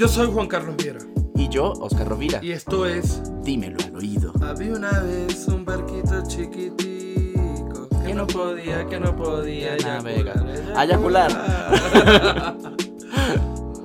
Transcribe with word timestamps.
Yo 0.00 0.08
soy 0.08 0.32
Juan 0.32 0.46
Carlos 0.46 0.78
Viera. 0.78 1.00
Y 1.34 1.50
yo, 1.50 1.72
Oscar 1.72 2.08
Rovira. 2.08 2.40
Y 2.42 2.52
esto 2.52 2.86
es. 2.86 3.20
Dímelo 3.42 3.76
al 3.84 3.96
oído. 3.96 4.32
Había 4.40 4.72
una 4.72 4.98
vez 5.00 5.46
un 5.46 5.66
barquito 5.66 6.22
chiquitico 6.26 7.86
que 8.02 8.14
no 8.14 8.26
podía, 8.26 8.86
que 8.86 8.98
no 8.98 9.14
podía 9.14 9.76
Navegar. 9.76 10.42
Ayacular. 10.74 11.30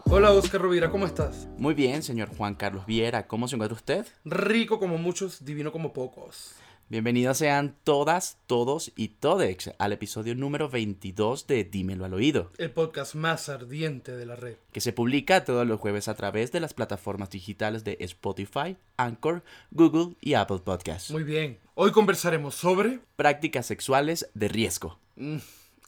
Hola 0.06 0.32
Oscar 0.32 0.62
Rovira, 0.62 0.90
¿cómo 0.90 1.06
estás? 1.06 1.50
Muy 1.58 1.74
bien, 1.74 2.02
señor 2.02 2.30
Juan 2.38 2.56
Carlos 2.56 2.86
Viera. 2.86 3.28
¿Cómo 3.28 3.50
se 3.50 3.58
encuentra 3.58 3.76
usted? 3.76 4.06
Rico 4.24 4.80
como 4.80 4.98
muchos, 4.98 5.44
divino 5.44 5.74
como 5.74 5.92
pocos. 5.92 6.56
Bienvenidos 6.88 7.40
sean 7.40 7.76
todas, 7.84 8.38
todos 8.46 8.92
y 8.96 9.08
todex 9.08 9.72
al 9.80 9.92
episodio 9.92 10.36
número 10.36 10.70
22 10.70 11.48
de 11.48 11.64
Dímelo 11.64 12.06
al 12.06 12.14
oído, 12.14 12.52
El 12.60 12.70
podcast 12.72 13.16
más 13.16 13.50
ardiente 13.50 14.16
de 14.16 14.28
la 14.28 14.36
red. 14.36 14.58
que 14.72 14.82
se 14.82 14.94
publica 14.94 15.44
todos 15.44 15.66
los 15.66 15.80
jueves 15.80 16.08
a 16.08 16.14
través 16.14 16.52
de 16.52 16.60
las 16.60 16.76
plataformas 16.76 17.32
digitales 17.32 17.84
de 17.84 17.98
Spotify, 18.02 18.78
Anchor, 18.98 19.44
Google 19.72 20.16
y 20.22 20.36
Apple 20.36 20.60
Podcasts. 20.64 21.10
Muy 21.10 21.24
bien. 21.24 21.58
Hoy 21.74 21.92
conversaremos 21.92 22.54
sobre. 22.54 23.00
Prácticas 23.16 23.66
sexuales 23.66 24.30
de 24.36 24.48
riesgo. 24.48 25.00
Mm, 25.16 25.38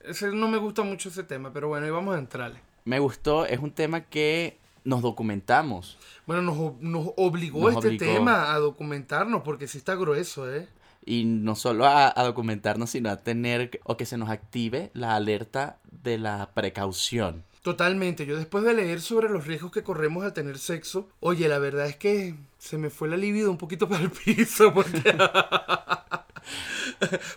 ese, 0.03 0.31
no 0.31 0.47
me 0.47 0.57
gusta 0.57 0.81
mucho 0.81 1.09
ese 1.09 1.23
tema, 1.23 1.53
pero 1.53 1.67
bueno, 1.67 1.85
y 1.85 1.91
vamos 1.91 2.15
a 2.15 2.19
entrarle. 2.19 2.59
Me 2.85 2.97
gustó, 2.97 3.45
es 3.45 3.59
un 3.59 3.71
tema 3.71 4.01
que 4.05 4.57
nos 4.83 5.03
documentamos. 5.03 5.99
Bueno, 6.25 6.41
nos, 6.41 7.11
obligó 7.17 7.59
Nos 7.71 7.75
este 7.75 7.87
obligó. 7.89 8.13
tema 8.15 8.51
a 8.51 8.57
documentarnos 8.57 9.43
porque 9.43 9.67
sí 9.67 9.77
está 9.77 9.93
grueso, 9.93 10.51
¿eh? 10.51 10.67
Y 11.07 11.23
no 11.25 11.55
solo 11.55 11.85
a, 11.85 12.13
a 12.15 12.23
documentarnos, 12.23 12.91
sino 12.91 13.09
a 13.09 13.17
tener 13.17 13.79
o 13.85 13.97
que 13.97 14.05
se 14.05 14.17
nos 14.17 14.29
active 14.29 14.91
la 14.93 15.15
alerta 15.15 15.79
de 16.03 16.17
la 16.17 16.51
precaución. 16.53 17.43
Totalmente. 17.67 18.25
Yo 18.25 18.37
después 18.37 18.63
de 18.63 18.73
leer 18.73 19.01
sobre 19.01 19.27
los 19.27 19.45
riesgos 19.45 19.73
que 19.73 19.83
corremos 19.83 20.23
al 20.23 20.31
tener 20.31 20.57
sexo, 20.57 21.09
oye, 21.19 21.49
la 21.49 21.59
verdad 21.59 21.87
es 21.87 21.97
que 21.97 22.33
se 22.57 22.77
me 22.77 22.89
fue 22.89 23.09
la 23.09 23.17
libido 23.17 23.51
un 23.51 23.57
poquito 23.57 23.89
para 23.89 24.03
el 24.03 24.11
piso 24.11 24.73
porque... 24.73 25.01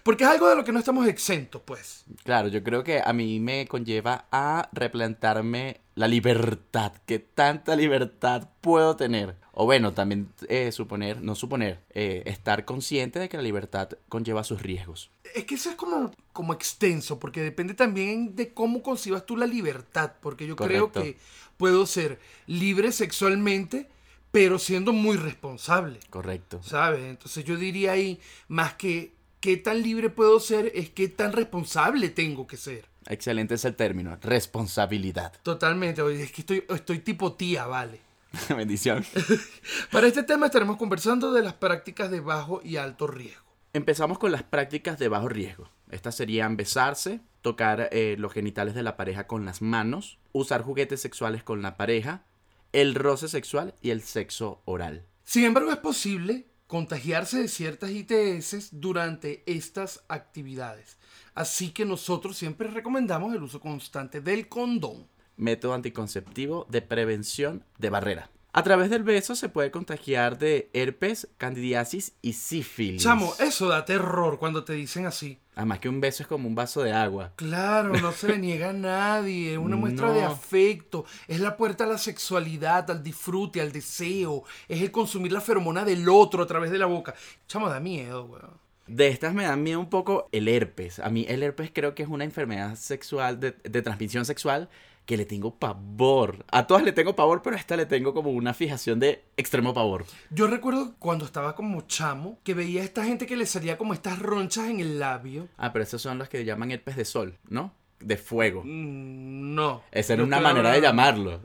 porque 0.05 0.23
es 0.23 0.31
algo 0.31 0.49
de 0.49 0.55
lo 0.55 0.65
que 0.65 0.71
no 0.71 0.79
estamos 0.79 1.09
exentos, 1.09 1.63
pues. 1.65 2.05
Claro, 2.23 2.47
yo 2.47 2.63
creo 2.63 2.85
que 2.85 3.03
a 3.05 3.13
mí 3.13 3.41
me 3.41 3.67
conlleva 3.67 4.27
a 4.31 4.69
replantarme 4.73 5.81
la 6.01 6.09
libertad. 6.09 6.95
¿Qué 7.05 7.19
tanta 7.19 7.77
libertad 7.77 8.49
puedo 8.63 8.97
tener? 8.97 9.37
O 9.53 9.67
bueno, 9.67 9.93
también 9.93 10.33
eh, 10.49 10.73
suponer, 10.73 11.21
no 11.21 11.35
suponer, 11.35 11.85
eh, 11.91 12.23
estar 12.25 12.65
consciente 12.65 13.19
de 13.19 13.29
que 13.29 13.37
la 13.37 13.43
libertad 13.43 13.91
conlleva 14.09 14.43
sus 14.43 14.63
riesgos. 14.63 15.11
Es 15.35 15.45
que 15.45 15.57
eso 15.57 15.69
es 15.69 15.77
como, 15.77 16.11
como 16.33 16.55
extenso, 16.55 17.19
porque 17.19 17.43
depende 17.43 17.75
también 17.75 18.35
de 18.35 18.55
cómo 18.55 18.83
concibas 18.83 19.27
tú 19.27 19.37
la 19.37 19.47
libertad, 19.47 20.13
porque 20.23 20.47
yo 20.47 20.57
creo 20.57 20.91
que 20.91 21.19
puedo 21.59 21.85
ser 21.85 22.19
libre 22.47 22.93
sexualmente, 22.93 23.87
pero 24.31 24.59
siendo 24.59 24.95
muy 24.95 25.19
responsable. 25.19 26.01
Correcto. 26.09 26.63
¿Sabes? 26.63 27.05
Entonces 27.05 27.45
yo 27.45 27.59
diría 27.59 27.93
ahí, 27.93 28.19
más 28.49 28.73
que 28.73 29.13
qué 29.41 29.59
tan 29.59 29.83
libre 29.83 30.09
puedo 30.09 30.41
ser, 30.41 30.73
es 30.75 30.89
qué 30.89 31.09
tan 31.09 31.33
responsable 31.33 32.09
tengo 32.09 32.47
que 32.47 32.57
ser. 32.57 32.90
Excelente 33.07 33.55
es 33.55 33.65
el 33.65 33.77
término, 33.77 34.17
responsabilidad. 34.21 35.33
Totalmente, 35.43 36.03
oye, 36.03 36.23
es 36.23 36.33
que 36.33 36.43
estoy, 36.43 36.65
estoy 36.69 36.99
tipo 37.01 37.33
tía, 37.35 37.67
vale. 37.67 38.01
Bendición. 38.57 39.05
Para 39.93 40.07
este 40.07 40.23
tema 40.23 40.47
estaremos 40.47 40.77
conversando 40.77 41.33
de 41.33 41.43
las 41.43 41.55
prácticas 41.55 42.11
de 42.11 42.21
bajo 42.21 42.61
y 42.63 42.77
alto 42.77 43.07
riesgo. 43.07 43.51
Empezamos 43.73 44.19
con 44.19 44.33
las 44.33 44.43
prácticas 44.43 44.99
de 44.99 45.09
bajo 45.09 45.29
riesgo. 45.29 45.69
Estas 45.91 46.17
serían 46.17 46.57
besarse, 46.57 47.21
tocar 47.43 47.89
eh, 47.93 48.17
los 48.19 48.33
genitales 48.33 48.75
de 48.75 48.83
la 48.83 48.97
pareja 48.97 49.27
con 49.27 49.45
las 49.45 49.63
manos, 49.63 50.19
usar 50.33 50.63
juguetes 50.63 51.01
sexuales 51.01 51.43
con 51.43 51.63
la 51.63 51.77
pareja, 51.77 52.25
el 52.73 52.95
roce 52.95 53.29
sexual 53.29 53.75
y 53.81 53.91
el 53.91 54.03
sexo 54.03 54.63
oral. 54.65 55.07
Sin 55.25 55.45
embargo, 55.45 55.71
es 55.71 55.79
posible 55.79 56.47
contagiarse 56.67 57.39
de 57.39 57.49
ciertas 57.49 57.91
ITS 57.91 58.69
durante 58.73 59.43
estas 59.47 60.05
actividades. 60.09 60.99
Así 61.41 61.71
que 61.71 61.87
nosotros 61.87 62.37
siempre 62.37 62.69
recomendamos 62.69 63.35
el 63.35 63.43
uso 63.43 63.61
constante 63.61 64.21
del 64.21 64.47
condón. 64.47 65.07
Método 65.39 65.73
anticonceptivo 65.73 66.67
de 66.69 66.83
prevención 66.83 67.65
de 67.79 67.89
barrera. 67.89 68.31
A 68.53 68.63
través 68.63 68.91
del 68.91 69.05
beso 69.05 69.35
se 69.35 69.49
puede 69.49 69.71
contagiar 69.71 70.39
de 70.39 70.69
herpes, 70.75 71.29
candidiasis 71.39 72.13
y 72.21 72.35
sífilis. 72.35 73.03
Chamo, 73.03 73.33
eso 73.39 73.69
da 73.69 73.87
terror 73.87 74.39
cuando 74.39 74.65
te 74.65 74.75
dicen 74.75 75.07
así. 75.07 75.39
Además 75.55 75.79
que 75.79 75.89
un 75.89 76.03
beso 76.03 76.23
es 76.25 76.27
como 76.27 76.47
un 76.47 76.55
vaso 76.55 76.83
de 76.83 76.93
agua. 76.93 77.33
Claro, 77.37 77.99
no 77.99 78.13
se 78.13 78.29
le 78.29 78.39
niega 78.47 78.69
a 78.69 78.75
nadie, 78.75 79.53
es 79.53 79.59
una 79.59 79.77
muestra 79.77 80.13
de 80.13 80.23
afecto, 80.23 81.07
es 81.27 81.41
la 81.41 81.57
puerta 81.57 81.85
a 81.85 81.87
la 81.87 81.97
sexualidad, 81.97 82.91
al 82.91 83.03
disfrute, 83.03 83.63
al 83.63 83.73
deseo, 83.73 84.45
es 84.69 84.83
el 84.83 84.91
consumir 84.91 85.33
la 85.33 85.41
feromona 85.41 85.87
del 85.87 86.07
otro 86.07 86.43
a 86.43 86.47
través 86.47 86.71
de 86.71 86.77
la 86.77 86.85
boca. 86.85 87.15
Chamo, 87.49 87.71
da 87.71 87.81
miedo, 87.81 88.27
weón. 88.27 88.60
De 88.91 89.07
estas 89.09 89.35
me 89.35 89.45
da 89.45 89.55
miedo 89.57 89.79
un 89.79 89.89
poco 89.89 90.29
el 90.33 90.49
herpes. 90.49 90.99
A 90.99 91.11
mí 91.11 91.25
el 91.29 91.43
herpes 91.43 91.71
creo 91.73 91.95
que 91.95 92.03
es 92.03 92.09
una 92.09 92.25
enfermedad 92.25 92.75
sexual, 92.75 93.39
de, 93.39 93.53
de 93.63 93.83
transmisión 93.83 94.25
sexual, 94.25 94.69
que 95.07 95.17
le 95.17 95.25
tengo 95.25 95.55
pavor. 95.55 96.45
A 96.51 96.67
todas 96.67 96.83
le 96.83 96.93
tengo 96.93 97.15
pavor, 97.17 97.41
pero 97.43 97.55
a 97.55 97.59
esta 97.59 97.77
le 97.77 97.87
tengo 97.87 98.13
como 98.15 98.31
una 98.31 98.53
fijación 98.53 98.99
de 99.01 99.23
extremo 99.37 99.73
pavor. 99.75 100.05
Yo 100.31 100.47
recuerdo 100.49 100.95
cuando 100.99 101.25
estaba 101.25 101.55
como 101.55 101.83
chamo 101.83 102.39
que 102.43 102.55
veía 102.55 102.83
a 102.83 102.85
esta 102.85 103.05
gente 103.05 103.27
que 103.27 103.37
le 103.37 103.47
salía 103.47 103.79
como 103.79 103.95
estas 103.95 104.19
ronchas 104.19 104.69
en 104.69 104.81
el 104.81 104.99
labio. 104.99 105.49
Ah, 105.57 105.73
pero 105.73 105.85
esos 105.85 106.03
son 106.03 106.19
los 106.19 106.29
que 106.29 106.45
llaman 106.45 106.71
herpes 106.73 106.97
de 106.97 107.05
sol, 107.05 107.39
¿no? 107.49 107.73
De 108.01 108.17
fuego. 108.17 108.63
Mm, 108.65 109.55
No. 109.55 109.83
Esa 109.93 110.15
era 110.15 110.25
una 110.25 110.41
manera 110.41 110.73
de 110.73 110.81
llamarlo. 110.81 111.41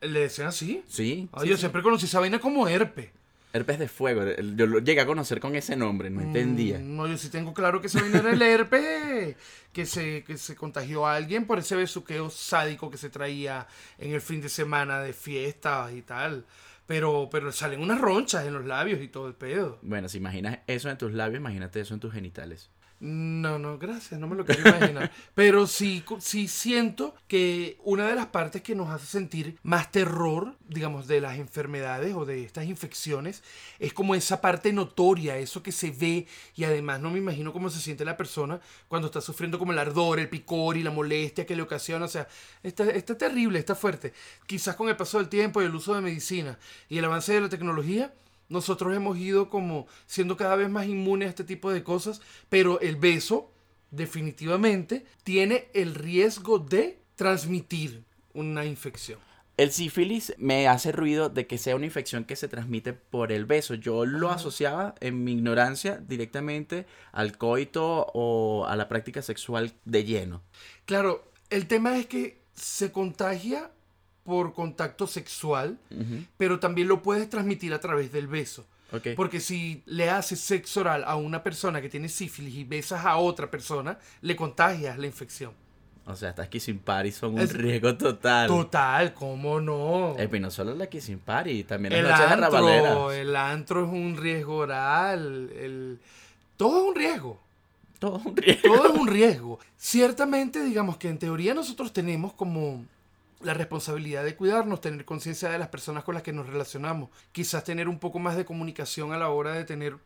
¿Le 0.00 0.20
decían 0.20 0.48
así? 0.48 0.82
Sí. 0.86 1.28
Ay, 1.32 1.42
sí, 1.44 1.48
yo 1.50 1.56
sí. 1.56 1.60
siempre 1.60 1.82
conocí 1.82 2.06
esa 2.06 2.20
vaina 2.20 2.38
como 2.38 2.66
herpes. 2.68 3.10
Herpes 3.52 3.78
de 3.78 3.88
fuego. 3.88 4.22
Yo 4.56 4.66
lo 4.66 4.78
llegué 4.80 5.00
a 5.00 5.06
conocer 5.06 5.40
con 5.40 5.56
ese 5.56 5.74
nombre, 5.74 6.10
no 6.10 6.20
entendía. 6.20 6.78
Mm, 6.78 6.96
No, 6.96 7.06
yo 7.06 7.16
sí 7.16 7.30
tengo 7.30 7.54
claro 7.54 7.80
que 7.80 7.88
vaina 7.88 8.18
era 8.18 8.32
el 8.32 8.42
herpes. 8.42 9.36
Que 9.72 9.86
se, 9.86 10.22
que 10.24 10.36
se 10.36 10.54
contagió 10.54 11.06
a 11.06 11.14
alguien 11.14 11.46
por 11.46 11.58
ese 11.58 11.76
besuqueo 11.76 12.30
sádico 12.30 12.90
que 12.90 12.98
se 12.98 13.10
traía 13.10 13.66
en 13.98 14.12
el 14.12 14.20
fin 14.20 14.40
de 14.40 14.48
semana 14.48 15.00
de 15.00 15.12
fiestas 15.12 15.92
y 15.92 16.02
tal. 16.02 16.44
Pero, 16.86 17.28
pero 17.30 17.52
salen 17.52 17.80
unas 17.82 18.00
ronchas 18.00 18.46
en 18.46 18.54
los 18.54 18.64
labios 18.64 19.00
y 19.02 19.08
todo 19.08 19.28
el 19.28 19.34
pedo. 19.34 19.78
Bueno, 19.82 20.08
si 20.08 20.18
imaginas 20.18 20.58
eso 20.66 20.88
en 20.90 20.96
tus 20.98 21.12
labios, 21.12 21.40
imagínate 21.40 21.80
eso 21.80 21.94
en 21.94 22.00
tus 22.00 22.12
genitales. 22.12 22.70
No, 23.00 23.60
no, 23.60 23.78
gracias, 23.78 24.18
no 24.18 24.26
me 24.26 24.34
lo 24.34 24.44
quiero 24.44 24.68
imaginar. 24.68 25.12
Pero 25.34 25.68
sí, 25.68 26.02
sí 26.18 26.48
siento 26.48 27.14
que 27.28 27.78
una 27.84 28.08
de 28.08 28.16
las 28.16 28.26
partes 28.26 28.60
que 28.62 28.74
nos 28.74 28.90
hace 28.90 29.06
sentir 29.06 29.56
más 29.62 29.92
terror, 29.92 30.56
digamos, 30.68 31.06
de 31.06 31.20
las 31.20 31.38
enfermedades 31.38 32.14
o 32.16 32.24
de 32.24 32.42
estas 32.42 32.64
infecciones, 32.64 33.44
es 33.78 33.92
como 33.92 34.16
esa 34.16 34.40
parte 34.40 34.72
notoria, 34.72 35.38
eso 35.38 35.62
que 35.62 35.70
se 35.70 35.92
ve 35.92 36.26
y 36.56 36.64
además 36.64 37.00
no 37.00 37.10
me 37.10 37.18
imagino 37.18 37.52
cómo 37.52 37.70
se 37.70 37.78
siente 37.78 38.04
la 38.04 38.16
persona 38.16 38.60
cuando 38.88 39.06
está 39.06 39.20
sufriendo 39.20 39.60
como 39.60 39.70
el 39.70 39.78
ardor, 39.78 40.18
el 40.18 40.28
picor 40.28 40.76
y 40.76 40.82
la 40.82 40.90
molestia 40.90 41.46
que 41.46 41.54
le 41.54 41.62
ocasiona. 41.62 42.04
O 42.04 42.08
sea, 42.08 42.26
está, 42.64 42.90
está 42.90 43.16
terrible, 43.16 43.60
está 43.60 43.76
fuerte. 43.76 44.12
Quizás 44.46 44.74
con 44.74 44.88
el 44.88 44.96
paso 44.96 45.18
del 45.18 45.28
tiempo 45.28 45.62
y 45.62 45.66
el 45.66 45.74
uso 45.74 45.94
de 45.94 46.00
medicina 46.00 46.58
y 46.88 46.98
el 46.98 47.04
avance 47.04 47.32
de 47.32 47.42
la 47.42 47.48
tecnología, 47.48 48.12
nosotros 48.48 48.94
hemos 48.96 49.18
ido 49.18 49.50
como 49.50 49.86
siendo 50.06 50.36
cada 50.36 50.56
vez 50.56 50.70
más 50.70 50.86
inmunes 50.86 51.26
a 51.26 51.30
este 51.30 51.44
tipo 51.44 51.70
de 51.72 51.82
cosas, 51.82 52.20
pero 52.48 52.80
el 52.80 52.96
beso 52.96 53.50
definitivamente 53.90 55.06
tiene 55.24 55.68
el 55.74 55.94
riesgo 55.94 56.58
de 56.58 56.98
transmitir 57.16 58.04
una 58.34 58.64
infección. 58.64 59.18
El 59.56 59.72
sífilis 59.72 60.32
me 60.38 60.68
hace 60.68 60.92
ruido 60.92 61.30
de 61.30 61.48
que 61.48 61.58
sea 61.58 61.74
una 61.74 61.86
infección 61.86 62.24
que 62.24 62.36
se 62.36 62.46
transmite 62.46 62.92
por 62.92 63.32
el 63.32 63.44
beso. 63.44 63.74
Yo 63.74 64.06
lo 64.06 64.30
asociaba 64.30 64.94
en 65.00 65.24
mi 65.24 65.32
ignorancia 65.32 65.96
directamente 65.96 66.86
al 67.10 67.36
coito 67.36 68.06
o 68.14 68.66
a 68.68 68.76
la 68.76 68.88
práctica 68.88 69.20
sexual 69.20 69.72
de 69.84 70.04
lleno. 70.04 70.42
Claro, 70.84 71.32
el 71.50 71.66
tema 71.66 71.98
es 71.98 72.06
que 72.06 72.40
se 72.54 72.92
contagia 72.92 73.72
por 74.28 74.52
contacto 74.52 75.06
sexual, 75.06 75.78
pero 76.36 76.60
también 76.60 76.86
lo 76.86 77.02
puedes 77.02 77.30
transmitir 77.30 77.72
a 77.72 77.80
través 77.80 78.12
del 78.12 78.26
beso. 78.26 78.66
Porque 79.16 79.40
si 79.40 79.82
le 79.86 80.10
haces 80.10 80.38
sexo 80.40 80.80
oral 80.80 81.02
a 81.06 81.16
una 81.16 81.42
persona 81.42 81.80
que 81.80 81.88
tiene 81.88 82.08
sífilis 82.10 82.54
y 82.54 82.64
besas 82.64 83.06
a 83.06 83.16
otra 83.16 83.50
persona, 83.50 83.98
le 84.20 84.36
contagias 84.36 84.98
la 84.98 85.06
infección. 85.06 85.52
O 86.06 86.14
sea, 86.16 86.30
estas 86.30 86.48
kissing 86.48 86.78
parties 86.78 87.16
son 87.16 87.34
un 87.34 87.40
Es- 87.40 87.52
riesgo 87.54 87.96
total. 87.96 88.48
Total, 88.48 89.12
¿cómo 89.14 89.60
no? 89.60 90.14
Eh, 90.18 90.28
pero 90.28 90.42
no 90.42 90.50
solo 90.50 90.74
la 90.74 90.86
kissing 90.88 91.18
party, 91.20 91.64
también 91.64 91.92
las 91.94 92.00
El 92.02 92.08
noches 92.08 92.26
de 92.26 92.32
antro, 92.34 92.50
rabaleras. 92.50 93.12
el 93.14 93.36
antro 93.36 93.84
es 93.86 93.90
un 93.90 94.16
riesgo 94.16 94.56
oral, 94.56 95.50
el... 95.56 95.98
todo 96.58 96.82
es 96.82 96.88
un 96.90 96.94
riesgo. 96.94 97.40
Todo 97.98 98.22
un 98.24 98.36
riesgo. 98.36 98.74
Todo 98.74 98.86
es 98.94 99.00
un 99.00 99.06
riesgo. 99.08 99.58
Ciertamente, 99.76 100.62
digamos 100.64 100.96
que 100.98 101.08
en 101.08 101.18
teoría 101.18 101.52
nosotros 101.52 101.92
tenemos 101.92 102.32
como 102.32 102.84
la 103.40 103.54
responsabilidad 103.54 104.24
de 104.24 104.34
cuidarnos, 104.34 104.80
tener 104.80 105.04
conciencia 105.04 105.48
de 105.48 105.58
las 105.58 105.68
personas 105.68 106.04
con 106.04 106.14
las 106.14 106.22
que 106.24 106.32
nos 106.32 106.46
relacionamos, 106.46 107.10
quizás 107.32 107.62
tener 107.64 107.88
un 107.88 107.98
poco 107.98 108.18
más 108.18 108.36
de 108.36 108.44
comunicación 108.44 109.12
a 109.12 109.18
la 109.18 109.28
hora 109.30 109.52
de 109.52 109.64
tener 109.64 109.96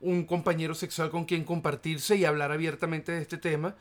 un 0.00 0.24
compañero 0.24 0.74
sexual 0.74 1.10
con 1.10 1.24
quien 1.24 1.44
compartirse 1.44 2.16
y 2.16 2.24
hablar 2.26 2.52
abiertamente 2.52 3.12
de 3.12 3.22
este 3.22 3.38
tema. 3.38 3.74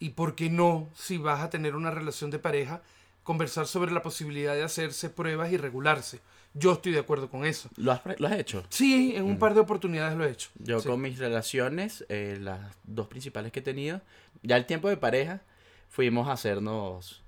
Y 0.00 0.10
por 0.10 0.34
qué 0.34 0.50
no, 0.50 0.88
si 0.96 1.18
vas 1.18 1.40
a 1.42 1.50
tener 1.50 1.76
una 1.76 1.90
relación 1.90 2.30
de 2.30 2.38
pareja, 2.38 2.82
conversar 3.22 3.66
sobre 3.66 3.92
la 3.92 4.02
posibilidad 4.02 4.54
de 4.54 4.62
hacerse 4.64 5.10
pruebas 5.10 5.52
y 5.52 5.56
regularse. 5.58 6.20
Yo 6.54 6.72
estoy 6.72 6.90
de 6.90 6.98
acuerdo 6.98 7.28
con 7.30 7.44
eso. 7.44 7.68
¿Lo 7.76 7.92
has, 7.92 8.00
lo 8.18 8.26
has 8.26 8.32
hecho? 8.32 8.64
Sí, 8.70 9.12
en 9.14 9.22
un 9.24 9.38
par 9.38 9.54
de 9.54 9.60
oportunidades 9.60 10.16
lo 10.18 10.24
he 10.24 10.30
hecho. 10.32 10.48
Yo 10.58 10.80
Sí. 10.80 10.88
con 10.88 11.00
mis 11.00 11.18
relaciones, 11.18 12.04
eh, 12.08 12.38
las 12.40 12.58
dos 12.82 13.06
principales 13.06 13.52
que 13.52 13.60
he 13.60 13.62
tenido, 13.62 14.00
ya 14.42 14.56
el 14.56 14.66
tiempo 14.66 14.88
de 14.88 14.96
pareja, 14.96 15.42
fuimos 15.88 16.26
a 16.28 16.32
hacernos, 16.32 17.22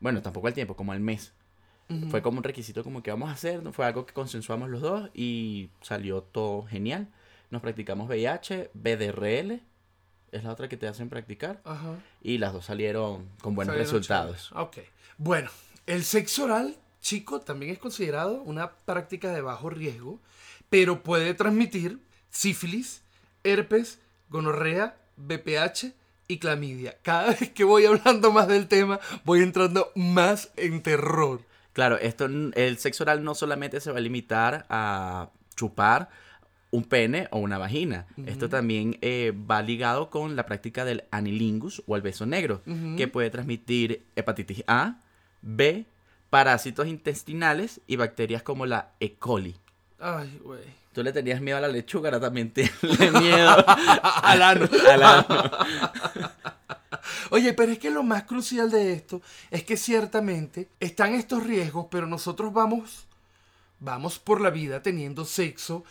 bueno, 0.00 0.22
tampoco 0.22 0.48
el 0.48 0.54
tiempo, 0.54 0.76
como 0.76 0.92
al 0.92 1.00
mes. 1.00 1.32
Fue 2.10 2.20
como 2.20 2.36
un 2.36 2.44
requisito 2.44 2.84
como 2.84 3.02
que 3.02 3.10
vamos 3.10 3.30
a 3.30 3.32
hacer, 3.32 3.62
fue 3.72 3.86
algo 3.86 4.04
que 4.04 4.12
consensuamos 4.12 4.68
los 4.68 4.82
dos 4.82 5.08
y 5.14 5.70
salió 5.80 6.20
todo 6.22 6.64
genial. 6.66 7.08
Nos 7.50 7.62
practicamos 7.62 8.08
VIH, 8.08 8.70
BDRL, 8.74 9.62
es 10.32 10.44
la 10.44 10.52
otra 10.52 10.68
que 10.68 10.76
te 10.76 10.86
hacen 10.86 11.08
practicar, 11.08 11.62
y 12.20 12.36
las 12.36 12.52
dos 12.52 12.66
salieron 12.66 13.26
con 13.40 13.54
buenos 13.54 13.72
Salieron 13.72 13.90
resultados. 13.90 14.48
chéveres. 14.50 14.68
Ok. 14.68 14.78
Bueno, 15.16 15.48
el 15.86 16.04
sexo 16.04 16.44
oral, 16.44 16.76
chico, 17.00 17.40
también 17.40 17.72
es 17.72 17.78
considerado 17.78 18.42
una 18.42 18.72
práctica 18.72 19.32
de 19.32 19.40
bajo 19.40 19.70
riesgo, 19.70 20.20
pero 20.68 21.02
puede 21.02 21.32
transmitir 21.32 22.00
sífilis, 22.28 23.00
herpes, 23.44 23.98
gonorrea, 24.28 24.98
BPH 25.16 25.94
y 26.28 26.38
clamidia. 26.38 26.96
Cada 27.02 27.28
vez 27.40 27.50
que 27.50 27.64
voy 27.64 27.86
hablando 27.86 28.30
más 28.30 28.46
del 28.46 28.68
tema, 28.68 29.00
voy 29.24 29.42
entrando 29.42 29.90
más 29.96 30.50
en 30.56 30.82
terror. 30.82 31.40
Claro, 31.72 31.98
esto, 31.98 32.26
el 32.26 32.78
sexo 32.78 33.04
oral 33.04 33.24
no 33.24 33.34
solamente 33.34 33.80
se 33.80 33.90
va 33.90 33.98
a 33.98 34.02
limitar 34.02 34.66
a 34.68 35.30
chupar 35.56 36.08
un 36.70 36.84
pene 36.84 37.28
o 37.30 37.38
una 37.38 37.56
vagina. 37.56 38.06
Esto 38.26 38.48
también 38.48 38.98
eh, 39.00 39.32
va 39.50 39.62
ligado 39.62 40.10
con 40.10 40.36
la 40.36 40.44
práctica 40.44 40.84
del 40.84 41.04
anilingus 41.10 41.82
o 41.86 41.96
el 41.96 42.02
beso 42.02 42.26
negro, 42.26 42.62
que 42.96 43.08
puede 43.08 43.30
transmitir 43.30 44.04
hepatitis 44.16 44.64
A, 44.66 45.00
B, 45.40 45.86
parásitos 46.30 46.86
intestinales 46.88 47.80
y 47.86 47.96
bacterias 47.96 48.42
como 48.42 48.66
la 48.66 48.92
E. 49.00 49.14
coli. 49.14 49.56
Ay, 49.98 50.38
güey. 50.42 50.60
Tú 50.98 51.04
le 51.04 51.12
tenías 51.12 51.40
miedo 51.40 51.58
a 51.58 51.60
la 51.60 51.68
lechuga, 51.68 52.08
ahora 52.08 52.18
también 52.18 52.50
tienes 52.50 52.72
miedo 52.82 53.50
Al 53.68 54.42
ano. 54.42 54.68
al 54.90 55.02
ano. 55.04 55.26
Oye, 57.30 57.52
pero 57.52 57.70
es 57.70 57.78
que 57.78 57.88
lo 57.88 58.02
más 58.02 58.24
crucial 58.24 58.68
de 58.68 58.94
esto 58.94 59.22
es 59.52 59.62
que 59.62 59.76
ciertamente 59.76 60.70
están 60.80 61.14
estos 61.14 61.44
riesgos, 61.44 61.86
pero 61.88 62.08
nosotros 62.08 62.52
vamos, 62.52 63.06
vamos 63.78 64.18
por 64.18 64.40
la 64.40 64.50
vida 64.50 64.82
teniendo 64.82 65.24
sexo, 65.24 65.84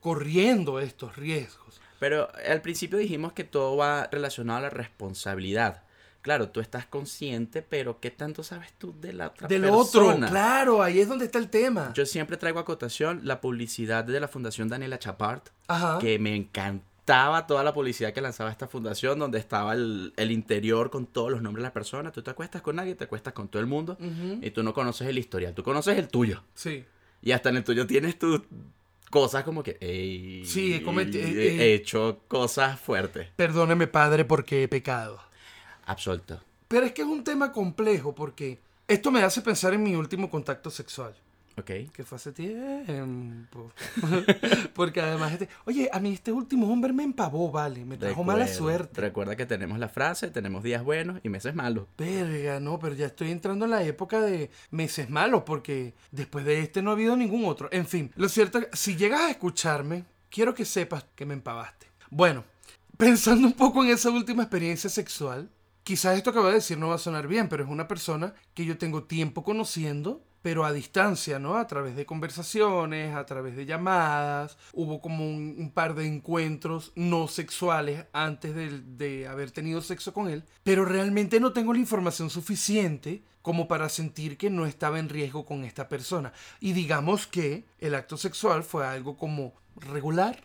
corriendo 0.00 0.80
estos 0.80 1.14
riesgos. 1.16 1.78
Pero 2.00 2.30
al 2.48 2.62
principio 2.62 2.96
dijimos 2.96 3.34
que 3.34 3.44
todo 3.44 3.76
va 3.76 4.08
relacionado 4.10 4.60
a 4.60 4.62
la 4.62 4.70
responsabilidad. 4.70 5.82
Claro, 6.24 6.48
tú 6.48 6.60
estás 6.60 6.86
consciente, 6.86 7.60
pero 7.60 8.00
¿qué 8.00 8.10
tanto 8.10 8.42
sabes 8.42 8.72
tú 8.78 8.94
de 8.98 9.12
la 9.12 9.26
otra 9.26 9.46
Del 9.46 9.66
otro, 9.66 10.06
persona? 10.06 10.30
claro, 10.30 10.82
ahí 10.82 10.98
es 10.98 11.06
donde 11.06 11.26
está 11.26 11.38
el 11.38 11.50
tema. 11.50 11.92
Yo 11.94 12.06
siempre 12.06 12.38
traigo 12.38 12.58
a 12.58 12.64
cotación 12.64 13.20
la 13.24 13.42
publicidad 13.42 14.04
de 14.04 14.18
la 14.18 14.26
Fundación 14.26 14.68
Daniela 14.70 14.98
Chapart, 14.98 15.50
Ajá. 15.68 15.98
que 15.98 16.18
me 16.18 16.34
encantaba 16.34 17.46
toda 17.46 17.62
la 17.62 17.74
publicidad 17.74 18.14
que 18.14 18.22
lanzaba 18.22 18.50
esta 18.50 18.66
fundación, 18.66 19.18
donde 19.18 19.38
estaba 19.38 19.74
el, 19.74 20.14
el 20.16 20.30
interior 20.32 20.88
con 20.88 21.04
todos 21.04 21.30
los 21.30 21.42
nombres 21.42 21.60
de 21.60 21.64
las 21.64 21.72
personas. 21.72 22.14
Tú 22.14 22.22
te 22.22 22.30
acuestas 22.30 22.62
con 22.62 22.76
nadie, 22.76 22.94
te 22.94 23.04
acuestas 23.04 23.34
con 23.34 23.48
todo 23.48 23.60
el 23.60 23.66
mundo, 23.68 23.98
y 24.40 24.50
tú 24.50 24.62
no 24.62 24.72
conoces 24.72 25.06
el 25.06 25.18
historial, 25.18 25.52
tú 25.52 25.62
conoces 25.62 25.98
el 25.98 26.08
tuyo. 26.08 26.42
Sí. 26.54 26.86
Y 27.20 27.32
hasta 27.32 27.50
en 27.50 27.56
el 27.58 27.64
tuyo 27.64 27.86
tienes 27.86 28.18
tus 28.18 28.40
cosas 29.10 29.44
como 29.44 29.62
que, 29.62 29.76
"Ey, 29.80 30.44
Sí, 30.46 30.72
he 30.74 30.82
cometi- 30.82 31.16
he, 31.16 31.62
he 31.62 31.74
hecho 31.74 32.20
cosas 32.28 32.80
fuertes. 32.80 33.28
Perdóneme, 33.36 33.86
padre, 33.86 34.24
porque 34.24 34.62
he 34.62 34.68
pecado. 34.68 35.20
Absoluto. 35.86 36.40
Pero 36.68 36.86
es 36.86 36.92
que 36.92 37.02
es 37.02 37.08
un 37.08 37.24
tema 37.24 37.52
complejo 37.52 38.14
porque 38.14 38.60
esto 38.88 39.10
me 39.10 39.22
hace 39.22 39.40
pensar 39.40 39.74
en 39.74 39.82
mi 39.82 39.94
último 39.94 40.28
contacto 40.30 40.70
sexual. 40.70 41.14
Ok. 41.56 41.70
Que 41.92 42.02
fue 42.04 42.16
hace 42.16 42.32
tiempo. 42.32 43.70
Porque 44.74 45.00
además, 45.00 45.32
este, 45.32 45.48
oye, 45.66 45.88
a 45.92 46.00
mí 46.00 46.12
este 46.12 46.32
último 46.32 46.70
hombre 46.70 46.92
me 46.92 47.04
empavó, 47.04 47.50
vale. 47.50 47.84
Me 47.84 47.96
trajo 47.96 48.24
mala 48.24 48.48
suerte. 48.48 49.00
Recuerda 49.00 49.36
que 49.36 49.46
tenemos 49.46 49.78
la 49.78 49.88
frase, 49.88 50.30
tenemos 50.30 50.64
días 50.64 50.82
buenos 50.82 51.20
y 51.22 51.28
meses 51.28 51.54
malos. 51.54 51.86
Verga, 51.96 52.58
no, 52.58 52.78
pero 52.80 52.96
ya 52.96 53.06
estoy 53.06 53.30
entrando 53.30 53.66
en 53.66 53.70
la 53.70 53.84
época 53.84 54.20
de 54.20 54.50
meses 54.72 55.08
malos 55.10 55.44
porque 55.46 55.94
después 56.10 56.44
de 56.44 56.60
este 56.60 56.82
no 56.82 56.90
ha 56.90 56.94
habido 56.94 57.16
ningún 57.16 57.44
otro. 57.44 57.68
En 57.70 57.86
fin, 57.86 58.10
lo 58.16 58.28
cierto 58.28 58.58
es 58.58 58.66
que 58.66 58.76
si 58.76 58.96
llegas 58.96 59.20
a 59.20 59.30
escucharme, 59.30 60.04
quiero 60.30 60.54
que 60.54 60.64
sepas 60.64 61.06
que 61.14 61.24
me 61.24 61.34
empavaste. 61.34 61.86
Bueno, 62.10 62.42
pensando 62.96 63.46
un 63.46 63.52
poco 63.52 63.84
en 63.84 63.90
esa 63.90 64.10
última 64.10 64.42
experiencia 64.42 64.90
sexual, 64.90 65.48
quizás 65.84 66.16
esto 66.16 66.32
que 66.32 66.40
voy 66.40 66.50
a 66.50 66.54
decir 66.54 66.78
no 66.78 66.88
va 66.88 66.96
a 66.96 66.98
sonar 66.98 67.28
bien, 67.28 67.48
pero 67.48 67.62
es 67.62 67.70
una 67.70 67.86
persona 67.86 68.34
que 68.54 68.64
yo 68.64 68.76
tengo 68.78 69.04
tiempo 69.04 69.44
conociendo, 69.44 70.24
pero 70.42 70.64
a 70.64 70.72
distancia, 70.72 71.38
¿no? 71.38 71.56
A 71.56 71.66
través 71.66 71.94
de 71.96 72.04
conversaciones, 72.04 73.14
a 73.14 73.24
través 73.24 73.56
de 73.56 73.64
llamadas. 73.64 74.58
Hubo 74.72 75.00
como 75.00 75.26
un, 75.26 75.70
par 75.72 75.94
de 75.94 76.06
encuentros 76.06 76.92
no 76.96 77.28
sexuales 77.28 78.06
antes 78.12 78.54
de 78.54 79.26
haber 79.28 79.52
tenido 79.52 79.80
sexo 79.80 80.12
con 80.12 80.28
él, 80.28 80.44
pero 80.62 80.84
realmente 80.84 81.40
no 81.40 81.52
tengo 81.52 81.72
la 81.72 81.78
información 81.78 82.28
suficiente 82.28 83.22
como 83.40 83.68
para 83.68 83.90
sentir 83.90 84.38
que 84.38 84.48
no 84.48 84.66
estaba 84.66 84.98
en 84.98 85.10
riesgo 85.10 85.44
con 85.44 85.64
esta 85.64 85.88
persona. 85.88 86.32
Y 86.60 86.72
digamos 86.72 87.26
que 87.26 87.64
el 87.78 87.94
acto 87.94 88.16
sexual 88.16 88.64
fue 88.64 88.86
algo 88.86 89.16
como 89.16 89.54
regular, 89.76 90.42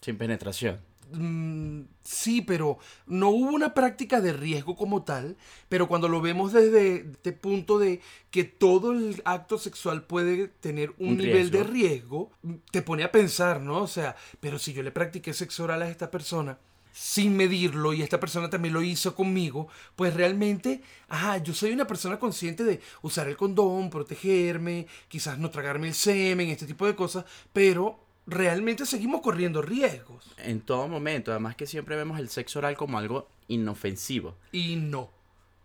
Sin 0.00 0.16
penetración. 0.16 0.89
Mm, 1.12 1.82
sí, 2.02 2.40
pero 2.40 2.78
no 3.06 3.30
hubo 3.30 3.50
una 3.50 3.74
práctica 3.74 4.20
de 4.20 4.32
riesgo 4.32 4.76
como 4.76 5.02
tal, 5.02 5.36
pero 5.68 5.88
cuando 5.88 6.08
lo 6.08 6.20
vemos 6.20 6.52
desde 6.52 7.10
este 7.12 7.32
punto 7.32 7.78
de 7.78 8.00
que 8.30 8.44
todo 8.44 8.92
el 8.92 9.20
acto 9.24 9.58
sexual 9.58 10.04
puede 10.04 10.48
tener 10.48 10.90
un, 10.98 11.10
Un 11.10 11.16
nivel 11.18 11.50
de 11.50 11.64
riesgo. 11.64 12.30
riesgo, 12.42 12.60
te 12.70 12.82
pone 12.82 13.02
a 13.04 13.10
pensar, 13.12 13.60
¿no? 13.60 13.82
O 13.82 13.86
sea, 13.88 14.16
pero 14.40 14.58
si 14.58 14.72
yo 14.72 14.82
le 14.82 14.92
practiqué 14.92 15.32
sexo 15.34 15.64
oral 15.64 15.82
a 15.82 15.90
esta 15.90 16.10
persona 16.10 16.58
sin 16.92 17.36
medirlo 17.36 17.92
y 17.92 18.02
esta 18.02 18.18
persona 18.20 18.50
también 18.50 18.74
lo 18.74 18.82
hizo 18.82 19.14
conmigo, 19.14 19.68
pues 19.96 20.14
realmente, 20.14 20.82
ajá, 21.08 21.38
yo 21.38 21.54
soy 21.54 21.72
una 21.72 21.86
persona 21.86 22.18
consciente 22.18 22.64
de 22.64 22.80
usar 23.02 23.28
el 23.28 23.36
condón, 23.36 23.90
protegerme, 23.90 24.86
quizás 25.08 25.38
no 25.38 25.50
tragarme 25.50 25.88
el 25.88 25.94
semen, 25.94 26.48
este 26.48 26.66
tipo 26.66 26.86
de 26.86 26.96
cosas, 26.96 27.24
pero 27.52 27.98
realmente 28.26 28.86
seguimos 28.86 29.20
corriendo 29.20 29.62
riesgos. 29.62 30.32
En 30.38 30.60
todo 30.60 30.88
momento, 30.88 31.30
además 31.30 31.56
que 31.56 31.66
siempre 31.66 31.96
vemos 31.96 32.18
el 32.18 32.28
sexo 32.28 32.58
oral 32.60 32.76
como 32.76 32.98
algo 32.98 33.28
inofensivo. 33.48 34.36
Y 34.52 34.76
no, 34.76 35.10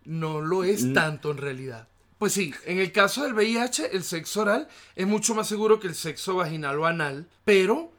no 0.03 0.41
lo 0.41 0.63
es 0.63 0.93
tanto 0.93 1.31
en 1.31 1.37
realidad. 1.37 1.87
Pues 2.17 2.33
sí, 2.33 2.53
en 2.65 2.79
el 2.79 2.91
caso 2.91 3.23
del 3.23 3.33
VIH, 3.33 3.95
el 3.95 4.03
sexo 4.03 4.41
oral 4.41 4.67
es 4.95 5.05
mucho 5.05 5.35
más 5.35 5.47
seguro 5.47 5.79
que 5.79 5.87
el 5.87 5.95
sexo 5.95 6.35
vaginal 6.35 6.79
o 6.79 6.85
anal, 6.85 7.27
pero 7.43 7.91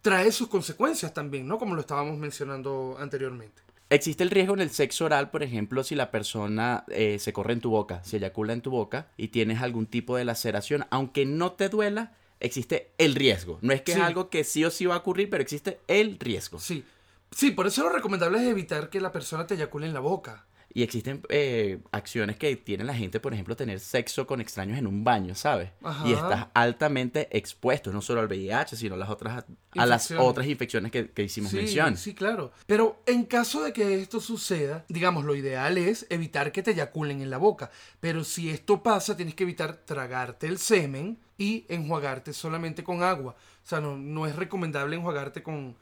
trae 0.00 0.32
sus 0.32 0.48
consecuencias 0.48 1.12
también, 1.12 1.46
¿no? 1.46 1.58
Como 1.58 1.74
lo 1.74 1.82
estábamos 1.82 2.18
mencionando 2.18 2.96
anteriormente. 2.98 3.62
Existe 3.90 4.24
el 4.24 4.30
riesgo 4.30 4.54
en 4.54 4.60
el 4.60 4.70
sexo 4.70 5.04
oral, 5.04 5.30
por 5.30 5.42
ejemplo, 5.42 5.84
si 5.84 5.94
la 5.94 6.10
persona 6.10 6.84
eh, 6.88 7.18
se 7.18 7.34
corre 7.34 7.52
en 7.52 7.60
tu 7.60 7.68
boca, 7.68 8.02
se 8.04 8.16
eyacula 8.16 8.54
en 8.54 8.62
tu 8.62 8.70
boca 8.70 9.08
y 9.18 9.28
tienes 9.28 9.60
algún 9.60 9.84
tipo 9.84 10.16
de 10.16 10.24
laceración, 10.24 10.86
aunque 10.88 11.26
no 11.26 11.52
te 11.52 11.68
duela, 11.68 12.14
existe 12.42 12.92
el 12.98 13.14
riesgo. 13.14 13.58
No 13.62 13.72
es 13.72 13.82
que 13.82 13.92
Sí. 13.92 13.98
es 13.98 14.04
algo 14.04 14.28
que 14.30 14.44
sí 14.44 14.64
o 14.64 14.70
sí 14.70 14.86
va 14.86 14.94
a 14.96 14.98
ocurrir, 14.98 15.30
pero 15.30 15.42
existe 15.42 15.80
el 15.88 16.18
riesgo. 16.18 16.58
Sí, 16.58 16.84
sí, 17.30 17.50
por 17.52 17.66
eso 17.66 17.82
lo 17.82 17.90
recomendable 17.90 18.38
es 18.38 18.44
evitar 18.48 18.90
que 18.90 19.00
la 19.00 19.12
persona 19.12 19.46
te 19.46 19.54
eyacule 19.54 19.86
en 19.86 19.94
la 19.94 20.00
boca. 20.00 20.46
Y 20.74 20.82
existen 20.82 21.22
eh, 21.28 21.80
acciones 21.92 22.36
que 22.36 22.56
tiene 22.56 22.82
la 22.84 22.94
gente, 22.94 23.20
por 23.20 23.34
ejemplo, 23.34 23.54
tener 23.56 23.78
sexo 23.78 24.26
con 24.26 24.40
extraños 24.40 24.78
en 24.78 24.86
un 24.86 25.04
baño, 25.04 25.34
¿sabes? 25.34 25.70
Ajá. 25.82 26.08
Y 26.08 26.12
estás 26.14 26.46
altamente 26.54 27.28
expuesto, 27.36 27.92
no 27.92 28.00
solo 28.00 28.20
al 28.20 28.26
VIH, 28.26 28.76
sino 28.76 28.94
a 28.94 28.98
las 28.98 29.10
otras, 29.10 29.44
a 29.76 29.86
las 29.86 30.04
Infecciones. 30.04 30.26
otras 30.30 30.46
infecciones 30.46 30.90
que, 30.92 31.10
que 31.10 31.22
hicimos 31.24 31.50
Sí, 31.50 31.58
mención. 31.58 31.96
sí, 31.98 32.14
claro. 32.14 32.52
Pero 32.66 33.02
en 33.06 33.24
caso 33.24 33.62
de 33.62 33.72
que 33.74 34.00
esto 34.00 34.18
suceda, 34.20 34.84
digamos, 34.88 35.24
lo 35.26 35.34
ideal 35.34 35.76
es 35.76 36.06
evitar 36.08 36.52
que 36.52 36.62
te 36.62 36.70
eyaculen 36.70 37.20
en 37.20 37.28
la 37.28 37.36
boca. 37.38 37.70
Pero 38.00 38.24
si 38.24 38.48
esto 38.48 38.82
pasa, 38.82 39.14
tienes 39.16 39.34
que 39.34 39.42
evitar 39.42 39.76
tragarte 39.76 40.46
el 40.46 40.56
semen 40.58 41.18
y 41.36 41.66
enjuagarte 41.68 42.32
solamente 42.32 42.82
con 42.82 43.02
agua. 43.02 43.34
O 43.64 43.68
sea, 43.68 43.80
no, 43.80 43.96
no 43.98 44.26
es 44.26 44.36
recomendable 44.36 44.96
enjuagarte 44.96 45.42
con 45.42 45.76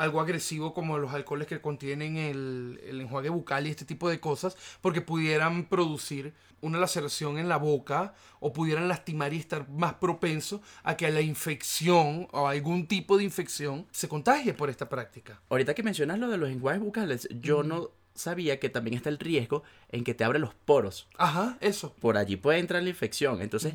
algo 0.00 0.20
agresivo 0.20 0.72
como 0.72 0.98
los 0.98 1.12
alcoholes 1.12 1.46
que 1.46 1.60
contienen 1.60 2.16
el, 2.16 2.80
el 2.84 3.00
enjuague 3.02 3.28
bucal 3.28 3.66
y 3.66 3.70
este 3.70 3.84
tipo 3.84 4.08
de 4.08 4.18
cosas, 4.18 4.56
porque 4.80 5.02
pudieran 5.02 5.66
producir 5.66 6.32
una 6.62 6.78
laceración 6.78 7.38
en 7.38 7.48
la 7.48 7.58
boca 7.58 8.14
o 8.40 8.52
pudieran 8.52 8.88
lastimar 8.88 9.34
y 9.34 9.38
estar 9.38 9.68
más 9.68 9.94
propenso 9.94 10.62
a 10.82 10.96
que 10.96 11.10
la 11.10 11.20
infección 11.20 12.28
o 12.32 12.48
algún 12.48 12.86
tipo 12.86 13.18
de 13.18 13.24
infección 13.24 13.86
se 13.90 14.08
contagie 14.08 14.54
por 14.54 14.70
esta 14.70 14.88
práctica. 14.88 15.40
Ahorita 15.50 15.74
que 15.74 15.82
mencionas 15.82 16.18
lo 16.18 16.28
de 16.28 16.38
los 16.38 16.48
enjuagues 16.48 16.80
bucales, 16.80 17.28
yo 17.30 17.62
no 17.62 17.90
sabía 18.14 18.58
que 18.58 18.70
también 18.70 18.96
está 18.96 19.10
el 19.10 19.18
riesgo 19.18 19.62
en 19.90 20.04
que 20.04 20.14
te 20.14 20.24
abre 20.24 20.38
los 20.38 20.54
poros. 20.54 21.08
Ajá, 21.18 21.58
eso. 21.60 21.94
Por 22.00 22.16
allí 22.16 22.36
puede 22.36 22.58
entrar 22.58 22.82
la 22.82 22.88
infección. 22.88 23.42
Entonces, 23.42 23.74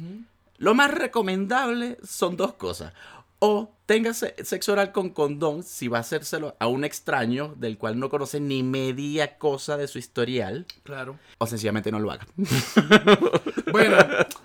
lo 0.58 0.74
más 0.74 0.92
recomendable 0.92 1.98
son 2.04 2.36
dos 2.36 2.54
cosas. 2.54 2.94
O 3.40 3.76
tengas 3.86 4.18
se- 4.18 4.34
sexo 4.44 4.72
oral 4.74 4.92
con 4.92 5.10
condón 5.10 5.62
si 5.64 5.88
va 5.88 5.98
a 5.98 6.02
hacérselo 6.02 6.56
a 6.60 6.68
un 6.68 6.84
extraño 6.86 7.54
del 7.58 7.78
cual 7.78 8.00
no 8.00 8.10
conoce 8.10 8.40
ni 8.40 8.64
media 8.64 9.38
cosa 9.38 9.78
de 9.78 9.88
su 9.88 10.00
historial. 10.00 10.66
Claro. 10.84 11.20
O 11.38 11.46
sencillamente 11.46 11.92
no 11.92 12.00
lo 12.00 12.12
haga. 12.12 12.26
Bueno, 13.72 13.98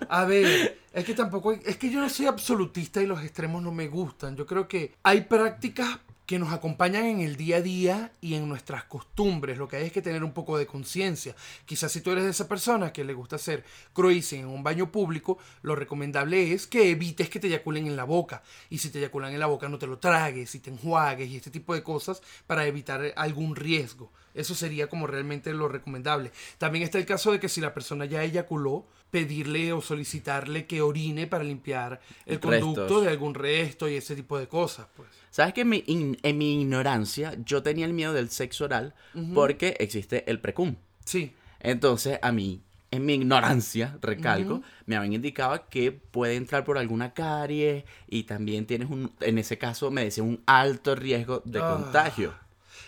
a 0.09 0.25
ver, 0.25 0.77
es 0.91 1.05
que 1.05 1.13
tampoco, 1.13 1.53
es 1.53 1.77
que 1.77 1.89
yo 1.89 2.01
no 2.01 2.09
soy 2.09 2.25
absolutista 2.25 3.01
y 3.01 3.05
los 3.07 3.21
extremos 3.23 3.61
no 3.63 3.71
me 3.71 3.87
gustan. 3.87 4.35
Yo 4.35 4.45
creo 4.45 4.67
que 4.67 4.93
hay 5.03 5.21
prácticas 5.21 5.99
que 6.31 6.39
nos 6.39 6.53
acompañan 6.53 7.03
en 7.03 7.19
el 7.19 7.35
día 7.35 7.57
a 7.57 7.61
día 7.61 8.13
y 8.21 8.35
en 8.35 8.47
nuestras 8.47 8.85
costumbres. 8.85 9.57
Lo 9.57 9.67
que 9.67 9.75
hay 9.75 9.87
es 9.87 9.91
que 9.91 10.01
tener 10.01 10.23
un 10.23 10.31
poco 10.31 10.57
de 10.57 10.65
conciencia. 10.65 11.35
Quizás 11.65 11.91
si 11.91 11.99
tú 11.99 12.09
eres 12.11 12.23
de 12.23 12.29
esa 12.29 12.47
persona 12.47 12.93
que 12.93 13.03
le 13.03 13.13
gusta 13.13 13.35
hacer 13.35 13.65
cruising 13.91 14.43
en 14.43 14.47
un 14.47 14.63
baño 14.63 14.93
público, 14.93 15.39
lo 15.61 15.75
recomendable 15.75 16.53
es 16.53 16.67
que 16.67 16.89
evites 16.89 17.29
que 17.29 17.41
te 17.41 17.47
eyaculen 17.47 17.85
en 17.85 17.97
la 17.97 18.05
boca. 18.05 18.43
Y 18.69 18.77
si 18.77 18.89
te 18.91 18.99
eyaculan 18.99 19.33
en 19.33 19.41
la 19.41 19.47
boca, 19.47 19.67
no 19.67 19.77
te 19.77 19.87
lo 19.87 19.99
tragues 19.99 20.55
y 20.55 20.59
te 20.61 20.69
enjuagues 20.69 21.29
y 21.29 21.35
este 21.35 21.51
tipo 21.51 21.73
de 21.73 21.83
cosas 21.83 22.21
para 22.47 22.65
evitar 22.65 23.11
algún 23.17 23.57
riesgo. 23.57 24.09
Eso 24.33 24.55
sería 24.55 24.87
como 24.87 25.07
realmente 25.07 25.51
lo 25.51 25.67
recomendable. 25.67 26.31
También 26.57 26.85
está 26.85 26.97
el 26.97 27.05
caso 27.05 27.33
de 27.33 27.41
que 27.41 27.49
si 27.49 27.59
la 27.59 27.73
persona 27.73 28.05
ya 28.05 28.23
eyaculó, 28.23 28.85
pedirle 29.11 29.73
o 29.73 29.81
solicitarle 29.81 30.65
que 30.65 30.81
orine 30.81 31.27
para 31.27 31.43
limpiar 31.43 31.99
el 32.25 32.39
conducto 32.39 32.81
Restos. 32.83 33.03
de 33.03 33.09
algún 33.09 33.33
resto 33.35 33.89
y 33.89 33.95
ese 33.95 34.15
tipo 34.15 34.39
de 34.39 34.47
cosas, 34.47 34.87
pues. 34.95 35.09
¿Sabes 35.29 35.53
que 35.53 35.61
en 35.61 35.69
mi, 35.69 35.83
in- 35.87 36.17
en 36.23 36.37
mi 36.37 36.61
ignorancia 36.61 37.35
yo 37.45 37.61
tenía 37.61 37.85
el 37.85 37.93
miedo 37.93 38.13
del 38.13 38.29
sexo 38.29 38.65
oral 38.65 38.93
porque 39.33 39.75
existe 39.79 40.29
el 40.29 40.39
precum? 40.39 40.75
Sí. 41.05 41.33
Entonces, 41.59 42.17
a 42.21 42.31
mí, 42.31 42.61
en 42.89 43.05
mi 43.05 43.13
ignorancia, 43.13 43.97
recalco, 44.01 44.61
me 44.85 44.95
habían 44.97 45.13
indicado 45.13 45.63
que 45.69 45.91
puede 45.91 46.35
entrar 46.35 46.63
por 46.65 46.77
alguna 46.77 47.13
carie 47.13 47.85
y 48.09 48.23
también 48.23 48.65
tienes 48.65 48.89
un, 48.89 49.11
en 49.21 49.37
ese 49.37 49.57
caso 49.57 49.91
me 49.91 50.03
decía 50.03 50.23
un 50.23 50.41
alto 50.45 50.95
riesgo 50.95 51.41
de 51.45 51.59
Ah. 51.59 51.77
contagio. 51.81 52.33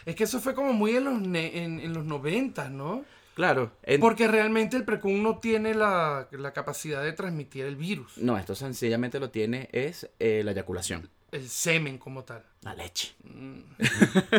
Es 0.06 0.16
que 0.16 0.26
eso 0.26 0.42
fue 0.42 0.54
como 0.54 0.74
muy 0.74 0.98
en 0.98 1.06
los, 1.06 1.22
ne- 1.22 1.64
en, 1.64 1.80
en 1.80 1.94
los 1.94 2.04
90, 2.04 2.70
¿no? 2.70 3.06
Claro. 3.36 3.72
en- 3.84 4.00
Porque 4.00 4.28
realmente 4.28 4.78
el 4.78 4.86
precum 4.86 5.22
no 5.24 5.40
tiene 5.40 5.74
la, 5.74 6.28
la 6.32 6.54
capacidad 6.54 7.04
de 7.04 7.14
transmitir 7.14 7.66
el 7.66 7.76
virus, 7.76 8.18
No, 8.18 8.38
esto 8.38 8.54
sencillamente 8.56 9.20
lo 9.20 9.30
tiene 9.32 9.70
es 9.72 10.10
eh, 10.20 10.42
la 10.44 10.52
eyaculación. 10.52 11.10
el 11.32 11.50
semen 11.50 11.98
como 11.98 12.24
tal. 12.24 12.44
La 12.62 12.76
leche. 12.76 13.14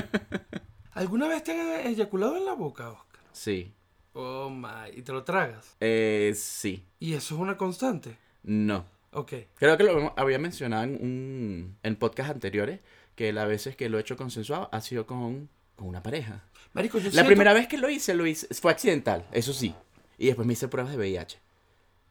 ¿Alguna 0.92 1.26
vez 1.28 1.42
te 1.42 1.52
han 1.52 1.86
eyaculado 1.86 2.36
en 2.36 2.44
la 2.46 2.52
boca, 2.54 2.90
Oscar? 2.90 3.20
Sí. 3.32 3.72
Oh 4.12 4.48
my, 4.48 4.96
y 4.96 5.02
te 5.02 5.12
lo 5.12 5.24
tragas. 5.24 5.76
Eh, 5.80 6.32
sí. 6.36 6.84
Y 7.00 7.14
eso 7.14 7.34
es 7.34 7.40
una 7.40 7.56
constante. 7.56 8.16
No. 8.44 8.84
Ok. 9.10 9.32
Creo 9.56 9.76
que 9.76 9.84
lo 9.84 10.12
había 10.16 10.38
mencionado 10.38 10.84
en, 10.84 10.94
un, 11.00 11.76
en 11.82 11.96
podcast 11.96 12.30
anteriores, 12.30 12.80
que 13.16 13.32
las 13.32 13.48
veces 13.48 13.74
que 13.76 13.88
lo 13.88 13.98
he 13.98 14.02
hecho 14.02 14.16
consensuado 14.16 14.68
ha 14.72 14.80
sido 14.80 15.04
con, 15.06 15.48
con 15.74 15.88
una 15.88 16.02
pareja. 16.02 16.44
Marico, 16.74 16.98
yo 16.98 17.04
La 17.06 17.10
siento- 17.12 17.28
primera 17.28 17.52
vez 17.54 17.66
que 17.68 17.78
lo 17.78 17.88
hice, 17.88 18.14
lo 18.14 18.26
hice, 18.26 18.46
fue 18.54 18.70
accidental, 18.72 19.26
eso 19.32 19.52
sí. 19.52 19.74
Y 20.18 20.26
después 20.26 20.46
me 20.46 20.52
hice 20.52 20.68
pruebas 20.68 20.92
de 20.92 20.98
VIH. 20.98 21.38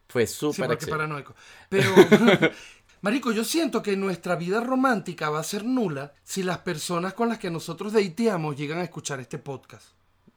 Fue 0.09 0.25
Sí, 0.27 0.35
súper 0.35 0.71
accidental. 0.71 0.89
paranoico. 0.89 1.35
Pero, 1.69 1.89
Marico, 3.01 3.31
yo 3.31 3.43
siento 3.43 3.81
que 3.83 3.97
nuestra 3.97 4.35
vida 4.35 4.61
romántica 4.61 5.29
va 5.29 5.39
a 5.39 5.43
ser 5.43 5.65
nula 5.65 6.13
si 6.23 6.43
las 6.43 6.59
personas 6.59 7.13
con 7.13 7.29
las 7.29 7.37
que 7.37 7.49
nosotros 7.51 7.93
dateamos 7.93 8.55
llegan 8.55 8.79
a 8.79 8.83
escuchar 8.83 9.19
este 9.19 9.37
podcast. 9.37 9.87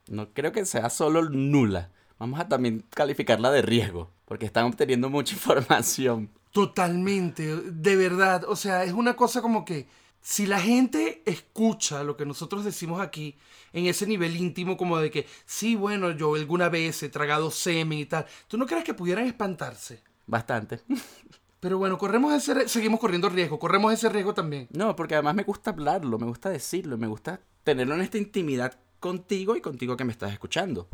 No 0.09 0.33
creo 0.33 0.52
que 0.52 0.64
sea 0.64 0.90
solo 0.90 1.23
nula. 1.30 1.90
Vamos 2.18 2.40
a 2.40 2.49
también 2.49 2.85
calificarla 2.90 3.50
de 3.50 3.62
riesgo, 3.62 4.11
porque 4.25 4.47
están 4.47 4.64
obteniendo 4.64 5.09
mucha 5.11 5.35
información. 5.37 6.30
Totalmente, 6.52 7.54
de 7.56 7.97
verdad. 7.97 8.45
O 8.49 8.56
sea, 8.56 8.83
es 8.85 8.92
una 8.92 9.14
cosa 9.14 9.42
como 9.42 9.64
que 9.64 9.87
si 10.26 10.45
la 10.45 10.59
gente 10.59 11.23
escucha 11.25 12.02
lo 12.02 12.16
que 12.16 12.26
nosotros 12.26 12.64
decimos 12.64 13.00
aquí 13.00 13.37
en 13.73 13.87
ese 13.87 14.09
nivel 14.09 14.37
íntimo 14.37 14.76
como 14.76 14.99
de 14.99 15.09
que, 15.09 15.25
sí, 15.45 15.76
bueno, 15.76 16.11
yo 16.11 16.35
alguna 16.35 16.68
vez 16.68 17.00
he 17.04 17.09
tragado 17.09 17.49
semen 17.52 18.00
y 18.00 18.06
tal, 18.06 18.26
¿tú 18.49 18.59
no 18.59 18.66
crees 18.66 18.83
que 18.83 18.92
pudieran 18.92 19.25
espantarse? 19.25 20.02
Bastante. 20.26 20.80
Pero 21.61 21.78
bueno, 21.78 21.97
corremos 21.97 22.33
ese, 22.35 22.68
seguimos 22.68 22.99
corriendo 22.99 23.28
riesgo, 23.28 23.61
corremos 23.61 23.92
ese 23.92 24.09
riesgo 24.09 24.35
también. 24.35 24.66
No, 24.73 24.97
porque 24.97 25.14
además 25.14 25.37
me 25.37 25.45
gusta 25.45 25.71
hablarlo, 25.71 26.18
me 26.18 26.26
gusta 26.26 26.50
decirlo, 26.50 26.99
me 26.99 27.06
gusta 27.06 27.38
tenerlo 27.62 27.95
en 27.95 28.00
esta 28.00 28.18
intimidad 28.18 28.76
contigo 28.99 29.54
y 29.54 29.61
contigo 29.61 29.97
que 29.97 30.04
me 30.04 30.11
estás 30.11 30.33
escuchando. 30.33 30.88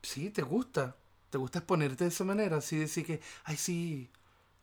Sí, 0.00 0.30
te 0.30 0.40
gusta. 0.40 0.96
Te 1.28 1.36
gusta 1.36 1.58
exponerte 1.58 2.04
de 2.04 2.08
esa 2.08 2.24
manera, 2.24 2.56
así 2.56 2.78
decir 2.78 3.04
que, 3.04 3.20
ay, 3.44 3.58
sí, 3.58 4.10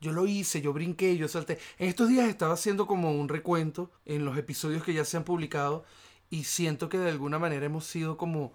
yo 0.02 0.12
lo 0.12 0.28
hice, 0.28 0.62
yo 0.62 0.74
brinqué, 0.74 1.18
yo 1.18 1.28
salté. 1.28 1.60
En 1.78 1.90
estos 1.90 2.10
días 2.10 2.28
estaba 2.28 2.54
haciendo 2.54 2.88
como 2.88 3.12
un 3.12 3.28
recuento 3.28 3.92
en 4.06 4.26
los 4.26 4.38
episodios 4.38 4.84
que 4.84 4.94
ya 4.94 5.06
se 5.06 5.18
han 5.18 5.24
publicado 5.24 5.84
y 6.30 6.44
siento 6.44 6.90
que 6.90 6.98
de 6.98 7.10
alguna 7.10 7.40
manera 7.40 7.66
hemos 7.66 7.86
sido 7.86 8.18
como 8.18 8.54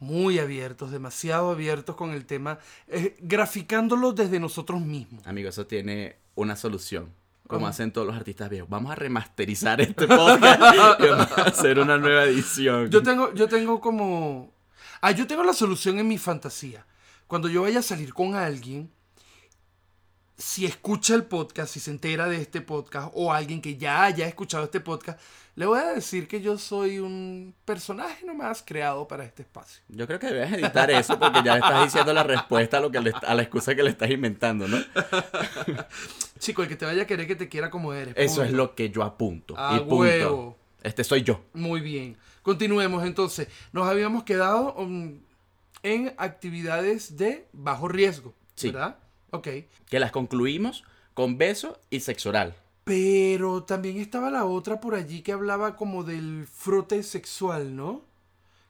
muy 0.00 0.38
abiertos, 0.38 0.90
demasiado 0.90 1.50
abiertos 1.50 1.96
con 1.96 2.10
el 2.10 2.24
tema, 2.24 2.58
eh, 2.86 3.16
graficándolo 3.20 4.12
desde 4.12 4.40
nosotros 4.40 4.80
mismos. 4.80 5.26
Amigo, 5.26 5.48
eso 5.48 5.66
tiene 5.66 6.16
una 6.34 6.56
solución. 6.56 7.12
Como 7.46 7.66
hacen 7.66 7.92
todos 7.92 8.06
los 8.06 8.14
artistas 8.14 8.50
viejos. 8.50 8.68
Vamos 8.68 8.92
a 8.92 8.94
remasterizar 8.94 9.80
este 9.80 10.06
podcast 10.06 11.00
y 11.00 11.06
vamos 11.06 11.32
a 11.32 11.42
hacer 11.44 11.78
una 11.78 11.96
nueva 11.96 12.24
edición. 12.24 12.90
Yo 12.90 13.02
tengo, 13.02 13.32
yo 13.32 13.48
tengo 13.48 13.80
como... 13.80 14.52
Ah, 15.00 15.12
yo 15.12 15.26
tengo 15.26 15.42
la 15.42 15.54
solución 15.54 15.98
en 15.98 16.06
mi 16.06 16.18
fantasía. 16.18 16.84
Cuando 17.26 17.48
yo 17.48 17.62
vaya 17.62 17.78
a 17.78 17.82
salir 17.82 18.12
con 18.12 18.34
alguien, 18.34 18.90
si 20.38 20.64
escucha 20.64 21.14
el 21.14 21.24
podcast, 21.24 21.72
si 21.74 21.80
se 21.80 21.90
entera 21.90 22.28
de 22.28 22.40
este 22.40 22.60
podcast, 22.60 23.10
o 23.14 23.32
alguien 23.32 23.60
que 23.60 23.76
ya 23.76 24.04
haya 24.04 24.26
escuchado 24.28 24.64
este 24.64 24.78
podcast, 24.80 25.20
le 25.56 25.66
voy 25.66 25.80
a 25.80 25.86
decir 25.86 26.28
que 26.28 26.40
yo 26.40 26.56
soy 26.56 27.00
un 27.00 27.52
personaje 27.64 28.24
nomás 28.24 28.62
creado 28.64 29.08
para 29.08 29.24
este 29.24 29.42
espacio. 29.42 29.82
Yo 29.88 30.06
creo 30.06 30.20
que 30.20 30.28
debes 30.28 30.52
editar 30.52 30.88
eso 30.92 31.18
porque 31.18 31.42
ya 31.44 31.54
le 31.54 31.60
estás 31.60 31.82
diciendo 31.84 32.12
la 32.14 32.22
respuesta 32.22 32.76
a, 32.78 32.80
lo 32.80 32.92
que 32.92 33.00
le- 33.00 33.12
a 33.26 33.34
la 33.34 33.42
excusa 33.42 33.74
que 33.74 33.82
le 33.82 33.90
estás 33.90 34.08
inventando, 34.10 34.68
¿no? 34.68 34.78
Chico, 36.38 36.62
el 36.62 36.68
que 36.68 36.76
te 36.76 36.84
vaya 36.84 37.02
a 37.02 37.06
querer 37.06 37.26
que 37.26 37.34
te 37.34 37.48
quiera 37.48 37.70
como 37.70 37.92
eres. 37.92 38.14
Eso 38.16 38.44
es 38.44 38.52
lo 38.52 38.76
que 38.76 38.90
yo 38.90 39.02
apunto. 39.02 39.54
A 39.58 39.74
y 39.76 39.80
punto. 39.80 39.96
huevo. 39.96 40.58
Este 40.84 41.02
soy 41.02 41.22
yo. 41.22 41.40
Muy 41.54 41.80
bien. 41.80 42.16
Continuemos 42.42 43.04
entonces. 43.04 43.48
Nos 43.72 43.88
habíamos 43.88 44.22
quedado 44.22 44.74
um, 44.74 45.18
en 45.82 46.14
actividades 46.18 47.16
de 47.16 47.48
bajo 47.52 47.88
riesgo. 47.88 48.32
Sí. 48.54 48.70
¿Verdad? 48.70 48.96
Ok. 49.30 49.48
Que 49.88 50.00
las 50.00 50.12
concluimos 50.12 50.84
con 51.14 51.38
beso 51.38 51.80
y 51.90 52.00
sexo 52.00 52.28
oral. 52.28 52.54
Pero 52.84 53.64
también 53.64 53.98
estaba 53.98 54.30
la 54.30 54.44
otra 54.44 54.80
por 54.80 54.94
allí 54.94 55.22
que 55.22 55.32
hablaba 55.32 55.76
como 55.76 56.04
del 56.04 56.46
frote 56.46 57.02
sexual, 57.02 57.74
¿no? 57.74 58.02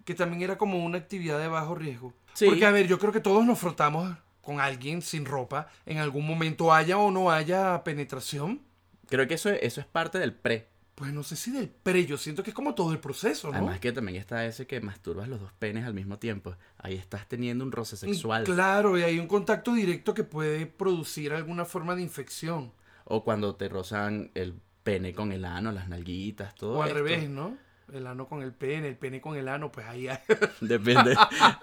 Que 0.05 0.15
también 0.15 0.43
era 0.43 0.59
como 0.59 0.85
una 0.85 0.99
actividad 0.99 1.39
de 1.39 1.49
bajo 1.49 1.75
riesgo. 1.75 2.15
Sí. 2.35 2.47
Porque, 2.47 2.65
a 2.65 2.71
ver, 2.71 2.87
yo 2.89 2.99
creo 2.99 3.13
que 3.13 3.21
todos 3.21 3.45
nos 3.45 3.59
frotamos 3.59 4.17
con 4.41 4.61
alguien 4.61 5.03
sin 5.03 5.27
ropa. 5.27 5.69
En 5.85 5.99
algún 5.99 6.27
momento 6.27 6.73
haya 6.73 6.97
o 6.97 7.11
no 7.11 7.31
haya 7.31 7.85
penetración. 7.85 8.63
Creo 9.09 9.29
que 9.29 9.35
eso, 9.35 9.51
eso 9.51 9.81
es 9.81 9.87
parte 9.87 10.19
del 10.19 10.33
pre. 10.33 10.68
Pues 10.99 11.13
no 11.13 11.23
sé 11.23 11.37
si 11.37 11.53
del 11.53 11.69
pre, 11.69 12.07
yo 12.07 12.17
siento 12.19 12.43
que 12.43 12.51
es 12.51 12.55
como 12.57 12.75
todo 12.75 12.91
el 12.91 12.99
proceso, 12.99 13.53
¿no? 13.53 13.55
Además 13.57 13.79
que 13.79 13.93
también 13.93 14.19
está 14.19 14.45
ese 14.47 14.67
que 14.67 14.81
masturbas 14.81 15.29
los 15.29 15.39
dos 15.41 15.53
penes 15.53 15.85
al 15.87 15.95
mismo 15.95 16.19
tiempo. 16.19 16.57
Ahí 16.77 16.95
estás 16.95 17.29
teniendo 17.29 17.65
un 17.65 17.71
roce 17.71 17.97
sexual. 17.97 18.43
Claro, 18.43 18.99
y 18.99 19.05
hay 19.05 19.21
un 19.21 19.29
contacto 19.29 19.75
directo 19.75 20.13
que 20.13 20.25
puede 20.25 20.67
producir 20.67 21.33
alguna 21.33 21.65
forma 21.65 21.95
de 21.95 22.03
infección. 22.03 22.73
O 23.05 23.23
cuando 23.23 23.55
te 23.55 23.69
rozan 23.69 24.33
el 24.35 24.55
pene 24.83 25.15
con 25.15 25.31
el 25.31 25.45
ano, 25.45 25.71
las 25.71 25.89
nalguitas, 25.89 26.57
todo 26.57 26.79
O 26.79 26.83
al 26.83 26.89
esto. 26.89 26.99
revés, 26.99 27.29
¿no? 27.31 27.57
El 27.93 28.05
ano 28.09 28.27
con 28.27 28.43
el 28.43 28.53
pene, 28.53 28.89
el 28.89 28.97
pene 28.97 29.21
con 29.21 29.37
el 29.37 29.47
ano, 29.47 29.71
pues 29.71 29.87
ahí 29.87 30.09
hay... 30.09 30.19
Depende, 30.61 31.17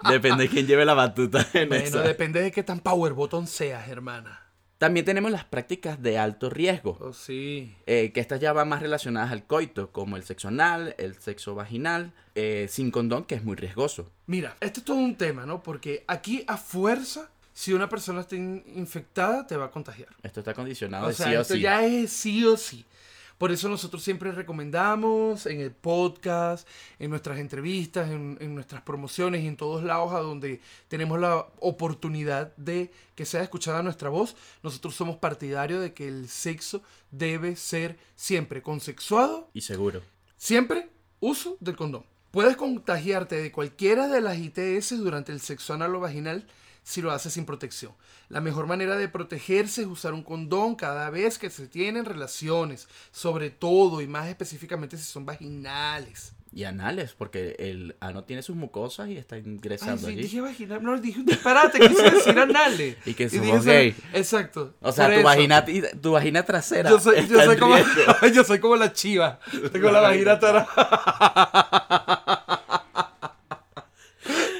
depende 0.08 0.44
de 0.44 0.48
quién 0.48 0.66
lleve 0.66 0.86
la 0.86 0.94
batuta 0.94 1.46
en 1.52 1.68
Bueno, 1.68 1.84
eso. 1.84 2.00
depende 2.00 2.40
de 2.40 2.50
qué 2.50 2.62
tan 2.62 2.80
power 2.80 3.12
button 3.12 3.46
seas, 3.46 3.86
hermana. 3.88 4.45
También 4.78 5.06
tenemos 5.06 5.30
las 5.30 5.44
prácticas 5.44 6.02
de 6.02 6.18
alto 6.18 6.50
riesgo. 6.50 6.98
Oh, 7.00 7.12
sí. 7.14 7.74
eh, 7.86 8.12
que 8.12 8.20
estas 8.20 8.40
ya 8.40 8.52
van 8.52 8.68
más 8.68 8.82
relacionadas 8.82 9.32
al 9.32 9.46
coito, 9.46 9.90
como 9.90 10.16
el 10.16 10.22
sexo 10.22 10.48
anal, 10.48 10.94
el 10.98 11.14
sexo 11.18 11.54
vaginal, 11.54 12.12
eh, 12.34 12.66
sin 12.68 12.90
condón, 12.90 13.24
que 13.24 13.36
es 13.36 13.42
muy 13.44 13.56
riesgoso. 13.56 14.10
Mira, 14.26 14.54
este 14.60 14.80
es 14.80 14.84
todo 14.84 14.96
un 14.98 15.16
tema, 15.16 15.46
¿no? 15.46 15.62
Porque 15.62 16.04
aquí 16.06 16.44
a 16.46 16.58
fuerza, 16.58 17.30
si 17.54 17.72
una 17.72 17.88
persona 17.88 18.20
está 18.20 18.36
in- 18.36 18.62
infectada, 18.74 19.46
te 19.46 19.56
va 19.56 19.66
a 19.66 19.70
contagiar. 19.70 20.10
Esto 20.22 20.40
está 20.40 20.52
condicionado 20.52 21.06
O 21.06 21.08
de 21.08 21.14
sea, 21.14 21.26
sí 21.30 21.36
o 21.36 21.40
esto 21.40 21.54
sí. 21.54 21.60
ya 21.60 21.84
es 21.86 22.12
sí 22.12 22.44
o 22.44 22.56
sí. 22.58 22.84
Por 23.38 23.52
eso 23.52 23.68
nosotros 23.68 24.02
siempre 24.02 24.32
recomendamos 24.32 25.46
en 25.46 25.60
el 25.60 25.70
podcast, 25.70 26.66
en 26.98 27.10
nuestras 27.10 27.38
entrevistas, 27.38 28.10
en, 28.10 28.38
en 28.40 28.54
nuestras 28.54 28.82
promociones 28.82 29.44
y 29.44 29.46
en 29.46 29.56
todos 29.56 29.84
lados 29.84 30.12
a 30.12 30.20
donde 30.20 30.60
tenemos 30.88 31.20
la 31.20 31.46
oportunidad 31.60 32.56
de 32.56 32.90
que 33.14 33.26
sea 33.26 33.42
escuchada 33.42 33.82
nuestra 33.82 34.08
voz, 34.08 34.36
nosotros 34.62 34.94
somos 34.94 35.16
partidarios 35.16 35.82
de 35.82 35.92
que 35.92 36.08
el 36.08 36.28
sexo 36.28 36.82
debe 37.10 37.56
ser 37.56 37.98
siempre 38.14 38.62
consexuado 38.62 39.48
Y 39.52 39.62
seguro. 39.62 40.02
Siempre 40.36 40.88
uso 41.20 41.56
del 41.60 41.76
condón. 41.76 42.04
Puedes 42.30 42.56
contagiarte 42.56 43.36
de 43.36 43.52
cualquiera 43.52 44.08
de 44.08 44.20
las 44.20 44.38
ITS 44.38 44.98
durante 44.98 45.32
el 45.32 45.40
sexo 45.40 45.72
anal 45.72 45.94
o 45.94 46.00
vaginal 46.00 46.46
si 46.86 47.02
lo 47.02 47.10
haces 47.10 47.32
sin 47.32 47.44
protección. 47.44 47.92
La 48.28 48.40
mejor 48.40 48.68
manera 48.68 48.96
de 48.96 49.08
protegerse 49.08 49.82
es 49.82 49.88
usar 49.88 50.14
un 50.14 50.22
condón 50.22 50.76
cada 50.76 51.10
vez 51.10 51.36
que 51.36 51.50
se 51.50 51.66
tienen 51.66 52.04
relaciones, 52.04 52.86
sobre 53.10 53.50
todo 53.50 54.00
y 54.00 54.06
más 54.06 54.28
específicamente 54.28 54.96
si 54.96 55.02
son 55.02 55.26
vaginales. 55.26 56.32
Y 56.52 56.62
anales, 56.62 57.12
porque 57.18 57.56
el 57.58 57.96
ano 57.98 58.22
tiene 58.22 58.40
sus 58.40 58.54
mucosas 58.54 59.08
y 59.08 59.16
está 59.16 59.34
Ay, 59.34 59.42
ingresando 59.44 60.06
sí, 60.06 60.12
allí. 60.12 60.22
dije 60.22 60.40
vaginal. 60.40 60.80
No, 60.80 60.96
dije 60.96 61.18
un 61.18 61.26
disparate, 61.26 61.80
quise 61.80 62.08
decir 62.08 62.38
anales. 62.38 62.96
Y 63.04 63.14
que 63.14 63.28
somos 63.28 63.64
gay. 63.64 63.92
Exacto. 64.14 64.72
O 64.80 64.92
sea, 64.92 65.06
tu 65.08 65.14
eso. 65.14 65.22
vagina, 65.24 65.64
tu 66.00 66.12
vagina 66.12 66.44
trasera. 66.44 66.88
Yo 66.88 67.00
soy, 67.00 67.26
yo 67.26 67.42
soy 67.42 67.56
como, 67.56 67.74
yo 68.32 68.44
soy 68.44 68.60
como 68.60 68.76
la 68.76 68.92
chiva. 68.92 69.40
Tengo 69.72 69.90
la 69.90 70.00
vagina 70.00 70.38
toda. 70.38 70.68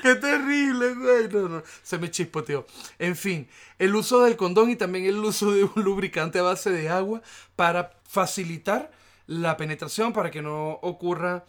Qué 0.02 0.14
terrible, 0.16 0.94
güey. 0.94 1.28
No, 1.28 1.48
no. 1.48 1.55
Se 1.82 1.98
me 1.98 2.10
chispoteó. 2.10 2.66
En 2.98 3.16
fin, 3.16 3.48
el 3.78 3.94
uso 3.94 4.22
del 4.22 4.36
condón 4.36 4.70
y 4.70 4.76
también 4.76 5.06
el 5.06 5.16
uso 5.16 5.52
de 5.52 5.64
un 5.64 5.84
lubricante 5.84 6.38
a 6.38 6.42
base 6.42 6.70
de 6.70 6.88
agua 6.88 7.22
para 7.54 7.92
facilitar 8.08 8.90
la 9.26 9.56
penetración, 9.56 10.12
para 10.12 10.30
que 10.30 10.42
no 10.42 10.72
ocurra 10.82 11.44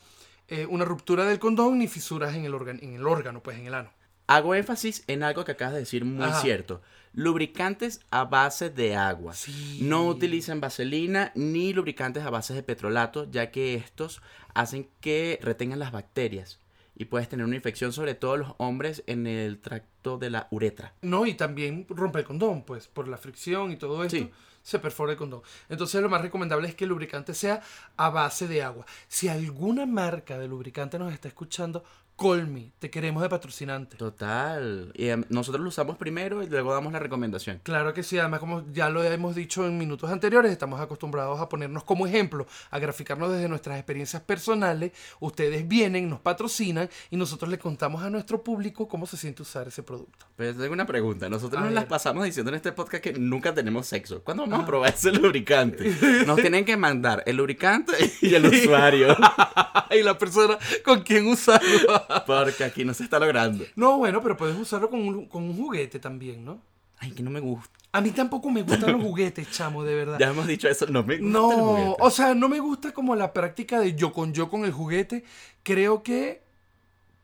eh, 0.47 0.65
una 0.69 0.86
ruptura 0.86 1.25
del 1.25 1.39
condón 1.39 1.77
ni 1.79 1.88
fisuras 1.88 2.36
en 2.36 2.45
el, 2.45 2.53
órgano, 2.53 2.79
en 2.81 2.93
el 2.95 3.05
órgano, 3.05 3.41
pues 3.41 3.57
en 3.57 3.67
el 3.67 3.74
ano. 3.74 3.89
Hago 4.27 4.55
énfasis 4.55 5.03
en 5.07 5.24
algo 5.24 5.45
que 5.45 5.53
acabas 5.53 5.75
de 5.75 5.79
decir 5.81 6.03
muy 6.03 6.25
Ajá. 6.25 6.41
cierto. 6.41 6.81
Lubricantes 7.13 8.01
a 8.12 8.25
base 8.25 8.69
de 8.69 8.95
agua. 8.95 9.33
Sí. 9.33 9.79
No 9.81 10.05
utilicen 10.05 10.59
vaselina 10.59 11.31
ni 11.33 11.71
lubricantes 11.71 12.24
a 12.24 12.29
base 12.29 12.53
de 12.53 12.62
petrolato, 12.63 13.29
ya 13.31 13.51
que 13.51 13.75
estos 13.75 14.21
hacen 14.53 14.89
que 15.00 15.39
retengan 15.41 15.79
las 15.79 15.91
bacterias 15.91 16.59
y 16.98 17.06
puedes 17.06 17.30
tener 17.30 17.46
una 17.46 17.56
infección, 17.56 17.94
sobre 17.94 18.16
todo 18.16 18.38
los 18.38 18.54
hombres, 18.58 19.04
en 19.08 19.27
el 19.27 19.60
tracto 19.60 20.18
de 20.18 20.30
la 20.30 20.48
uretra. 20.51 20.94
No, 21.01 21.25
y 21.25 21.36
también 21.36 21.86
rompe 21.89 22.20
el 22.20 22.25
condón, 22.25 22.63
pues, 22.63 22.88
por 22.88 23.08
la 23.08 23.18
fricción 23.18 23.72
y 23.72 23.77
todo 23.77 24.04
esto, 24.04 24.18
Sí. 24.18 24.32
se 24.63 24.80
perfora 24.80 25.12
el 25.13 25.18
condón. 25.18 25.42
Entonces 25.70 26.01
lo 26.01 26.10
más 26.10 26.22
recomendable 26.22 26.68
es 26.68 26.75
que 26.75 26.84
el 26.86 26.89
lubricante 26.89 27.34
sea 27.34 27.62
a 27.96 28.10
base 28.10 28.48
de 28.48 28.63
agua. 28.63 28.86
Si 29.08 29.27
alguna 29.30 29.86
marca 29.86 30.38
de 30.38 30.48
lubricante 30.48 30.98
nos 31.00 31.13
está 31.13 31.27
escuchando, 31.27 31.84
call 32.17 32.47
me, 32.47 32.71
te 32.79 32.89
queremos 32.89 33.21
de 33.21 33.29
patrocinante. 33.29 33.95
Total. 33.97 34.91
Y 34.95 35.09
em, 35.09 35.24
nosotros 35.29 35.62
lo 35.62 35.69
usamos 35.69 35.97
primero 35.97 36.41
y 36.43 36.47
luego 36.47 36.74
damos 36.74 36.91
la 36.91 37.00
recomendación. 37.00 37.59
Claro 37.63 37.93
que 37.93 38.01
sí, 38.03 38.17
además 38.17 38.39
como 38.39 38.63
ya 38.71 38.89
lo 38.89 39.03
hemos 39.03 39.36
dicho 39.36 39.65
en 39.67 39.77
minutos 39.77 40.09
anteriores, 40.12 40.51
estamos 40.51 40.79
acostumbrados 40.81 41.39
a 41.39 41.47
ponernos 41.47 41.83
como 41.83 42.07
ejemplo, 42.07 42.47
a 42.71 42.79
graficarnos 42.79 43.31
desde 43.31 43.47
nuestras 43.47 43.77
experiencias 43.77 44.21
personales. 44.24 44.91
Ustedes 45.19 45.67
vienen, 45.67 46.09
nos 46.09 46.19
patrocinan 46.19 46.89
y 47.12 47.17
nosotros 47.17 47.50
le 47.51 47.59
contamos 47.59 48.01
a 48.03 48.09
nuestro 48.09 48.41
público 48.43 48.88
cómo 48.88 49.05
se 49.05 49.15
siente 49.17 49.43
usar 49.43 49.67
ese 49.67 49.83
producto. 49.83 50.25
Pero 50.36 50.55
tengo 50.55 50.74
una 50.74 50.86
pregunta. 50.88 51.29
Nosotros 51.29 51.57
A 51.59 51.65
nos 51.65 51.69
ver. 51.69 51.75
las 51.75 51.86
pasamos 51.86 52.24
diciendo 52.25 52.50
en 52.50 52.55
este 52.55 52.71
podcast 52.71 53.03
que 53.03 53.13
nunca 53.13 53.53
tenemos 53.53 53.86
sexo. 53.88 54.24
¿Cuándo 54.24 54.43
vamos 54.43 54.59
Ah. 54.59 54.63
a 54.63 54.65
probar 54.65 54.93
ese 54.93 55.12
lubricante? 55.12 55.95
Nos 56.25 56.38
tienen 56.41 56.65
que 56.65 56.77
mandar 56.77 57.21
el 57.27 57.36
lubricante 57.38 57.93
y 58.21 58.33
el 58.33 58.45
usuario. 58.45 59.15
y 59.91 60.01
la 60.03 60.17
persona 60.17 60.57
con 60.83 61.01
quien 61.01 61.27
usarlo. 61.27 62.07
Porque 62.26 62.64
aquí 62.64 62.86
no 62.86 62.94
se 62.94 63.04
está 63.04 63.20
logrando. 63.20 63.64
No, 63.76 63.98
bueno, 63.98 64.22
pero 64.22 64.38
puedes 64.38 64.58
usarlo 64.58 64.90
con 64.90 65.00
un, 65.02 65.26
con 65.28 65.44
un 65.44 65.56
juguete 65.58 66.00
también, 66.00 66.44
¿no? 66.46 66.60
Ay, 67.00 67.12
que 67.12 67.22
no 67.24 67.30
me 67.30 67.40
gusta. 67.40 67.70
A 67.92 68.02
mí 68.02 68.12
tampoco 68.12 68.50
me 68.50 68.62
gustan 68.64 68.92
los 68.92 69.02
juguetes, 69.02 69.50
chamo, 69.52 69.84
de 69.84 69.96
verdad. 69.96 70.20
Ya 70.20 70.30
hemos 70.30 70.46
dicho 70.48 70.68
eso, 70.68 70.86
no 70.88 71.04
me 71.04 71.18
gusta 71.18 71.26
el 71.28 71.32
No, 71.32 71.50
juguete. 71.50 71.96
o 72.00 72.10
sea, 72.10 72.36
no 72.36 72.50
me 72.50 72.60
gusta 72.60 72.92
como 72.94 73.16
la 73.16 73.34
práctica 73.34 73.80
de 73.80 73.96
yo 73.96 74.12
con 74.14 74.34
yo 74.34 74.50
con 74.50 74.66
el 74.66 74.72
juguete. 74.72 75.24
Creo 75.64 76.04
que 76.04 76.42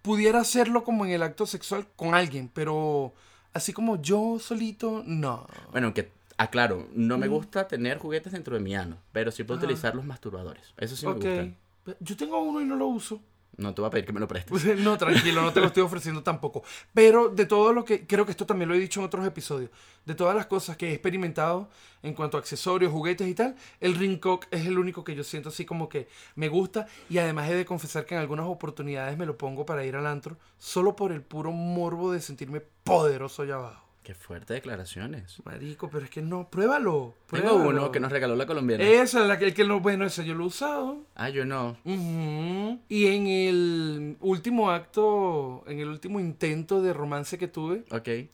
pudiera 0.01 0.39
hacerlo 0.41 0.83
como 0.83 1.05
en 1.05 1.11
el 1.11 1.23
acto 1.23 1.45
sexual 1.45 1.87
con 1.95 2.13
alguien, 2.15 2.49
pero 2.53 3.13
así 3.53 3.73
como 3.73 4.01
yo 4.01 4.37
solito, 4.39 5.03
no. 5.05 5.47
Bueno, 5.71 5.93
que 5.93 6.11
aclaro, 6.37 6.87
no 6.93 7.17
me 7.17 7.27
gusta 7.27 7.67
tener 7.67 7.97
juguetes 7.99 8.33
dentro 8.33 8.55
de 8.55 8.61
mi 8.61 8.75
ano, 8.75 8.97
pero 9.11 9.31
sí 9.31 9.43
puedo 9.43 9.57
Ajá. 9.59 9.65
utilizar 9.65 9.95
los 9.95 10.05
masturbadores. 10.05 10.73
Eso 10.77 10.95
sí 10.95 11.05
me 11.05 11.11
ok. 11.13 11.17
gusta. 11.25 11.97
Yo 11.99 12.15
tengo 12.17 12.39
uno 12.41 12.61
y 12.61 12.65
no 12.65 12.75
lo 12.75 12.87
uso. 12.87 13.21
No 13.57 13.73
te 13.73 13.81
voy 13.81 13.87
a 13.87 13.91
pedir 13.91 14.05
que 14.05 14.13
me 14.13 14.19
lo 14.19 14.27
prestes. 14.27 14.77
No, 14.83 14.97
tranquilo, 14.97 15.41
no 15.41 15.53
te 15.53 15.59
lo 15.59 15.67
estoy 15.67 15.83
ofreciendo 15.83 16.23
tampoco. 16.23 16.63
Pero 16.93 17.29
de 17.29 17.45
todo 17.45 17.73
lo 17.73 17.85
que, 17.85 18.05
creo 18.07 18.25
que 18.25 18.31
esto 18.31 18.45
también 18.45 18.69
lo 18.69 18.75
he 18.75 18.79
dicho 18.79 18.99
en 18.99 19.05
otros 19.05 19.25
episodios, 19.25 19.69
de 20.05 20.15
todas 20.15 20.35
las 20.35 20.47
cosas 20.47 20.75
que 20.75 20.89
he 20.89 20.93
experimentado 20.93 21.69
en 22.01 22.13
cuanto 22.13 22.37
a 22.37 22.39
accesorios, 22.39 22.91
juguetes 22.91 23.27
y 23.27 23.35
tal, 23.35 23.55
el 23.79 23.95
ring 23.95 24.19
cock 24.19 24.47
es 24.51 24.65
el 24.65 24.77
único 24.77 25.03
que 25.03 25.15
yo 25.15 25.23
siento 25.23 25.49
así 25.49 25.65
como 25.65 25.87
que 25.87 26.07
me 26.35 26.49
gusta 26.49 26.87
y 27.09 27.17
además 27.19 27.49
he 27.49 27.55
de 27.55 27.65
confesar 27.65 28.05
que 28.05 28.15
en 28.15 28.21
algunas 28.21 28.47
oportunidades 28.47 29.17
me 29.17 29.25
lo 29.25 29.37
pongo 29.37 29.65
para 29.65 29.85
ir 29.85 29.95
al 29.95 30.07
antro 30.07 30.37
solo 30.57 30.95
por 30.95 31.11
el 31.11 31.21
puro 31.21 31.51
morbo 31.51 32.11
de 32.11 32.21
sentirme 32.21 32.61
poderoso 32.83 33.43
allá 33.43 33.55
abajo. 33.55 33.82
Qué 34.03 34.13
fuertes 34.13 34.55
declaraciones. 34.55 35.41
Marico, 35.45 35.89
pero 35.89 36.03
es 36.03 36.11
que 36.11 36.21
no, 36.21 36.49
pruébalo. 36.49 37.15
Tengo 37.31 37.55
uno 37.55 37.89
que 37.89 38.01
nos 38.01 38.11
regaló 38.11 38.35
la 38.35 38.45
colombiana. 38.45 38.83
Esa 38.83 39.21
es 39.21 39.27
la 39.27 39.39
que, 39.39 39.45
el 39.45 39.53
que 39.53 39.63
no, 39.63 39.79
bueno, 39.79 40.05
ese 40.05 40.25
yo 40.25 40.33
lo 40.33 40.43
he 40.43 40.47
usado. 40.47 41.05
Ah, 41.15 41.29
yo 41.29 41.45
no. 41.45 41.77
Y 41.85 43.07
en 43.07 43.27
el 43.27 44.17
último 44.19 44.71
acto, 44.71 45.63
en 45.67 45.79
el 45.79 45.87
último 45.87 46.19
intento 46.19 46.81
de 46.81 46.91
romance 46.91 47.37
que 47.37 47.47
tuve, 47.47 47.85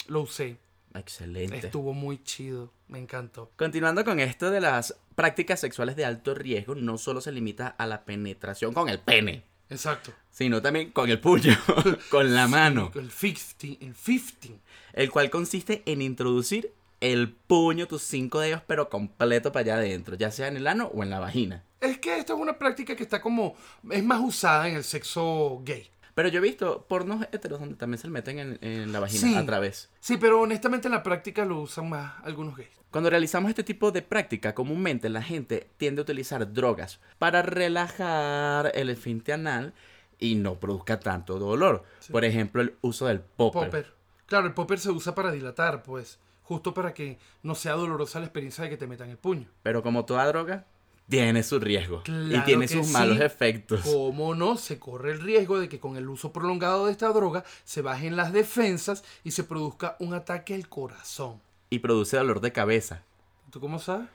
lo 0.07 0.21
usé. 0.21 0.57
Excelente. 0.95 1.57
Estuvo 1.57 1.93
muy 1.93 2.23
chido. 2.23 2.71
Me 2.87 2.97
encantó. 2.97 3.51
Continuando 3.55 4.03
con 4.03 4.19
esto 4.19 4.49
de 4.49 4.61
las 4.61 4.97
prácticas 5.13 5.59
sexuales 5.59 5.95
de 5.95 6.05
alto 6.05 6.33
riesgo, 6.33 6.73
no 6.73 6.97
solo 6.97 7.21
se 7.21 7.31
limita 7.31 7.67
a 7.67 7.85
la 7.85 8.05
penetración 8.05 8.73
con 8.73 8.89
el 8.89 8.99
pene, 8.99 9.43
Exacto. 9.69 10.11
sino 10.31 10.61
también 10.61 10.91
con 10.91 11.09
el 11.09 11.19
puño, 11.19 11.57
con 12.09 12.33
la 12.33 12.47
mano, 12.47 12.91
El 12.95 13.11
50. 13.11 13.85
El 13.85 13.95
50. 13.95 14.47
el 14.93 15.11
cual 15.11 15.29
consiste 15.29 15.83
en 15.85 16.01
introducir 16.01 16.73
el 17.01 17.31
puño, 17.31 17.87
tus 17.87 18.01
cinco 18.01 18.39
dedos, 18.39 18.61
pero 18.67 18.89
completo 18.89 19.51
para 19.51 19.63
allá 19.63 19.75
adentro, 19.75 20.15
ya 20.15 20.31
sea 20.31 20.47
en 20.47 20.57
el 20.57 20.67
ano 20.67 20.91
o 20.93 21.03
en 21.03 21.09
la 21.09 21.19
vagina. 21.19 21.63
Es 21.79 21.97
que 21.99 22.17
esto 22.17 22.33
es 22.33 22.39
una 22.39 22.57
práctica 22.57 22.95
que 22.95 23.03
está 23.03 23.21
como. 23.21 23.55
Es 23.89 24.03
más 24.03 24.19
usada 24.21 24.67
en 24.67 24.75
el 24.75 24.83
sexo 24.83 25.61
gay. 25.63 25.89
Pero 26.19 26.27
yo 26.27 26.39
he 26.39 26.41
visto 26.41 26.85
pornos 26.85 27.25
heteros 27.31 27.61
donde 27.61 27.75
también 27.75 27.97
se 27.97 28.07
le 28.07 28.11
meten 28.11 28.39
en, 28.39 28.59
en 28.61 28.91
la 28.91 28.99
vagina 28.99 29.21
Sí. 29.21 29.35
a 29.37 29.45
través. 29.45 29.89
Sí, 30.01 30.17
pero 30.17 30.41
honestamente 30.41 30.89
en 30.89 30.93
la 30.93 31.01
práctica 31.01 31.45
lo 31.45 31.61
usan 31.61 31.87
más 31.87 32.15
algunos 32.25 32.57
gays. 32.57 32.69
Cuando 32.91 33.09
realizamos 33.09 33.47
este 33.47 33.63
tipo 33.63 33.93
de 33.93 34.01
práctica, 34.01 34.53
comúnmente 34.53 35.07
la 35.07 35.21
gente 35.23 35.69
tiende 35.77 36.01
a 36.01 36.03
utilizar 36.03 36.51
drogas 36.51 36.99
para 37.19 37.41
relajar 37.41 38.73
el 38.75 38.89
esfínter 38.89 39.35
anal 39.35 39.73
y 40.17 40.35
no 40.35 40.59
produzca 40.59 40.99
tanto 40.99 41.39
dolor. 41.39 41.85
Por 42.11 42.25
ejemplo, 42.25 42.61
el 42.61 42.75
uso 42.81 43.05
del 43.07 43.21
popper. 43.21 43.63
Popper. 43.69 43.93
Claro, 44.25 44.47
el 44.47 44.53
popper 44.53 44.79
se 44.79 44.91
usa 44.91 45.15
para 45.15 45.31
dilatar, 45.31 45.83
pues. 45.83 46.19
Justo 46.43 46.73
para 46.73 46.93
que 46.93 47.17
no 47.43 47.55
sea 47.55 47.75
dolorosa 47.75 48.19
la 48.19 48.25
experiencia 48.25 48.65
de 48.65 48.69
que 48.71 48.75
te 48.77 48.87
metan 48.87 49.09
el 49.09 49.17
puño. 49.17 49.47
Pero 49.63 49.81
como 49.83 50.03
toda 50.03 50.27
droga, 50.27 50.65
tiene 51.09 51.43
su 51.43 51.59
riesgo 51.59 52.01
y 52.05 52.29
Claro 52.29 52.45
tiene 52.45 52.67
que 52.67 52.73
sus 52.75 52.87
sí. 52.87 52.93
malos 52.93 53.19
efectos. 53.19 53.81
¿Cómo 53.81 54.35
no? 54.35 54.55
Se 54.57 54.79
corre 54.79 55.11
el 55.11 55.19
riesgo 55.21 55.59
de 55.59 55.67
que 55.67 55.79
con 55.79 55.97
el 55.97 56.07
uso 56.07 56.31
prolongado 56.31 56.85
de 56.85 56.91
esta 56.91 57.07
droga 57.09 57.43
se 57.65 57.81
bajen 57.81 58.15
las 58.15 58.31
defensas 58.31 59.03
y 59.23 59.31
se 59.31 59.43
produzca 59.43 59.95
un 59.99 60.13
ataque 60.13 60.53
al 60.53 60.69
corazón. 60.69 61.41
Y 61.69 61.79
produce 61.79 62.17
dolor 62.17 62.41
de 62.41 62.51
cabeza. 62.51 63.03
¿Tú 63.51 63.59
cómo 63.59 63.79
sabes? 63.79 64.07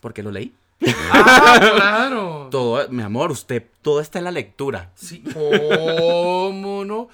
Porque 0.00 0.22
lo 0.22 0.30
leí. 0.30 0.54
¡Ah, 1.12 1.58
claro! 1.76 2.48
Todo, 2.50 2.88
mi 2.90 3.02
amor, 3.02 3.30
usted, 3.30 3.64
todo 3.80 4.00
está 4.00 4.18
en 4.18 4.24
la 4.24 4.30
lectura. 4.30 4.90
Sí, 4.94 5.22
¿cómo 5.32 6.84
no? 6.84 7.08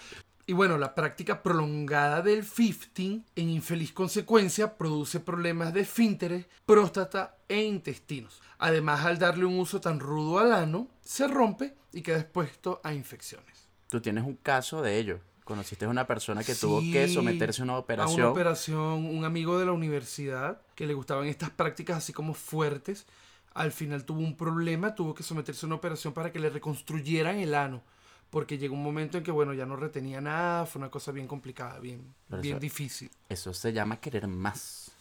Y 0.50 0.52
bueno, 0.52 0.78
la 0.78 0.96
práctica 0.96 1.44
prolongada 1.44 2.22
del 2.22 2.44
15, 2.44 3.22
en 3.36 3.50
infeliz 3.50 3.92
consecuencia, 3.92 4.76
produce 4.76 5.20
problemas 5.20 5.72
de 5.72 5.82
esfínteres, 5.82 6.46
próstata 6.66 7.36
e 7.46 7.62
intestinos. 7.62 8.42
Además, 8.58 9.04
al 9.04 9.20
darle 9.20 9.44
un 9.44 9.60
uso 9.60 9.80
tan 9.80 10.00
rudo 10.00 10.40
al 10.40 10.52
ano, 10.52 10.88
se 11.02 11.28
rompe 11.28 11.76
y 11.92 12.02
queda 12.02 12.18
expuesto 12.18 12.80
a 12.82 12.92
infecciones. 12.92 13.68
Tú 13.90 14.00
tienes 14.00 14.24
un 14.24 14.34
caso 14.34 14.82
de 14.82 14.98
ello. 14.98 15.20
Conociste 15.44 15.84
a 15.84 15.88
una 15.88 16.08
persona 16.08 16.42
que 16.42 16.56
tuvo 16.56 16.80
que 16.80 17.06
someterse 17.06 17.62
a 17.62 17.64
una 17.66 17.74
A 17.74 17.78
operación. 17.78 18.20
una 18.20 18.30
operación, 18.30 19.06
un 19.06 19.24
amigo 19.24 19.56
de 19.56 19.66
la 19.66 19.72
universidad 19.72 20.62
que 20.74 20.88
le 20.88 20.94
gustaban 20.94 21.28
estas 21.28 21.50
prácticas 21.50 21.98
así 21.98 22.12
como 22.12 22.34
fuertes, 22.34 23.06
al 23.54 23.70
final 23.70 24.04
tuvo 24.04 24.18
un 24.18 24.36
problema, 24.36 24.96
tuvo 24.96 25.14
que 25.14 25.22
someterse 25.22 25.64
a 25.64 25.68
una 25.68 25.76
operación 25.76 26.12
para 26.12 26.32
que 26.32 26.40
le 26.40 26.50
reconstruyeran 26.50 27.38
el 27.38 27.54
ano, 27.54 27.84
porque 28.30 28.58
llegó 28.58 28.74
un 28.74 28.82
momento 28.82 29.18
en 29.18 29.24
que, 29.24 29.30
bueno, 29.30 29.52
ya 29.54 29.66
no 29.66 29.76
retenía 29.76 30.20
nada, 30.20 30.64
fue 30.66 30.80
una 30.80 30.90
cosa 30.90 31.12
bien 31.12 31.26
complicada, 31.26 31.78
bien, 31.80 32.14
Pero 32.28 32.42
bien 32.42 32.54
eso- 32.56 32.60
difícil. 32.60 33.10
Eso 33.28 33.52
se 33.52 33.72
llama 33.72 34.00
querer 34.00 34.26
más. 34.28 34.92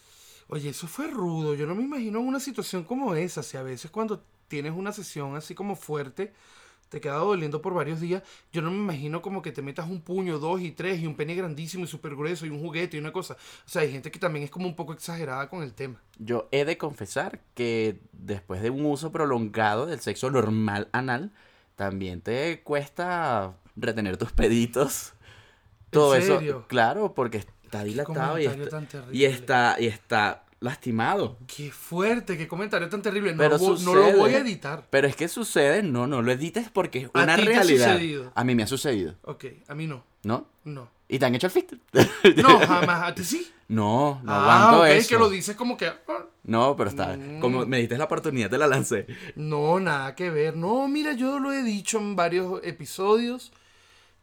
Oye, 0.47 0.69
eso 0.69 0.87
fue 0.87 1.07
rudo, 1.07 1.53
yo 1.53 1.67
no 1.67 1.75
me 1.75 1.83
imagino 1.83 2.19
una 2.21 2.39
situación 2.39 2.83
como 2.83 3.13
esa, 3.13 3.43
si 3.43 3.55
a 3.57 3.61
veces 3.63 3.91
cuando 3.91 4.23
tienes 4.47 4.73
una 4.73 4.91
sesión 4.91 5.35
así 5.35 5.53
como 5.53 5.75
fuerte, 5.75 6.33
te 6.89 6.99
queda 6.99 7.17
doliendo 7.17 7.61
por 7.61 7.75
varios 7.75 7.99
días, 8.01 8.23
yo 8.51 8.63
no 8.63 8.71
me 8.71 8.77
imagino 8.77 9.21
como 9.21 9.43
que 9.43 9.51
te 9.51 9.61
metas 9.61 9.87
un 9.87 10.01
puño, 10.01 10.39
dos 10.39 10.59
y 10.61 10.71
tres, 10.71 10.99
y 10.99 11.05
un 11.05 11.15
pene 11.15 11.35
grandísimo 11.35 11.83
y 11.83 11.87
súper 11.87 12.15
grueso, 12.15 12.47
y 12.47 12.49
un 12.49 12.59
juguete 12.59 12.97
y 12.97 12.99
una 12.99 13.11
cosa. 13.13 13.35
O 13.35 13.69
sea, 13.69 13.83
hay 13.83 13.91
gente 13.91 14.09
que 14.09 14.17
también 14.17 14.43
es 14.45 14.49
como 14.49 14.65
un 14.67 14.75
poco 14.75 14.93
exagerada 14.93 15.47
con 15.49 15.61
el 15.61 15.73
tema. 15.75 16.01
Yo 16.17 16.49
he 16.51 16.65
de 16.65 16.79
confesar 16.79 17.41
que 17.53 17.99
después 18.11 18.63
de 18.63 18.71
un 18.71 18.85
uso 18.85 19.11
prolongado 19.11 19.85
del 19.85 19.99
sexo 19.99 20.31
normal 20.31 20.89
anal, 20.91 21.31
también 21.79 22.19
te 22.19 22.61
cuesta 22.61 23.55
retener 23.77 24.17
tus 24.17 24.33
peditos. 24.33 25.13
Todo 25.89 26.13
¿En 26.13 26.21
eso, 26.23 26.35
serio? 26.35 26.65
claro, 26.67 27.13
porque 27.13 27.37
está 27.37 27.85
dilatado 27.85 28.37
y 28.37 28.45
está, 28.47 28.69
tan 28.69 28.87
y 29.13 29.23
está 29.23 29.77
y 29.79 29.85
está 29.87 30.43
lastimado. 30.59 31.37
Qué 31.47 31.71
fuerte, 31.71 32.37
qué 32.37 32.49
comentario 32.49 32.89
tan 32.89 33.01
terrible. 33.01 33.31
No, 33.31 33.37
Pero 33.37 33.57
lo, 33.57 33.77
no 33.77 34.17
voy 34.17 34.33
a 34.33 34.39
editar. 34.39 34.87
Pero 34.89 35.07
es 35.07 35.15
que 35.15 35.29
sucede, 35.29 35.81
no, 35.81 36.05
no 36.05 36.21
lo 36.21 36.33
edites 36.33 36.69
porque 36.69 36.99
es 36.99 37.09
¿A 37.13 37.23
una 37.23 37.37
ti 37.37 37.43
te 37.45 37.47
ha 37.47 37.53
realidad. 37.53 37.93
sucedido? 37.93 38.31
A 38.35 38.43
mí 38.43 38.55
me 38.55 38.63
ha 38.63 38.67
sucedido, 38.67 39.15
Ok, 39.21 39.45
a 39.69 39.73
mí 39.73 39.87
no. 39.87 40.03
¿no? 40.23 40.47
No. 40.65 40.89
¿Y 41.11 41.17
te 41.17 41.25
han 41.25 41.33
hecho 41.33 41.47
el 41.47 41.51
fit? 41.51 41.73
No, 42.37 42.59
jamás. 42.67 43.09
¿A 43.09 43.15
ti 43.15 43.23
sí? 43.23 43.51
No, 43.67 44.21
no 44.23 44.31
ah, 44.31 44.41
aguanto 44.41 44.83
ok, 44.83 44.97
eso. 44.97 45.09
que 45.09 45.17
lo 45.17 45.29
dices 45.29 45.55
como 45.55 45.75
que... 45.75 45.87
ah, 45.87 45.97
No, 46.43 46.75
pero 46.77 46.89
está. 46.91 47.17
Mm. 47.17 47.39
Como 47.39 47.65
me 47.65 47.79
diste 47.79 47.97
la 47.97 48.05
oportunidad, 48.05 48.49
te 48.49 48.59
la 48.59 48.67
lancé. 48.67 49.07
No, 49.35 49.79
nada 49.79 50.13
que 50.15 50.29
ver. 50.29 50.55
No, 50.55 50.87
mira, 50.87 51.13
yo 51.13 51.39
lo 51.39 51.51
he 51.51 51.63
dicho 51.63 51.97
en 51.97 52.15
varios 52.15 52.61
episodios. 52.63 53.51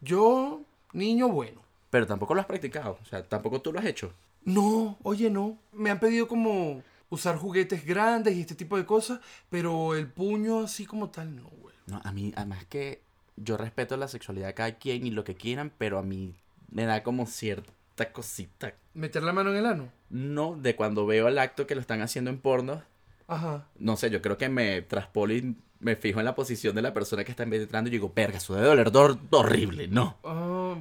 Yo, 0.01 0.62
niño 0.92 1.29
bueno. 1.29 1.61
Pero 1.90 2.07
tampoco 2.07 2.35
lo 2.35 2.40
has 2.40 2.46
practicado. 2.46 2.99
O 3.03 3.07
sea, 3.07 3.22
tampoco 3.25 3.61
tú 3.61 3.72
lo 3.72 3.81
has 3.81 3.87
hecho. 3.87 4.12
No, 4.44 4.96
oye, 5.03 5.29
no. 5.29 5.59
Me 5.72 5.90
han 5.90 5.99
pedido 5.99 6.29
como 6.29 6.83
usar 7.11 7.37
juguetes 7.37 7.85
grandes 7.85 8.37
y 8.37 8.40
este 8.42 8.55
tipo 8.55 8.77
de 8.77 8.87
cosas, 8.87 9.20
pero 9.51 9.96
el 9.96 10.07
puño 10.07 10.61
así 10.61 10.87
como 10.87 11.11
tal, 11.11 11.35
no, 11.35 11.49
güey. 11.61 11.75
No, 11.87 12.01
a 12.05 12.12
mí, 12.12 12.33
además 12.37 12.64
que 12.66 13.01
yo 13.37 13.57
respeto 13.57 13.96
la 13.96 14.09
sexualidad 14.09 14.49
de 14.49 14.55
cada 14.55 14.72
quien 14.77 15.07
y 15.07 15.11
lo 15.11 15.25
que 15.25 15.35
quieran, 15.35 15.72
pero 15.79 15.99
a 15.99 16.03
mí 16.03 16.35
me 16.71 16.85
da 16.85 17.03
como 17.03 17.27
cierta 17.27 18.13
cosita. 18.13 18.75
Meter 18.95 19.23
la 19.23 19.33
mano 19.33 19.51
en 19.51 19.57
el 19.57 19.67
ano. 19.67 19.89
No, 20.11 20.57
de 20.57 20.77
cuando 20.77 21.07
veo 21.07 21.29
el 21.29 21.39
acto 21.39 21.67
que 21.67 21.75
lo 21.75 21.81
están 21.81 22.01
haciendo 22.03 22.31
en 22.31 22.39
porno, 22.39 22.83
Ajá. 23.29 23.67
no 23.79 23.97
sé, 23.97 24.11
yo 24.11 24.23
creo 24.23 24.37
que 24.39 24.49
me 24.49 24.83
traspolo 24.83 25.35
y 25.35 25.57
me 25.81 25.97
fijo 25.97 26.19
en 26.21 26.25
la 26.25 26.35
posición 26.35 26.75
de 26.75 26.83
la 26.83 26.95
persona 26.95 27.25
que 27.25 27.31
está 27.33 27.45
penetrando 27.45 27.89
y 27.89 27.93
digo, 27.93 28.13
verga, 28.15 28.39
eso 28.39 28.55
debe 28.55 28.67
doler 28.69 28.91
horrible. 29.31 29.89
No, 29.89 30.17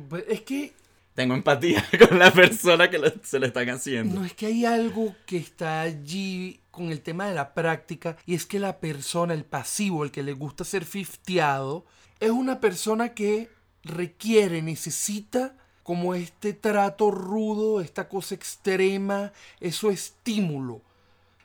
pues, 0.10 0.24
es 0.30 0.42
que 0.42 0.74
tengo 1.14 1.34
empatía 1.34 1.84
con 2.10 2.20
la 2.20 2.32
persona 2.32 2.90
que 2.90 2.98
lo- 3.00 3.12
se 3.24 3.40
lo 3.40 3.46
están 3.46 3.70
haciendo. 3.70 4.20
no 4.20 4.26
es 4.26 4.34
que 4.34 4.46
hay 4.48 4.66
algo 4.66 5.16
que 5.26 5.38
está 5.38 5.82
allí 5.82 6.60
con 6.72 6.92
el 6.92 7.02
tema 7.02 7.28
de 7.28 7.34
la 7.36 7.54
práctica 7.54 8.18
y 8.26 8.36
es 8.36 8.46
que 8.46 8.60
la 8.60 8.80
persona, 8.80 9.34
el 9.34 9.46
pasivo, 9.46 10.04
el 10.04 10.12
que 10.12 10.24
le 10.24 10.34
gusta 10.34 10.64
ser 10.66 10.86
fifteado, 10.86 11.86
es 12.20 12.30
una 12.32 12.60
persona 12.60 13.14
que 13.14 13.50
requiere, 13.84 14.62
necesita 14.62 15.56
como 15.86 16.16
este 16.16 16.54
trato 16.54 17.12
rudo, 17.12 17.80
esta 17.80 18.10
cosa 18.10 18.34
extrema, 18.34 19.32
eso 19.60 19.92
estímulo. 19.92 20.82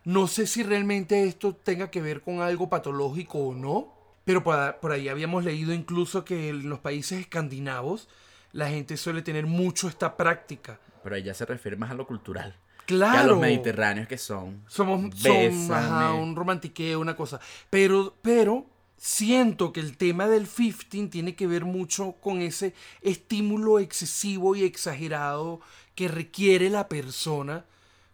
No 0.07 0.29
sé 0.29 0.46
si 0.46 0.62
realmente 0.62 1.24
esto 1.24 1.55
tenga 1.55 1.90
que 1.90 2.00
ver 2.00 2.22
con 2.22 2.40
algo 2.40 2.70
patológico 2.70 3.38
o 3.38 3.55
no, 3.55 3.92
pero 4.24 4.42
por, 4.42 4.92
ahí 4.92 5.11
habíamos 5.11 5.44
leído 5.44 5.74
incluso 5.74 6.24
que 6.24 6.48
en 6.48 6.70
los 6.70 6.79
países 6.79 7.20
escandinavos 7.20 8.09
la 8.53 8.70
gente 8.70 8.96
suele 8.96 9.20
tener 9.20 9.44
mucho 9.44 9.88
esta 9.88 10.16
práctica. 10.16 10.81
Pero 11.03 11.16
ella 11.16 11.35
se 11.35 11.44
refiere 11.44 11.76
más 11.76 11.90
a 11.90 11.94
lo 11.94 12.07
cultural. 12.07 12.57
Claro. 12.87 13.12
Que 13.12 13.18
a 13.18 13.26
los 13.26 13.40
mediterráneos 13.40 14.09
que 14.09 14.16
son. 14.16 14.64
Somos 14.66 15.14
son, 15.16 15.70
ajá, 15.70 16.14
un 16.14 16.35
romantiqueo, 16.35 16.98
una 16.98 17.14
cosa. 17.14 17.40
Pero, 17.68 18.16
pero 18.22 18.64
siento 19.04 19.72
que 19.72 19.80
el 19.80 19.96
tema 19.96 20.28
del 20.28 20.46
15 20.46 21.06
tiene 21.08 21.34
que 21.34 21.46
ver 21.46 21.64
mucho 21.64 22.12
con 22.20 22.42
ese 22.42 22.74
estímulo 23.00 23.78
excesivo 23.78 24.54
y 24.56 24.62
exagerado 24.64 25.60
que 25.94 26.06
requiere 26.08 26.68
la 26.68 26.86
persona 26.86 27.64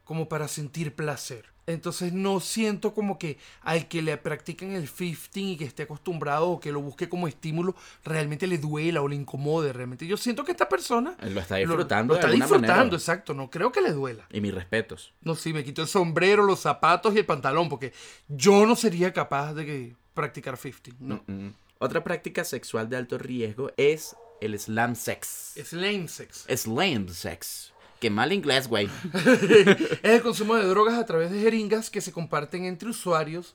como 0.04 0.28
para 0.28 0.46
sentir 0.46 0.94
placer. 0.94 1.46
Entonces 1.66 2.12
no 2.12 2.38
siento 2.38 2.94
como 2.94 3.18
que 3.18 3.38
al 3.62 3.88
que 3.88 4.00
le 4.00 4.16
practican 4.16 4.70
el 4.70 4.88
15 4.88 5.40
y 5.40 5.56
que 5.56 5.64
esté 5.64 5.82
acostumbrado 5.82 6.48
o 6.50 6.60
que 6.60 6.70
lo 6.70 6.80
busque 6.80 7.08
como 7.08 7.26
estímulo 7.26 7.74
realmente 8.04 8.46
le 8.46 8.56
duela 8.58 9.02
o 9.02 9.08
le 9.08 9.16
incomode 9.16 9.72
realmente. 9.72 10.06
Yo 10.06 10.16
siento 10.16 10.44
que 10.44 10.52
esta 10.52 10.68
persona 10.68 11.16
Lo 11.22 11.40
está 11.40 11.56
lo- 11.58 11.66
disfrutando 11.66 12.14
lo 12.14 12.20
de 12.20 12.24
está 12.24 12.32
disfrutando, 12.32 12.68
manera. 12.76 12.96
exacto. 12.96 13.34
No 13.34 13.50
creo 13.50 13.72
que 13.72 13.80
le 13.80 13.90
duela. 13.90 14.24
Y 14.32 14.40
mis 14.40 14.54
respetos. 14.54 15.12
No, 15.22 15.34
sí, 15.34 15.52
me 15.52 15.64
quito 15.64 15.82
el 15.82 15.88
sombrero, 15.88 16.44
los 16.44 16.60
zapatos 16.60 17.12
y 17.12 17.18
el 17.18 17.26
pantalón, 17.26 17.68
porque 17.68 17.92
yo 18.28 18.64
no 18.64 18.76
sería 18.76 19.12
capaz 19.12 19.52
de 19.54 19.66
que 19.66 19.96
practicar 20.16 20.58
15. 20.58 20.94
No. 20.98 21.22
Mm. 21.28 21.50
Otra 21.78 22.02
práctica 22.02 22.42
sexual 22.42 22.88
de 22.88 22.96
alto 22.96 23.18
riesgo 23.18 23.70
es 23.76 24.16
el 24.40 24.58
slam 24.58 24.96
sex. 24.96 25.56
Es 25.56 25.72
lame 25.72 26.08
sex. 26.08 26.46
Slam 26.48 27.08
sex. 27.08 27.72
Qué 28.00 28.10
mal 28.10 28.32
inglés, 28.32 28.66
güey. 28.66 28.90
es 29.14 30.00
el 30.02 30.22
consumo 30.22 30.56
de 30.56 30.66
drogas 30.66 30.94
a 30.98 31.06
través 31.06 31.30
de 31.30 31.40
jeringas 31.40 31.88
que 31.90 32.00
se 32.00 32.12
comparten 32.12 32.64
entre 32.64 32.88
usuarios 32.88 33.54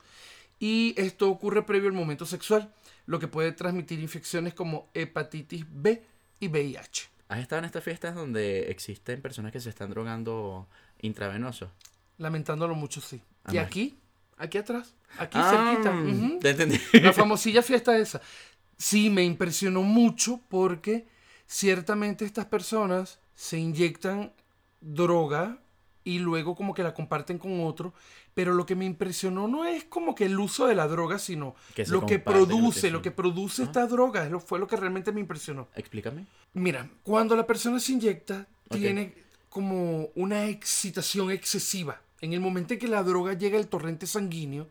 y 0.59 0.93
esto 0.97 1.29
ocurre 1.29 1.65
previo 1.65 1.89
al 1.89 1.95
momento 1.95 2.25
sexual, 2.25 2.73
lo 3.05 3.19
que 3.19 3.27
puede 3.27 3.51
transmitir 3.51 3.99
infecciones 3.99 4.53
como 4.53 4.89
hepatitis 4.93 5.65
B 5.69 6.03
y 6.39 6.47
VIH. 6.47 7.09
¿Has 7.27 7.39
estado 7.39 7.59
en 7.59 7.65
estas 7.65 7.83
fiestas 7.83 8.13
donde 8.13 8.69
existen 8.71 9.21
personas 9.21 9.51
que 9.51 9.59
se 9.59 9.69
están 9.69 9.89
drogando 9.89 10.67
intravenoso? 10.99 11.71
Lamentándolo 12.17 12.75
mucho, 12.75 13.01
sí. 13.01 13.21
Y 13.51 13.57
aquí, 13.57 13.97
aquí 14.41 14.57
atrás, 14.57 14.93
aquí 15.17 15.37
Ah, 15.39 15.73
cerquita. 15.81 16.39
Te 16.39 16.49
entendí. 16.49 16.79
La 16.93 17.13
famosilla 17.13 17.61
fiesta 17.61 17.97
esa. 17.97 18.21
Sí, 18.77 19.09
me 19.09 19.23
impresionó 19.23 19.83
mucho 19.83 20.41
porque 20.49 21.07
ciertamente 21.45 22.25
estas 22.25 22.45
personas 22.45 23.19
se 23.35 23.57
inyectan 23.59 24.33
droga 24.81 25.59
y 26.03 26.19
luego 26.19 26.55
como 26.55 26.73
que 26.73 26.81
la 26.81 26.93
comparten 26.93 27.37
con 27.37 27.63
otro, 27.63 27.93
pero 28.33 28.53
lo 28.53 28.65
que 28.65 28.75
me 28.75 28.85
impresionó 28.85 29.47
no 29.47 29.65
es 29.65 29.83
como 29.83 30.15
que 30.15 30.25
el 30.25 30.39
uso 30.39 30.65
de 30.65 30.73
la 30.73 30.87
droga, 30.87 31.19
sino 31.19 31.55
Que 31.75 31.85
lo 31.85 32.05
que 32.05 32.17
produce, 32.17 32.89
lo 32.89 32.97
lo 32.97 33.01
que 33.03 33.11
produce 33.11 33.63
esta 33.63 33.85
droga, 33.85 34.27
lo, 34.27 34.39
fue 34.39 34.57
lo 34.57 34.65
que 34.67 34.77
realmente 34.77 35.11
me 35.11 35.19
impresionó. 35.19 35.67
Explícame. 35.75 36.25
Mira, 36.53 36.89
cuando 37.03 37.35
la 37.35 37.45
persona 37.45 37.79
se 37.79 37.91
inyecta, 37.91 38.47
tiene 38.69 39.13
como 39.49 40.07
una 40.15 40.47
excitación 40.47 41.29
excesiva. 41.29 42.01
En 42.21 42.33
el 42.33 42.39
momento 42.39 42.73
en 42.73 42.79
que 42.79 42.87
la 42.87 43.03
droga 43.03 43.33
llega 43.33 43.57
al 43.57 43.67
torrente 43.67 44.05
sanguíneo, 44.05 44.69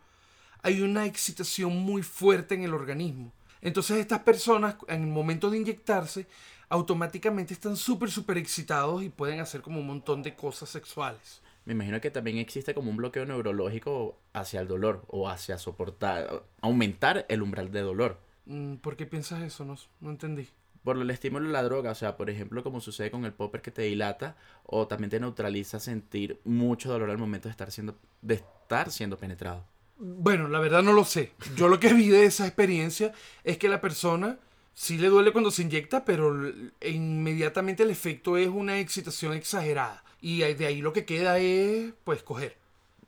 hay 0.63 0.83
una 0.83 1.07
excitación 1.07 1.77
muy 1.77 2.03
fuerte 2.03 2.55
en 2.55 2.63
el 2.63 2.75
organismo. 2.75 3.33
Entonces 3.61 3.99
estas 3.99 4.21
personas, 4.21 4.77
en 4.89 5.03
el 5.03 5.09
momento 5.09 5.51
de 5.51 5.59
inyectarse, 5.59 6.27
automáticamente 6.69 7.53
están 7.53 7.77
súper, 7.77 8.11
súper 8.11 8.39
excitados 8.39 9.03
y 9.03 9.09
pueden 9.09 9.41
hacer 9.41 9.61
como 9.61 9.81
un 9.81 9.87
montón 9.87 10.23
de 10.23 10.35
cosas 10.35 10.69
sexuales. 10.69 11.43
Me 11.65 11.73
imagino 11.73 12.01
que 12.01 12.11
también 12.11 12.39
existe 12.39 12.75
como 12.75 12.91
un 12.91 12.97
bloqueo 12.97 13.27
neurológico 13.27 14.19
hacia 14.33 14.61
el 14.61 14.69
dolor 14.69 15.05
o 15.09 15.29
hacia 15.29 15.59
soportar, 15.59 16.45
aumentar 16.61 17.27
el 17.29 17.43
umbral 17.43 17.71
de 17.71 17.81
dolor. 17.81 18.19
Mm, 18.47 18.77
¿Por 18.77 18.97
qué 18.97 19.07
piensas 19.07 19.43
eso? 19.43 19.65
No, 19.65 19.77
no 20.01 20.11
entendí. 20.11 20.49
Por 20.85 20.97
el 20.97 21.11
estímulo 21.11 21.47
de 21.47 21.53
la 21.53 21.63
droga, 21.63 21.91
o 21.91 21.95
sea, 21.95 22.17
por 22.17 22.31
ejemplo, 22.31 22.63
como 22.63 22.81
sucede 22.81 23.11
con 23.11 23.25
el 23.25 23.33
popper 23.33 23.61
que 23.61 23.71
te 23.71 23.83
dilata 23.83 24.37
o 24.65 24.87
también 24.87 25.11
te 25.11 25.21
neutraliza 25.21 25.79
sentir 25.79 26.41
mucho 26.45 26.91
dolor 26.91 27.11
al 27.11 27.19
momento 27.19 27.49
de 27.49 27.53
estar 27.53 27.71
siendo, 27.71 27.97
de 28.23 28.35
estar 28.35 28.91
siendo 28.91 29.19
penetrado. 29.19 29.65
Bueno, 29.99 30.49
la 30.49 30.59
verdad 30.61 30.83
no 30.83 30.95
lo 30.95 31.05
sé. 31.05 31.33
Yo 31.57 31.69
lo 31.69 31.79
que 31.79 31.93
vi 31.93 32.09
de 32.09 32.25
esa 32.25 32.47
experiencia 32.47 33.13
es 33.45 33.59
que 33.59 33.69
la 33.69 33.83
persona 33.83 34.39
sí 34.73 34.97
le 34.97 35.09
duele 35.09 35.33
cuando 35.33 35.51
se 35.51 35.63
inyecta, 35.63 36.07
pero 36.07 36.51
inmediatamente 36.81 37.83
el 37.83 37.91
efecto 37.91 38.39
es 38.39 38.49
una 38.49 38.81
excitación 38.81 39.35
exagerada. 39.35 40.03
Y 40.23 40.39
de 40.41 40.67
ahí 40.67 40.81
lo 40.81 40.95
que 40.95 41.05
queda 41.05 41.39
es, 41.39 41.93
pues, 42.05 42.23
coger. 42.23 42.57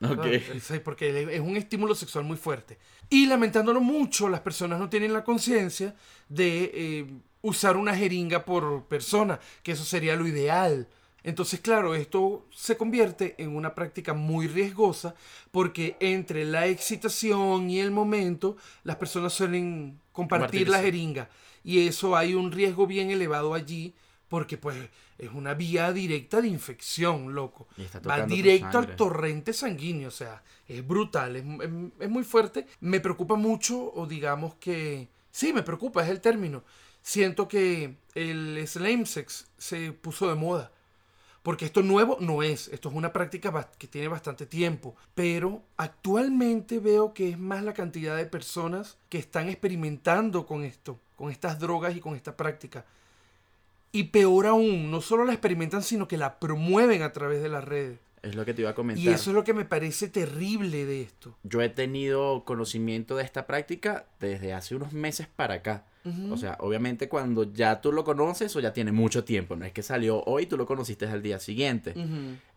Ok. 0.02 0.26
Ah, 0.26 0.80
Porque 0.84 1.34
es 1.34 1.40
un 1.40 1.56
estímulo 1.56 1.94
sexual 1.94 2.24
muy 2.24 2.36
fuerte. 2.36 2.76
Y 3.08 3.26
lamentándolo 3.26 3.80
mucho, 3.80 4.28
las 4.28 4.40
personas 4.40 4.78
no 4.78 4.88
tienen 4.88 5.12
la 5.12 5.24
conciencia 5.24 5.94
de 6.28 6.70
eh, 6.74 7.06
usar 7.42 7.76
una 7.76 7.94
jeringa 7.96 8.44
por 8.44 8.84
persona, 8.84 9.40
que 9.62 9.72
eso 9.72 9.84
sería 9.84 10.16
lo 10.16 10.26
ideal. 10.26 10.88
Entonces, 11.24 11.60
claro, 11.60 11.94
esto 11.94 12.46
se 12.50 12.76
convierte 12.76 13.36
en 13.38 13.54
una 13.54 13.74
práctica 13.74 14.12
muy 14.12 14.48
riesgosa 14.48 15.14
porque 15.52 15.96
entre 16.00 16.44
la 16.44 16.66
excitación 16.66 17.70
y 17.70 17.78
el 17.80 17.90
momento, 17.92 18.56
las 18.84 18.96
personas 18.96 19.32
suelen 19.32 20.00
compartir 20.12 20.68
la 20.68 20.80
jeringa. 20.80 21.28
Y 21.64 21.86
eso 21.86 22.16
hay 22.16 22.34
un 22.34 22.50
riesgo 22.50 22.86
bien 22.88 23.10
elevado 23.10 23.54
allí 23.54 23.94
porque 24.28 24.56
pues 24.58 24.76
es 25.18 25.30
una 25.32 25.54
vía 25.54 25.92
directa 25.92 26.40
de 26.40 26.48
infección, 26.48 27.34
loco. 27.34 27.68
Va 28.08 28.16
directo 28.36 28.78
al 28.78 28.96
torrente 28.96 29.52
sanguíneo, 29.52 30.08
o 30.08 30.10
sea, 30.10 30.42
es 30.66 30.84
brutal, 30.86 31.36
es, 31.36 31.44
es- 31.44 31.70
es 32.00 32.10
muy 32.10 32.24
fuerte. 32.24 32.66
Me 32.80 32.98
preocupa 33.00 33.36
mucho, 33.36 33.92
o 33.94 34.06
digamos 34.06 34.54
que... 34.56 35.08
Sí, 35.30 35.52
me 35.52 35.62
preocupa, 35.62 36.02
es 36.02 36.10
el 36.10 36.20
término. 36.20 36.62
Siento 37.02 37.48
que 37.48 37.96
el 38.14 38.62
slam 38.66 39.06
sex 39.06 39.46
se 39.58 39.92
puso 39.92 40.28
de 40.28 40.36
moda. 40.36 40.70
Porque 41.42 41.64
esto 41.64 41.82
nuevo 41.82 42.18
no 42.20 42.44
es, 42.44 42.68
esto 42.68 42.88
es 42.88 42.94
una 42.94 43.12
práctica 43.12 43.68
que 43.76 43.88
tiene 43.88 44.06
bastante 44.06 44.46
tiempo, 44.46 44.94
pero 45.16 45.60
actualmente 45.76 46.78
veo 46.78 47.12
que 47.12 47.30
es 47.30 47.38
más 47.38 47.64
la 47.64 47.74
cantidad 47.74 48.16
de 48.16 48.26
personas 48.26 48.96
que 49.08 49.18
están 49.18 49.48
experimentando 49.48 50.46
con 50.46 50.62
esto, 50.62 51.00
con 51.16 51.32
estas 51.32 51.58
drogas 51.58 51.96
y 51.96 52.00
con 52.00 52.14
esta 52.14 52.36
práctica. 52.36 52.84
Y 53.90 54.04
peor 54.04 54.46
aún, 54.46 54.92
no 54.92 55.00
solo 55.00 55.24
la 55.24 55.32
experimentan, 55.32 55.82
sino 55.82 56.06
que 56.06 56.16
la 56.16 56.38
promueven 56.38 57.02
a 57.02 57.12
través 57.12 57.42
de 57.42 57.48
las 57.48 57.64
redes. 57.64 57.98
Es 58.22 58.36
lo 58.36 58.44
que 58.44 58.54
te 58.54 58.62
iba 58.62 58.70
a 58.70 58.74
comentar. 58.74 59.04
Y 59.04 59.08
eso 59.08 59.30
es 59.30 59.34
lo 59.34 59.42
que 59.42 59.52
me 59.52 59.64
parece 59.64 60.08
terrible 60.08 60.86
de 60.86 61.02
esto. 61.02 61.36
Yo 61.42 61.60
he 61.60 61.68
tenido 61.68 62.44
conocimiento 62.44 63.16
de 63.16 63.24
esta 63.24 63.46
práctica 63.46 64.06
desde 64.20 64.52
hace 64.52 64.76
unos 64.76 64.92
meses 64.92 65.26
para 65.26 65.54
acá. 65.54 65.86
O 66.30 66.36
sea, 66.36 66.56
obviamente 66.58 67.08
cuando 67.08 67.52
ya 67.52 67.80
tú 67.80 67.92
lo 67.92 68.02
conoces 68.02 68.56
o 68.56 68.60
ya 68.60 68.72
tiene 68.72 68.90
mucho 68.90 69.22
tiempo, 69.22 69.54
no 69.54 69.64
es 69.64 69.72
que 69.72 69.84
salió 69.84 70.24
hoy 70.24 70.46
tú 70.46 70.56
lo 70.56 70.66
conociste 70.66 71.06
al 71.06 71.22
día 71.22 71.38
siguiente. 71.38 71.94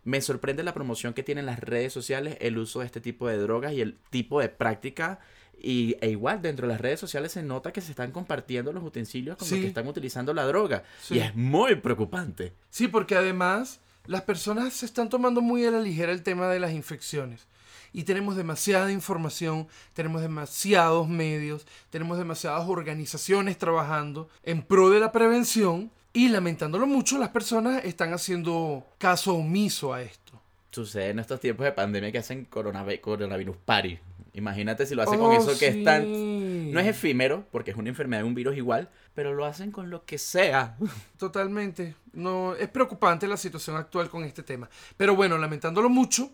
Me 0.04 0.22
sorprende 0.22 0.64
la 0.64 0.74
promoción 0.74 1.14
que 1.14 1.22
tienen 1.22 1.46
las 1.46 1.60
redes 1.60 1.94
sociales, 1.94 2.38
el 2.42 2.58
uso 2.58 2.80
de 2.80 2.88
este 2.88 3.02
tipo 3.02 3.28
de 3.28 3.38
drogas 3.38 3.74
y 3.74 3.82
el 3.82 3.98
tipo 4.10 4.40
de 4.40 4.50
práctica. 4.50 5.20
Y, 5.58 5.96
e 6.02 6.10
igual, 6.10 6.42
dentro 6.42 6.68
de 6.68 6.74
las 6.74 6.82
redes 6.82 7.00
sociales 7.00 7.32
se 7.32 7.42
nota 7.42 7.72
que 7.72 7.82
se 7.82 7.92
están 7.92 8.12
compartiendo 8.12 8.74
los 8.74 8.84
utensilios 8.84 9.38
con 9.38 9.50
los 9.50 9.60
que 9.60 9.68
están 9.68 9.88
utilizando 9.88 10.34
la 10.34 10.46
droga. 10.46 10.84
Sí. 11.02 11.16
Y 11.16 11.20
es 11.20 11.36
muy 11.36 11.76
preocupante. 11.76 12.54
Sí, 12.70 12.88
porque 12.88 13.16
además 13.16 13.80
las 14.08 14.22
personas 14.22 14.74
se 14.74 14.86
están 14.86 15.10
tomando 15.10 15.42
muy 15.42 15.66
a 15.66 15.72
la 15.72 15.80
ligera 15.80 16.12
el 16.12 16.24
tema 16.24 16.48
de 16.48 16.60
las 16.60 16.72
infecciones. 16.72 17.48
Y 17.94 18.04
tenemos 18.04 18.36
demasiada 18.36 18.92
información, 18.92 19.68
tenemos 19.94 20.22
demasiados 20.22 21.08
medios, 21.08 21.66
tenemos 21.90 22.18
demasiadas 22.18 22.68
organizaciones 22.68 23.58
trabajando 23.58 24.28
en 24.44 24.62
pro 24.64 24.90
de 24.90 25.00
la 25.00 25.14
prevención 25.14 25.90
y 26.12 26.30
lamentándolo 26.30 26.88
mucho, 26.88 27.18
las 27.18 27.30
personas 27.30 27.86
están 27.86 28.14
haciendo 28.14 28.86
caso 28.98 29.36
omiso 29.36 29.94
a 29.94 30.02
esto. 30.02 30.42
Sucede 30.72 31.10
en 31.10 31.20
estos 31.20 31.40
tiempos 31.40 31.64
de 31.64 31.72
pandemia 31.72 32.12
que 32.12 32.18
hacen 32.18 32.50
coronavi- 32.50 33.00
coronavirus 33.00 33.56
party. 33.64 33.98
Imagínate 34.36 34.86
si 34.86 34.96
lo 34.96 35.02
hacen 35.04 35.20
con 35.20 35.32
Oh, 35.32 35.34
eso 35.34 35.58
que 35.58 35.68
es 35.68 35.84
tan... 35.84 36.72
No 36.72 36.80
es 36.80 36.88
efímero, 36.88 37.46
porque 37.52 37.72
es 37.72 37.78
una 37.78 37.90
enfermedad, 37.90 38.24
un 38.24 38.36
virus 38.36 38.58
igual, 38.58 38.90
pero 39.14 39.34
lo 39.34 39.46
hacen 39.46 39.72
con 39.72 39.90
lo 39.90 40.06
que 40.06 40.18
sea. 40.18 40.78
Totalmente. 41.18 41.96
No, 42.14 42.54
es 42.56 42.68
preocupante 42.68 43.28
la 43.28 43.38
situación 43.38 43.78
actual 43.78 44.10
con 44.10 44.24
este 44.24 44.44
tema. 44.44 44.70
Pero 44.98 45.16
bueno, 45.16 45.38
lamentándolo 45.38 45.90
mucho, 45.90 46.32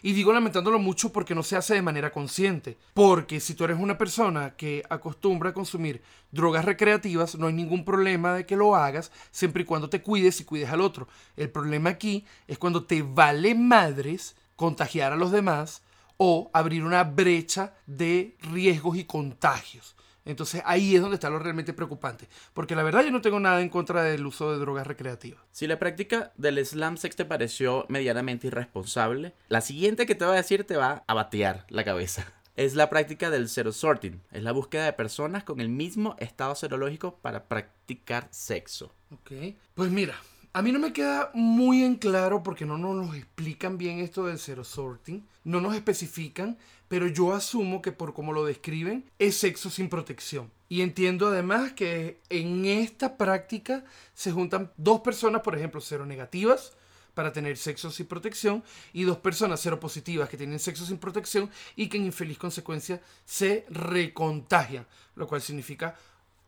y 0.00 0.12
digo 0.12 0.32
lamentándolo 0.32 0.78
mucho 0.78 1.12
porque 1.12 1.34
no 1.34 1.42
se 1.42 1.56
hace 1.56 1.74
de 1.74 1.82
manera 1.82 2.10
consciente. 2.10 2.78
Porque 2.94 3.38
si 3.38 3.54
tú 3.54 3.64
eres 3.64 3.78
una 3.78 3.98
persona 3.98 4.54
que 4.56 4.82
acostumbra 4.88 5.50
a 5.50 5.54
consumir 5.54 6.02
drogas 6.30 6.64
recreativas, 6.64 7.36
no 7.36 7.46
hay 7.46 7.52
ningún 7.52 7.84
problema 7.84 8.34
de 8.34 8.46
que 8.46 8.56
lo 8.56 8.74
hagas 8.74 9.12
siempre 9.30 9.62
y 9.62 9.66
cuando 9.66 9.90
te 9.90 10.02
cuides 10.02 10.40
y 10.40 10.44
cuides 10.44 10.70
al 10.70 10.80
otro. 10.80 11.06
El 11.36 11.50
problema 11.50 11.90
aquí 11.90 12.24
es 12.48 12.58
cuando 12.58 12.84
te 12.84 13.02
vale 13.02 13.54
madres 13.54 14.36
contagiar 14.56 15.12
a 15.12 15.16
los 15.16 15.30
demás 15.32 15.82
o 16.24 16.52
abrir 16.52 16.84
una 16.84 17.02
brecha 17.02 17.74
de 17.84 18.36
riesgos 18.42 18.96
y 18.96 19.02
contagios. 19.06 19.96
Entonces 20.24 20.62
ahí 20.64 20.94
es 20.94 21.02
donde 21.02 21.16
está 21.16 21.28
lo 21.28 21.40
realmente 21.40 21.72
preocupante. 21.72 22.28
Porque 22.54 22.76
la 22.76 22.84
verdad 22.84 23.02
yo 23.02 23.10
no 23.10 23.20
tengo 23.20 23.40
nada 23.40 23.60
en 23.60 23.68
contra 23.68 24.04
del 24.04 24.24
uso 24.24 24.52
de 24.52 24.58
drogas 24.58 24.86
recreativas. 24.86 25.42
Si 25.50 25.66
la 25.66 25.80
práctica 25.80 26.32
del 26.36 26.64
slam 26.64 26.96
sex 26.96 27.16
te 27.16 27.24
pareció 27.24 27.86
medianamente 27.88 28.46
irresponsable, 28.46 29.34
la 29.48 29.62
siguiente 29.62 30.06
que 30.06 30.14
te 30.14 30.24
voy 30.24 30.34
a 30.34 30.36
decir 30.36 30.62
te 30.62 30.76
va 30.76 31.02
a 31.08 31.14
batear 31.14 31.66
la 31.70 31.82
cabeza. 31.82 32.24
Es 32.54 32.74
la 32.74 32.88
práctica 32.88 33.30
del 33.30 33.48
zero 33.48 33.72
sorting. 33.72 34.20
Es 34.30 34.44
la 34.44 34.52
búsqueda 34.52 34.84
de 34.84 34.92
personas 34.92 35.42
con 35.42 35.58
el 35.58 35.70
mismo 35.70 36.14
estado 36.18 36.54
serológico 36.54 37.16
para 37.16 37.48
practicar 37.48 38.28
sexo. 38.30 38.94
Ok. 39.10 39.56
Pues 39.74 39.90
mira, 39.90 40.14
a 40.54 40.60
mí 40.60 40.70
no 40.70 40.78
me 40.78 40.92
queda 40.92 41.30
muy 41.32 41.82
en 41.82 41.94
claro 41.94 42.42
porque 42.42 42.66
no 42.66 42.76
nos 42.76 43.16
explican 43.16 43.78
bien 43.78 44.00
esto 44.00 44.26
del 44.26 44.38
zero 44.38 44.64
sorting. 44.64 45.26
No 45.44 45.60
nos 45.60 45.74
especifican, 45.74 46.58
pero 46.88 47.06
yo 47.06 47.32
asumo 47.32 47.80
que 47.80 47.90
por 47.90 48.12
como 48.12 48.34
lo 48.34 48.44
describen 48.44 49.04
es 49.18 49.36
sexo 49.36 49.70
sin 49.70 49.88
protección. 49.88 50.50
Y 50.68 50.82
entiendo 50.82 51.28
además 51.28 51.72
que 51.72 52.20
en 52.28 52.66
esta 52.66 53.16
práctica 53.16 53.84
se 54.14 54.30
juntan 54.30 54.70
dos 54.76 55.00
personas, 55.00 55.40
por 55.40 55.56
ejemplo, 55.56 55.80
seronegativas 55.80 56.74
para 57.14 57.32
tener 57.32 57.56
sexo 57.56 57.90
sin 57.90 58.06
protección 58.06 58.62
y 58.92 59.04
dos 59.04 59.18
personas 59.18 59.60
seropositivas 59.60 60.28
que 60.28 60.36
tienen 60.36 60.58
sexo 60.58 60.84
sin 60.84 60.98
protección 60.98 61.50
y 61.76 61.88
que 61.88 61.96
en 61.96 62.04
infeliz 62.04 62.38
consecuencia 62.38 63.00
se 63.24 63.64
recontagian, 63.70 64.86
lo 65.14 65.26
cual 65.26 65.40
significa 65.40 65.96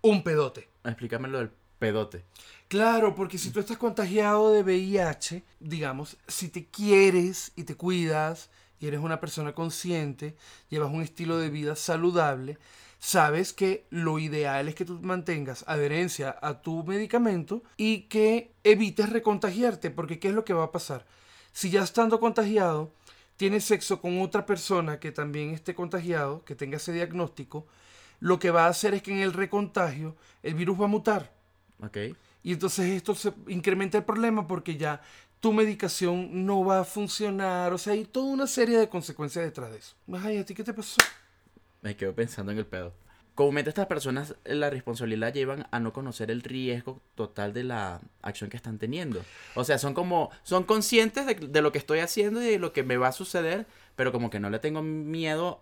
un 0.03 0.23
pedote. 0.23 0.69
Explícame 0.85 1.29
lo 1.29 1.39
del 1.39 1.51
Claro, 2.69 3.15
porque 3.15 3.39
si 3.39 3.51
tú 3.51 3.61
estás 3.61 3.77
contagiado 3.77 4.51
de 4.53 4.63
VIH, 4.63 5.45
digamos, 5.61 6.17
si 6.27 6.49
te 6.49 6.67
quieres 6.67 7.53
y 7.57 7.65
te 7.65 7.77
cuidas 7.77 8.51
y 8.81 8.87
eres 8.87 9.01
una 9.01 9.21
persona 9.21 9.53
consciente, 9.53 10.37
llevas 10.71 10.91
un 10.91 11.03
estilo 11.03 11.39
de 11.39 11.51
vida 11.51 11.77
saludable, 11.77 12.59
sabes 12.99 13.53
que 13.53 13.87
lo 13.91 14.19
ideal 14.19 14.67
es 14.67 14.75
que 14.75 14.87
tú 14.87 14.99
mantengas 15.03 15.65
adherencia 15.69 16.37
a 16.41 16.63
tu 16.63 16.85
medicamento 16.85 17.63
y 17.77 18.03
que 18.03 18.55
evites 18.65 19.11
recontagiarte, 19.11 19.91
porque 19.91 20.19
¿qué 20.19 20.29
es 20.29 20.35
lo 20.35 20.45
que 20.45 20.55
va 20.55 20.65
a 20.65 20.73
pasar? 20.73 21.07
Si 21.53 21.71
ya 21.71 21.83
estando 21.83 22.19
contagiado, 22.19 22.93
tienes 23.37 23.65
sexo 23.65 24.01
con 24.01 24.21
otra 24.21 24.47
persona 24.47 24.99
que 24.99 25.13
también 25.13 25.51
esté 25.51 25.75
contagiado, 25.75 26.45
que 26.45 26.55
tenga 26.55 26.79
ese 26.79 26.93
diagnóstico, 26.93 27.67
lo 28.21 28.39
que 28.39 28.51
va 28.51 28.65
a 28.65 28.69
hacer 28.69 28.95
es 28.95 29.03
que 29.03 29.13
en 29.13 29.19
el 29.19 29.33
recontagio 29.33 30.17
el 30.43 30.55
virus 30.55 30.81
va 30.81 30.87
a 30.87 30.89
mutar. 30.89 31.33
¿Ok? 31.81 31.97
Y 32.43 32.53
entonces 32.53 32.87
esto 32.91 33.15
se 33.15 33.33
incrementa 33.49 33.99
el 33.99 34.05
problema 34.05 34.47
porque 34.47 34.77
ya 34.77 35.01
tu 35.41 35.53
medicación 35.53 36.47
no 36.47 36.65
va 36.65 36.81
a 36.81 36.85
funcionar. 36.85 37.73
O 37.73 37.79
sea, 37.79 37.93
hay 37.95 38.05
toda 38.05 38.27
una 38.27 38.47
serie 38.47 38.79
de 38.79 38.89
consecuencias 38.89 39.45
detrás 39.45 39.71
de 39.71 39.79
eso. 39.79 39.95
Ay, 40.13 40.39
¿a 40.39 40.45
ti 40.45 40.55
qué 40.55 40.65
te 40.65 40.73
pasó? 40.73 41.03
Me 41.83 41.97
quedo 41.97 42.15
pensando 42.15 42.53
en 42.53 42.59
el 42.59 42.67
pedo. 42.67 42.93
Comúnmente 43.35 43.69
estas 43.69 43.87
personas 43.87 44.37
eh, 44.45 44.55
la 44.55 44.71
responsabilidad 44.71 45.35
llevan 45.35 45.67
a 45.71 45.81
no 45.81 45.93
conocer 45.93 46.31
el 46.31 46.43
riesgo 46.43 47.01
total 47.15 47.53
de 47.53 47.65
la 47.65 48.01
acción 48.23 48.49
que 48.49 48.57
están 48.57 48.79
teniendo. 48.79 49.23
O 49.55 49.65
sea, 49.65 49.79
son 49.79 49.93
como, 49.93 50.31
son 50.45 50.65
conscientes 50.65 51.27
de, 51.27 51.35
de 51.35 51.63
lo 51.63 51.73
que 51.73 51.79
estoy 51.79 51.99
haciendo 51.99 52.41
y 52.41 52.47
de 52.47 52.59
lo 52.59 52.73
que 52.73 52.85
me 52.85 52.97
va 52.97 53.09
a 53.09 53.13
suceder, 53.13 53.67
pero 53.97 54.13
como 54.13 54.31
que 54.31 54.39
no 54.39 54.51
le 54.51 54.61
tengo 54.61 54.83
miedo 54.83 55.61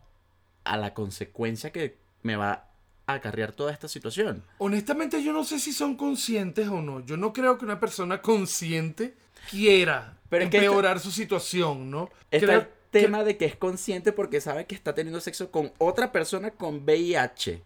a 0.64 0.76
la 0.76 0.94
consecuencia 0.94 1.72
que 1.72 1.96
me 2.22 2.36
va 2.36 2.71
acarrear 3.14 3.52
toda 3.52 3.72
esta 3.72 3.88
situación. 3.88 4.42
Honestamente, 4.58 5.22
yo 5.22 5.32
no 5.32 5.44
sé 5.44 5.58
si 5.58 5.72
son 5.72 5.96
conscientes 5.96 6.68
o 6.68 6.80
no. 6.82 7.04
Yo 7.04 7.16
no 7.16 7.32
creo 7.32 7.58
que 7.58 7.64
una 7.64 7.78
persona 7.80 8.20
consciente 8.22 9.14
quiera 9.50 10.16
Pero 10.28 10.44
es 10.44 10.50
que 10.50 10.58
empeorar 10.58 11.00
su 11.00 11.10
situación, 11.10 11.90
¿no? 11.90 12.10
Está 12.30 12.46
Creo 12.46 12.58
el 12.60 12.66
tema 12.90 13.24
de 13.24 13.36
que 13.36 13.46
es 13.46 13.56
consciente 13.56 14.12
porque 14.12 14.40
sabe 14.40 14.66
que 14.66 14.74
está 14.74 14.94
teniendo 14.94 15.20
sexo 15.20 15.50
con 15.50 15.72
otra 15.78 16.12
persona 16.12 16.50
con 16.50 16.82
VIH. 16.84 17.62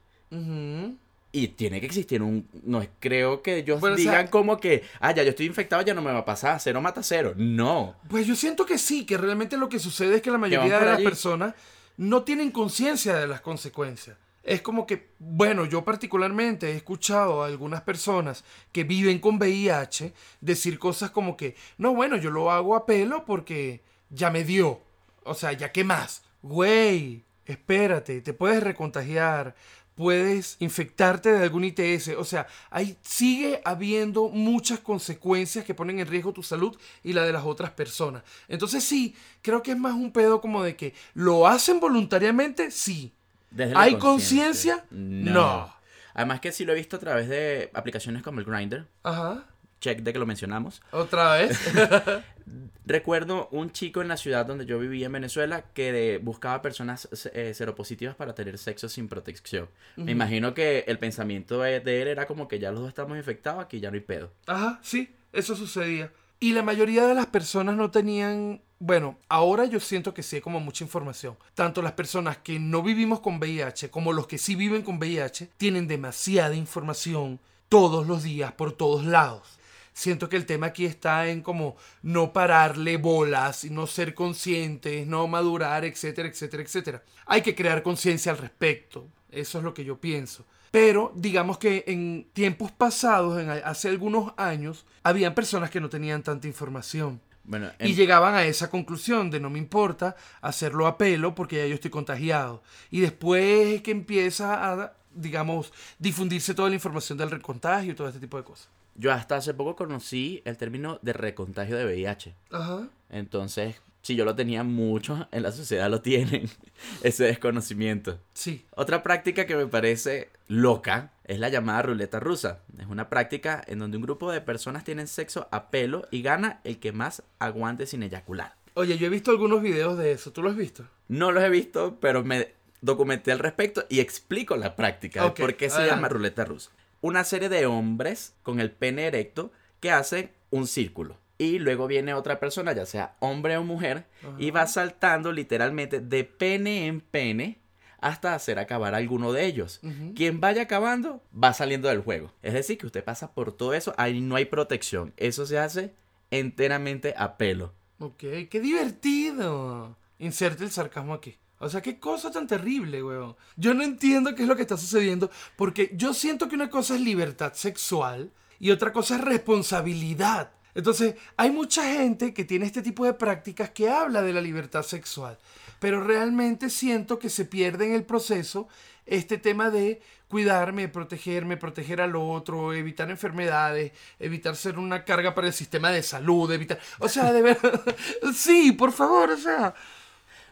Y 1.32 1.48
tiene 1.48 1.80
que 1.80 1.86
existir 1.86 2.22
un... 2.22 2.48
No 2.64 2.80
es- 2.80 2.88
creo 2.98 3.42
que 3.42 3.56
ellos 3.58 3.78
Bueno, 3.80 3.96
o 3.96 3.98
sea- 3.98 4.10
digan 4.12 4.28
como 4.28 4.58
que, 4.58 4.84
ah, 5.00 5.12
ya 5.12 5.22
yo 5.22 5.30
estoy 5.30 5.44
infectado, 5.46 5.82
ya 5.82 5.92
no 5.92 6.00
me 6.00 6.10
va 6.12 6.20
a 6.20 6.24
pasar, 6.24 6.58
cero 6.60 6.80
mata 6.80 7.02
cero. 7.02 7.34
No. 7.36 7.94
Pues 8.08 8.26
yo 8.26 8.34
siento 8.34 8.64
que 8.64 8.78
sí, 8.78 9.04
que 9.04 9.18
realmente 9.18 9.58
lo 9.58 9.68
que 9.68 9.78
sucede 9.78 10.16
es 10.16 10.22
que 10.22 10.30
la 10.30 10.38
mayoría 10.38 10.78
de 10.78 10.86
las 10.86 10.94
allí. 10.96 11.04
personas 11.04 11.54
no 11.98 12.22
tienen 12.22 12.50
conciencia 12.52 13.16
de 13.16 13.26
las 13.26 13.42
consecuencias. 13.42 14.16
Es 14.46 14.62
como 14.62 14.86
que, 14.86 15.08
bueno, 15.18 15.64
yo 15.64 15.84
particularmente 15.84 16.70
he 16.70 16.76
escuchado 16.76 17.42
a 17.42 17.46
algunas 17.48 17.82
personas 17.82 18.44
que 18.70 18.84
viven 18.84 19.18
con 19.18 19.38
VIH 19.38 20.12
decir 20.40 20.78
cosas 20.78 21.10
como 21.10 21.36
que, 21.36 21.56
no, 21.78 21.92
bueno, 21.92 22.16
yo 22.16 22.30
lo 22.30 22.52
hago 22.52 22.76
a 22.76 22.86
pelo 22.86 23.24
porque 23.24 23.82
ya 24.08 24.30
me 24.30 24.44
dio. 24.44 24.82
O 25.24 25.34
sea, 25.34 25.52
ya 25.52 25.72
qué 25.72 25.82
más. 25.82 26.22
Güey, 26.42 27.24
espérate, 27.44 28.20
te 28.20 28.34
puedes 28.34 28.62
recontagiar, 28.62 29.56
puedes 29.96 30.56
infectarte 30.60 31.32
de 31.32 31.42
algún 31.42 31.64
ITS. 31.64 32.10
O 32.16 32.24
sea, 32.24 32.46
ahí 32.70 32.96
sigue 33.02 33.60
habiendo 33.64 34.28
muchas 34.28 34.78
consecuencias 34.78 35.64
que 35.64 35.74
ponen 35.74 35.98
en 35.98 36.06
riesgo 36.06 36.32
tu 36.32 36.44
salud 36.44 36.78
y 37.02 37.14
la 37.14 37.24
de 37.24 37.32
las 37.32 37.44
otras 37.44 37.72
personas. 37.72 38.22
Entonces 38.46 38.84
sí, 38.84 39.16
creo 39.42 39.60
que 39.64 39.72
es 39.72 39.78
más 39.78 39.94
un 39.94 40.12
pedo 40.12 40.40
como 40.40 40.62
de 40.62 40.76
que 40.76 40.94
lo 41.14 41.48
hacen 41.48 41.80
voluntariamente, 41.80 42.70
sí. 42.70 43.15
Desde 43.56 43.74
la 43.74 43.80
¿Hay 43.80 43.96
conciencia? 43.96 44.84
No. 44.90 45.32
No. 45.32 45.76
Además 46.14 46.40
que 46.40 46.52
sí 46.52 46.64
lo 46.64 46.72
he 46.72 46.76
visto 46.76 46.96
a 46.96 46.98
través 47.00 47.28
de 47.28 47.70
aplicaciones 47.74 48.22
como 48.22 48.40
el 48.40 48.46
Grindr. 48.46 48.86
Ajá. 49.02 49.44
Check 49.80 50.00
de 50.00 50.12
que 50.12 50.18
lo 50.18 50.26
mencionamos. 50.26 50.80
Otra 50.90 51.34
vez. 51.36 51.58
Recuerdo 52.86 53.48
un 53.50 53.72
chico 53.72 54.00
en 54.00 54.08
la 54.08 54.16
ciudad 54.16 54.46
donde 54.46 54.64
yo 54.64 54.78
vivía 54.78 55.06
en 55.06 55.12
Venezuela 55.12 55.64
que 55.74 55.92
de- 55.92 56.18
buscaba 56.18 56.62
personas 56.62 57.08
eh, 57.32 57.52
seropositivas 57.52 58.14
para 58.14 58.34
tener 58.34 58.58
sexo 58.58 58.88
sin 58.88 59.08
protección. 59.08 59.68
Me 59.96 60.12
imagino 60.12 60.54
que 60.54 60.84
el 60.86 60.98
pensamiento 60.98 61.60
de, 61.62 61.80
de 61.80 62.02
él 62.02 62.08
era 62.08 62.26
como 62.26 62.46
que 62.48 62.58
ya 62.58 62.70
los 62.70 62.80
dos 62.80 62.88
estamos 62.88 63.16
infectados, 63.16 63.62
aquí 63.64 63.80
ya 63.80 63.90
no 63.90 63.94
hay 63.96 64.00
pedo. 64.02 64.32
Ajá, 64.46 64.78
sí, 64.82 65.10
eso 65.32 65.56
sucedía. 65.56 66.12
Y 66.38 66.52
la 66.52 66.62
mayoría 66.62 67.06
de 67.06 67.14
las 67.14 67.26
personas 67.26 67.76
no 67.76 67.90
tenían, 67.90 68.60
bueno, 68.78 69.18
ahora 69.28 69.64
yo 69.64 69.80
siento 69.80 70.12
que 70.12 70.22
sí 70.22 70.36
hay 70.36 70.42
como 70.42 70.60
mucha 70.60 70.84
información. 70.84 71.36
Tanto 71.54 71.80
las 71.80 71.92
personas 71.92 72.36
que 72.38 72.58
no 72.58 72.82
vivimos 72.82 73.20
con 73.20 73.38
VIH 73.38 73.90
como 73.90 74.12
los 74.12 74.26
que 74.26 74.36
sí 74.36 74.54
viven 74.54 74.82
con 74.82 74.98
VIH 74.98 75.50
tienen 75.56 75.88
demasiada 75.88 76.54
información 76.54 77.40
todos 77.70 78.06
los 78.06 78.22
días 78.22 78.52
por 78.52 78.72
todos 78.72 79.04
lados. 79.04 79.58
Siento 79.94 80.28
que 80.28 80.36
el 80.36 80.44
tema 80.44 80.66
aquí 80.66 80.84
está 80.84 81.26
en 81.28 81.40
como 81.40 81.76
no 82.02 82.34
pararle 82.34 82.98
bolas 82.98 83.64
y 83.64 83.70
no 83.70 83.86
ser 83.86 84.12
conscientes, 84.14 85.06
no 85.06 85.26
madurar, 85.26 85.86
etcétera, 85.86 86.28
etcétera, 86.28 86.62
etcétera. 86.62 87.02
Hay 87.24 87.40
que 87.40 87.54
crear 87.54 87.82
conciencia 87.82 88.30
al 88.30 88.36
respecto. 88.36 89.08
Eso 89.30 89.56
es 89.56 89.64
lo 89.64 89.72
que 89.72 89.86
yo 89.86 89.98
pienso. 89.98 90.44
Pero 90.70 91.12
digamos 91.14 91.58
que 91.58 91.84
en 91.86 92.28
tiempos 92.32 92.72
pasados, 92.72 93.40
en, 93.40 93.50
hace 93.50 93.88
algunos 93.88 94.32
años, 94.36 94.84
habían 95.02 95.34
personas 95.34 95.70
que 95.70 95.80
no 95.80 95.88
tenían 95.88 96.22
tanta 96.22 96.46
información. 96.46 97.20
Bueno, 97.44 97.70
Y 97.78 97.94
llegaban 97.94 98.34
a 98.34 98.44
esa 98.44 98.70
conclusión 98.70 99.30
de 99.30 99.38
no 99.38 99.50
me 99.50 99.60
importa 99.60 100.16
hacerlo 100.40 100.86
a 100.88 100.98
pelo 100.98 101.34
porque 101.34 101.58
ya 101.58 101.66
yo 101.66 101.74
estoy 101.74 101.90
contagiado. 101.92 102.62
Y 102.90 103.00
después 103.00 103.68
es 103.68 103.82
que 103.82 103.92
empieza 103.92 104.72
a, 104.72 104.94
digamos, 105.14 105.72
difundirse 105.98 106.54
toda 106.54 106.68
la 106.68 106.74
información 106.74 107.16
del 107.16 107.30
recontagio 107.30 107.92
y 107.92 107.94
todo 107.94 108.08
este 108.08 108.18
tipo 108.20 108.36
de 108.36 108.44
cosas. 108.44 108.68
yo 108.96 109.12
hasta 109.12 109.36
hace 109.36 109.54
poco 109.54 109.76
conocí 109.76 110.42
el 110.44 110.56
término 110.56 110.98
de 111.02 111.12
recontagio 111.12 111.76
de 111.76 111.84
VIH. 111.84 112.34
Ajá. 112.50 112.88
Entonces, 113.10 113.76
si 114.06 114.14
yo 114.14 114.24
lo 114.24 114.36
tenía, 114.36 114.62
muchos 114.62 115.26
en 115.32 115.42
la 115.42 115.50
sociedad 115.50 115.90
lo 115.90 116.00
tienen, 116.00 116.48
ese 117.02 117.24
desconocimiento. 117.24 118.20
Sí. 118.34 118.64
Otra 118.70 119.02
práctica 119.02 119.46
que 119.46 119.56
me 119.56 119.66
parece 119.66 120.30
loca 120.46 121.10
es 121.24 121.40
la 121.40 121.48
llamada 121.48 121.82
ruleta 121.82 122.20
rusa. 122.20 122.60
Es 122.78 122.86
una 122.86 123.08
práctica 123.08 123.64
en 123.66 123.80
donde 123.80 123.96
un 123.96 124.04
grupo 124.04 124.30
de 124.30 124.40
personas 124.40 124.84
tienen 124.84 125.08
sexo 125.08 125.48
a 125.50 125.70
pelo 125.70 126.06
y 126.12 126.22
gana 126.22 126.60
el 126.62 126.78
que 126.78 126.92
más 126.92 127.24
aguante 127.40 127.84
sin 127.86 128.04
eyacular. 128.04 128.54
Oye, 128.74 128.96
yo 128.96 129.08
he 129.08 129.10
visto 129.10 129.32
algunos 129.32 129.60
videos 129.60 129.98
de 129.98 130.12
eso. 130.12 130.30
¿Tú 130.30 130.40
lo 130.40 130.50
has 130.50 130.56
visto? 130.56 130.86
No 131.08 131.32
los 131.32 131.42
he 131.42 131.50
visto, 131.50 131.98
pero 132.00 132.22
me 132.22 132.54
documenté 132.82 133.32
al 133.32 133.40
respecto 133.40 133.86
y 133.88 133.98
explico 133.98 134.56
la 134.56 134.76
práctica 134.76 135.22
de 135.22 135.26
Ok, 135.30 135.40
por 135.40 135.56
qué 135.56 135.68
se 135.68 135.78
adelante. 135.78 135.96
llama 135.96 136.08
ruleta 136.10 136.44
rusa. 136.44 136.70
Una 137.00 137.24
serie 137.24 137.48
de 137.48 137.66
hombres 137.66 138.34
con 138.44 138.60
el 138.60 138.70
pene 138.70 139.06
erecto 139.06 139.50
que 139.80 139.90
hacen 139.90 140.30
un 140.50 140.68
círculo. 140.68 141.18
Y 141.38 141.58
luego 141.58 141.86
viene 141.86 142.14
otra 142.14 142.40
persona, 142.40 142.72
ya 142.72 142.86
sea 142.86 143.16
hombre 143.20 143.56
o 143.56 143.64
mujer, 143.64 144.06
y 144.38 144.50
va 144.50 144.66
saltando 144.66 145.32
literalmente 145.32 146.00
de 146.00 146.24
pene 146.24 146.86
en 146.86 147.00
pene 147.00 147.60
hasta 147.98 148.34
hacer 148.34 148.58
acabar 148.58 148.94
a 148.94 148.98
alguno 148.98 149.32
de 149.32 149.46
ellos. 149.46 149.80
Quien 150.14 150.40
vaya 150.40 150.62
acabando 150.62 151.22
va 151.32 151.52
saliendo 151.52 151.88
del 151.88 152.02
juego. 152.02 152.32
Es 152.42 152.54
decir, 152.54 152.78
que 152.78 152.86
usted 152.86 153.04
pasa 153.04 153.32
por 153.32 153.52
todo 153.52 153.74
eso, 153.74 153.94
ahí 153.98 154.20
no 154.20 154.36
hay 154.36 154.46
protección. 154.46 155.12
Eso 155.16 155.46
se 155.46 155.58
hace 155.58 155.94
enteramente 156.30 157.14
a 157.16 157.36
pelo. 157.36 157.74
Ok, 157.98 158.24
qué 158.50 158.60
divertido. 158.60 159.96
Inserte 160.18 160.64
el 160.64 160.70
sarcasmo 160.70 161.14
aquí. 161.14 161.36
O 161.58 161.68
sea, 161.68 161.80
qué 161.80 161.98
cosa 161.98 162.30
tan 162.30 162.46
terrible, 162.46 163.02
weón. 163.02 163.34
Yo 163.56 163.72
no 163.72 163.82
entiendo 163.82 164.34
qué 164.34 164.42
es 164.42 164.48
lo 164.48 164.56
que 164.56 164.62
está 164.62 164.76
sucediendo 164.76 165.30
porque 165.56 165.90
yo 165.94 166.12
siento 166.12 166.48
que 166.48 166.54
una 166.54 166.68
cosa 166.68 166.94
es 166.94 167.00
libertad 167.00 167.54
sexual 167.54 168.30
y 168.58 168.70
otra 168.70 168.92
cosa 168.92 169.16
es 169.16 169.22
responsabilidad. 169.22 170.52
Entonces, 170.76 171.14
hay 171.38 171.50
mucha 171.50 171.82
gente 171.90 172.34
que 172.34 172.44
tiene 172.44 172.66
este 172.66 172.82
tipo 172.82 173.06
de 173.06 173.14
prácticas 173.14 173.70
que 173.70 173.88
habla 173.88 174.20
de 174.20 174.34
la 174.34 174.42
libertad 174.42 174.82
sexual, 174.82 175.38
pero 175.80 176.04
realmente 176.04 176.68
siento 176.68 177.18
que 177.18 177.30
se 177.30 177.46
pierde 177.46 177.86
en 177.86 177.94
el 177.94 178.04
proceso 178.04 178.68
este 179.06 179.38
tema 179.38 179.70
de 179.70 180.02
cuidarme, 180.28 180.88
protegerme, 180.88 181.56
proteger 181.56 182.02
al 182.02 182.14
otro, 182.14 182.74
evitar 182.74 183.10
enfermedades, 183.10 183.92
evitar 184.18 184.54
ser 184.54 184.78
una 184.78 185.02
carga 185.02 185.34
para 185.34 185.46
el 185.46 185.54
sistema 185.54 185.90
de 185.90 186.02
salud, 186.02 186.52
evitar... 186.52 186.78
O 186.98 187.08
sea, 187.08 187.32
de 187.32 187.40
verdad... 187.40 187.82
sí, 188.34 188.72
por 188.72 188.92
favor, 188.92 189.30
o 189.30 189.36
sea... 189.38 189.74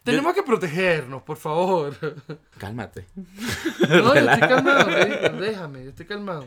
Tenemos 0.04 0.34
que 0.34 0.42
protegernos, 0.42 1.22
por 1.22 1.36
favor. 1.36 1.94
Cálmate. 2.58 3.06
No, 3.88 4.14
yo 4.14 4.20
estoy 4.20 4.48
calmado, 4.48 4.90
déjame, 4.90 5.40
déjame, 5.40 5.84
yo 5.84 5.90
estoy 5.90 6.06
calmado. 6.06 6.46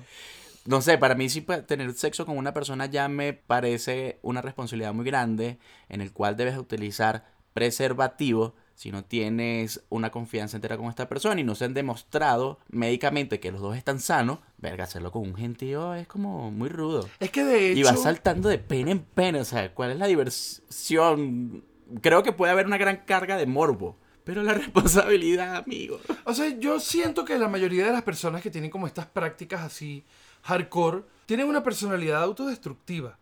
No 0.68 0.82
sé, 0.82 0.98
para 0.98 1.16
mí 1.16 1.30
sí 1.30 1.40
pues, 1.40 1.66
tener 1.66 1.94
sexo 1.94 2.26
con 2.26 2.38
una 2.38 2.54
persona 2.54 2.88
ya 2.88 3.08
me 3.08 3.32
parece 3.32 4.20
una 4.22 4.42
responsabilidad 4.42 4.94
muy 4.94 5.06
grande 5.06 5.60
en 5.88 6.02
el 6.02 6.12
cual 6.12 6.36
debes 6.36 6.58
utilizar 6.58 7.26
preservativo 7.54 8.54
si 8.76 8.92
no 8.92 9.06
tienes 9.06 9.82
una 9.88 10.12
confianza 10.12 10.58
entera 10.58 10.78
con 10.78 10.88
esta 10.88 11.08
persona 11.08 11.40
y 11.40 11.46
no 11.46 11.56
se 11.56 11.64
han 11.64 11.74
demostrado 11.74 12.60
médicamente 12.70 13.40
que 13.40 13.52
los 13.52 13.62
dos 13.62 13.78
están 13.78 14.02
sanos, 14.02 14.40
verga, 14.58 14.84
hacerlo 14.84 15.10
con 15.12 15.22
un 15.22 15.36
gentío 15.36 15.96
es 15.96 16.06
como 16.06 16.52
muy 16.52 16.68
rudo. 16.68 17.10
Es 17.22 17.32
que 17.32 17.46
de 17.46 17.72
hecho... 17.72 17.80
Y 17.80 17.84
vas 17.84 18.04
saltando 18.04 18.50
de 18.50 18.60
pene 18.60 18.92
en 18.92 19.00
pene, 19.00 19.40
o 19.40 19.46
sea, 19.46 19.74
¿cuál 19.74 19.92
es 19.92 19.98
la 19.98 20.08
diversión? 20.08 21.64
Creo 22.02 22.24
que 22.24 22.34
puede 22.34 22.52
haber 22.52 22.66
una 22.66 22.78
gran 22.78 23.06
carga 23.06 23.38
de 23.38 23.46
morbo, 23.46 23.98
pero 24.26 24.44
la 24.44 24.54
responsabilidad, 24.54 25.56
amigo. 25.56 26.02
O 26.26 26.34
sea, 26.34 26.50
yo 26.60 26.82
siento 26.82 27.24
que 27.24 27.40
la 27.40 27.48
mayoría 27.48 27.86
de 27.86 27.94
las 27.94 28.04
personas 28.04 28.42
que 28.42 28.52
tienen 28.52 28.70
como 28.70 28.86
estas 28.86 29.06
prácticas 29.06 29.62
así 29.62 30.04
hardcore 30.48 31.04
tienen 31.26 31.48
una 31.48 31.62
personalidad 31.62 32.24
autodestructiva. 32.24 33.18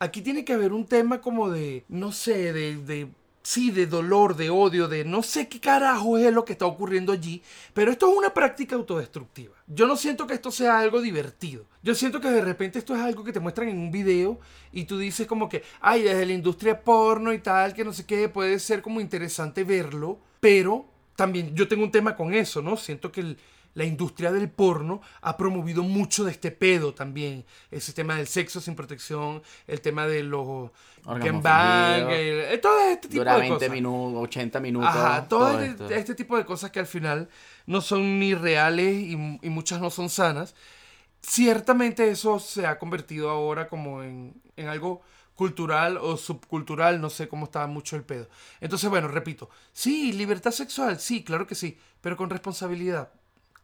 Aquí 0.00 0.20
tiene 0.20 0.44
que 0.44 0.52
haber 0.52 0.72
un 0.72 0.84
tema 0.84 1.20
como 1.20 1.48
de, 1.48 1.84
no 1.88 2.10
sé, 2.12 2.52
de, 2.52 2.76
de, 2.76 3.08
sí, 3.42 3.70
de 3.70 3.86
dolor, 3.86 4.36
de 4.36 4.50
odio, 4.50 4.88
de 4.88 5.04
no 5.04 5.22
sé 5.22 5.48
qué 5.48 5.60
carajo 5.60 6.18
es 6.18 6.32
lo 6.34 6.44
que 6.44 6.52
está 6.54 6.66
ocurriendo 6.66 7.12
allí, 7.12 7.40
pero 7.72 7.92
esto 7.92 8.10
es 8.10 8.18
una 8.18 8.34
práctica 8.34 8.74
autodestructiva. 8.74 9.54
Yo 9.68 9.86
no 9.86 9.96
siento 9.96 10.26
que 10.26 10.34
esto 10.34 10.50
sea 10.50 10.80
algo 10.80 11.00
divertido. 11.00 11.64
Yo 11.84 11.94
siento 11.94 12.20
que 12.20 12.30
de 12.30 12.42
repente 12.42 12.80
esto 12.80 12.94
es 12.96 13.00
algo 13.00 13.22
que 13.22 13.32
te 13.32 13.40
muestran 13.40 13.68
en 13.68 13.78
un 13.78 13.92
video 13.92 14.38
y 14.72 14.84
tú 14.84 14.98
dices 14.98 15.26
como 15.28 15.48
que, 15.48 15.62
ay, 15.80 16.02
desde 16.02 16.26
la 16.26 16.32
industria 16.32 16.82
porno 16.82 17.32
y 17.32 17.38
tal, 17.38 17.72
que 17.72 17.84
no 17.84 17.92
sé 17.92 18.04
qué, 18.04 18.28
puede 18.28 18.58
ser 18.58 18.82
como 18.82 19.00
interesante 19.00 19.62
verlo, 19.62 20.18
pero 20.40 20.84
también 21.14 21.54
yo 21.54 21.68
tengo 21.68 21.84
un 21.84 21.92
tema 21.92 22.16
con 22.16 22.34
eso, 22.34 22.60
¿no? 22.60 22.76
Siento 22.76 23.10
que 23.12 23.20
el- 23.20 23.38
la 23.76 23.84
industria 23.84 24.32
del 24.32 24.50
porno 24.50 25.00
ha 25.20 25.36
promovido 25.36 25.82
mucho 25.84 26.24
de 26.24 26.32
este 26.32 26.50
pedo 26.50 26.92
también. 26.94 27.44
Ese 27.70 27.92
tema 27.92 28.16
del 28.16 28.26
sexo 28.26 28.60
sin 28.60 28.74
protección, 28.74 29.42
el 29.68 29.80
tema 29.80 30.06
de 30.06 30.22
los 30.24 30.70
el- 32.10 32.40
eh, 32.54 32.58
todo 32.58 32.80
este 32.90 33.08
tipo 33.08 33.20
Dura 33.20 33.34
de 33.34 33.40
20 33.42 33.54
cosas. 33.56 33.70
minutos, 33.70 34.22
80 34.24 34.60
minutos. 34.60 34.88
Ajá, 34.90 35.28
todo, 35.28 35.50
todo 35.52 35.60
este, 35.60 35.96
este 35.98 36.14
tipo 36.14 36.36
de 36.36 36.44
cosas 36.44 36.70
que 36.70 36.80
al 36.80 36.86
final 36.86 37.28
no 37.66 37.80
son 37.80 38.18
ni 38.18 38.34
reales 38.34 38.92
y, 38.96 39.12
y 39.12 39.48
muchas 39.50 39.80
no 39.80 39.90
son 39.90 40.08
sanas. 40.10 40.54
Ciertamente 41.20 42.10
eso 42.10 42.38
se 42.38 42.66
ha 42.66 42.78
convertido 42.78 43.30
ahora 43.30 43.68
como 43.68 44.02
en, 44.02 44.34
en 44.56 44.68
algo 44.68 45.02
cultural 45.34 45.98
o 45.98 46.16
subcultural, 46.16 47.00
no 47.00 47.10
sé 47.10 47.28
cómo 47.28 47.44
está 47.44 47.66
mucho 47.66 47.96
el 47.96 48.04
pedo. 48.04 48.28
Entonces, 48.60 48.88
bueno, 48.88 49.08
repito, 49.08 49.50
sí, 49.72 50.12
libertad 50.12 50.50
sexual, 50.50 50.98
sí, 50.98 51.24
claro 51.24 51.46
que 51.46 51.54
sí, 51.54 51.78
pero 52.00 52.16
con 52.16 52.30
responsabilidad. 52.30 53.10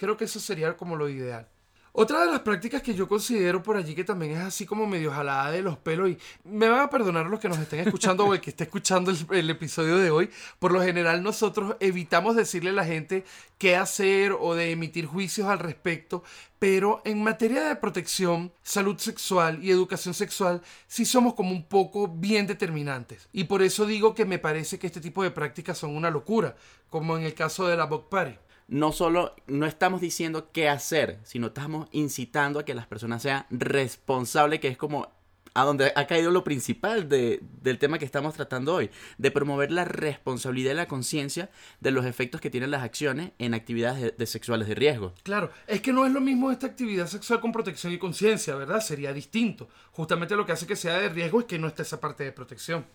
Creo 0.02 0.16
que 0.16 0.24
eso 0.24 0.40
sería 0.40 0.76
como 0.76 0.96
lo 0.96 1.08
ideal. 1.08 1.46
Otra 1.92 2.24
de 2.24 2.32
las 2.32 2.40
prácticas 2.40 2.82
que 2.82 2.92
yo 2.92 3.06
considero 3.06 3.62
por 3.62 3.76
allí 3.76 3.94
que 3.94 4.02
también 4.02 4.32
es 4.32 4.40
así 4.40 4.66
como 4.66 4.84
medio 4.84 5.12
jalada 5.12 5.52
de 5.52 5.62
los 5.62 5.78
pelos 5.78 6.10
y 6.10 6.18
me 6.42 6.68
van 6.68 6.80
a 6.80 6.90
perdonar 6.90 7.26
los 7.26 7.38
que 7.38 7.48
nos 7.48 7.58
estén 7.58 7.86
escuchando 7.86 8.24
o 8.26 8.34
el 8.34 8.40
que 8.40 8.50
esté 8.50 8.64
escuchando 8.64 9.12
el, 9.12 9.18
el 9.30 9.48
episodio 9.48 9.98
de 9.98 10.10
hoy. 10.10 10.28
Por 10.58 10.72
lo 10.72 10.82
general 10.82 11.22
nosotros 11.22 11.76
evitamos 11.78 12.34
decirle 12.34 12.70
a 12.70 12.72
la 12.72 12.84
gente 12.84 13.24
qué 13.58 13.76
hacer 13.76 14.32
o 14.32 14.56
de 14.56 14.72
emitir 14.72 15.06
juicios 15.06 15.46
al 15.46 15.60
respecto, 15.60 16.24
pero 16.58 17.00
en 17.04 17.22
materia 17.22 17.62
de 17.62 17.76
protección, 17.76 18.52
salud 18.64 18.98
sexual 18.98 19.62
y 19.62 19.70
educación 19.70 20.14
sexual 20.14 20.62
sí 20.88 21.04
somos 21.04 21.34
como 21.34 21.52
un 21.52 21.68
poco 21.68 22.08
bien 22.08 22.48
determinantes. 22.48 23.28
Y 23.32 23.44
por 23.44 23.62
eso 23.62 23.86
digo 23.86 24.16
que 24.16 24.24
me 24.24 24.40
parece 24.40 24.80
que 24.80 24.88
este 24.88 25.00
tipo 25.00 25.22
de 25.22 25.30
prácticas 25.30 25.78
son 25.78 25.94
una 25.94 26.10
locura, 26.10 26.56
como 26.90 27.16
en 27.16 27.22
el 27.22 27.34
caso 27.34 27.68
de 27.68 27.76
la 27.76 27.84
Bok 27.84 28.08
Party. 28.08 28.36
No 28.72 28.90
solo 28.90 29.34
no 29.46 29.66
estamos 29.66 30.00
diciendo 30.00 30.48
qué 30.50 30.68
hacer, 30.70 31.18
sino 31.24 31.48
estamos 31.48 31.88
incitando 31.92 32.58
a 32.58 32.64
que 32.64 32.74
las 32.74 32.86
personas 32.86 33.20
sean 33.22 33.44
responsables, 33.50 34.60
que 34.60 34.68
es 34.68 34.78
como 34.78 35.12
a 35.54 35.64
donde 35.64 35.92
ha 35.94 36.06
caído 36.06 36.30
lo 36.30 36.42
principal 36.44 37.10
de- 37.10 37.40
del 37.60 37.78
tema 37.78 37.98
que 37.98 38.06
estamos 38.06 38.32
tratando 38.32 38.74
hoy, 38.74 38.88
de 39.18 39.30
promover 39.30 39.70
la 39.70 39.84
responsabilidad 39.84 40.72
y 40.72 40.76
la 40.76 40.88
conciencia 40.88 41.50
de 41.80 41.90
los 41.90 42.06
efectos 42.06 42.40
que 42.40 42.48
tienen 42.48 42.70
las 42.70 42.82
acciones 42.82 43.32
en 43.38 43.52
actividades 43.52 44.16
de- 44.16 44.26
sexuales 44.26 44.66
de 44.66 44.74
riesgo. 44.74 45.12
Claro, 45.22 45.50
es 45.66 45.82
que 45.82 45.92
no 45.92 46.06
es 46.06 46.12
lo 46.12 46.22
mismo 46.22 46.50
esta 46.50 46.66
actividad 46.66 47.06
sexual 47.06 47.40
con 47.42 47.52
protección 47.52 47.92
y 47.92 47.98
conciencia, 47.98 48.54
¿verdad? 48.54 48.80
Sería 48.80 49.12
distinto. 49.12 49.68
Justamente 49.90 50.34
lo 50.34 50.46
que 50.46 50.52
hace 50.52 50.66
que 50.66 50.76
sea 50.76 50.96
de 50.98 51.10
riesgo 51.10 51.40
es 51.40 51.44
que 51.46 51.58
no 51.58 51.68
esté 51.68 51.82
esa 51.82 52.00
parte 52.00 52.24
de 52.24 52.32
protección. 52.32 52.86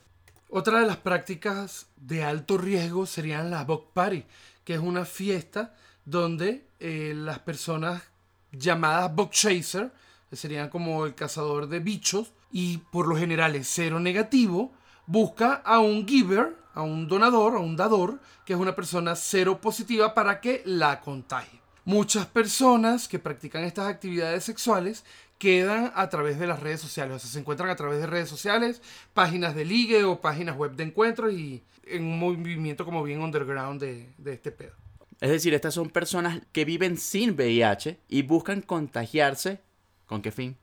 Otra 0.49 0.79
de 0.79 0.87
las 0.87 0.97
prácticas 0.97 1.85
de 1.97 2.23
alto 2.23 2.57
riesgo 2.57 3.05
serían 3.05 3.51
las 3.51 3.67
Bok 3.67 3.91
Party, 3.93 4.23
que 4.67 4.73
es 4.73 4.81
una 4.81 5.05
fiesta 5.05 5.73
donde 6.03 6.67
eh, 6.81 7.13
las 7.15 7.39
personas 7.39 8.03
llamadas 8.51 9.15
Bok 9.15 9.31
Chaser, 9.31 9.93
que 10.29 10.35
serían 10.35 10.67
como 10.67 11.05
el 11.05 11.15
cazador 11.15 11.69
de 11.69 11.79
bichos, 11.79 12.33
y 12.51 12.79
por 12.79 13.07
lo 13.07 13.15
general 13.15 13.55
es 13.55 13.69
cero 13.69 14.01
negativo, 14.01 14.73
busca 15.05 15.53
a 15.53 15.79
un 15.79 16.05
giver, 16.05 16.57
a 16.73 16.81
un 16.81 17.07
donador, 17.07 17.55
a 17.55 17.59
un 17.59 17.77
dador, 17.77 18.19
que 18.45 18.51
es 18.51 18.59
una 18.59 18.75
persona 18.75 19.15
cero 19.15 19.61
positiva 19.61 20.13
para 20.13 20.41
que 20.41 20.63
la 20.65 20.99
contagie. 20.99 21.61
Muchas 21.85 22.25
personas 22.25 23.07
que 23.07 23.19
practican 23.19 23.63
estas 23.63 23.87
actividades 23.87 24.43
sexuales 24.43 25.05
quedan 25.37 25.93
a 25.95 26.09
través 26.09 26.39
de 26.39 26.47
las 26.47 26.59
redes 26.59 26.81
sociales, 26.81 27.15
o 27.15 27.19
sea, 27.19 27.29
se 27.29 27.39
encuentran 27.39 27.69
a 27.69 27.77
través 27.77 28.01
de 28.01 28.07
redes 28.07 28.27
sociales, 28.27 28.81
páginas 29.13 29.55
de 29.55 29.63
ligue 29.63 30.03
o 30.03 30.19
páginas 30.19 30.57
web 30.57 30.73
de 30.73 30.83
encuentros 30.83 31.31
y 31.31 31.63
en 31.89 32.03
un 32.03 32.19
movimiento 32.19 32.85
como 32.85 33.03
bien 33.03 33.21
underground 33.21 33.81
de, 33.81 34.09
de 34.17 34.33
este 34.33 34.51
pedo. 34.51 34.73
Es 35.19 35.29
decir, 35.31 35.53
estas 35.53 35.73
son 35.73 35.89
personas 35.89 36.41
que 36.51 36.63
viven 36.65 36.97
sin 36.97 37.31
VIH 37.31 37.99
y 38.07 38.21
buscan 38.21 38.61
contagiarse. 38.61 39.61
¿Con 40.05 40.21
qué 40.21 40.31
fin? 40.31 40.55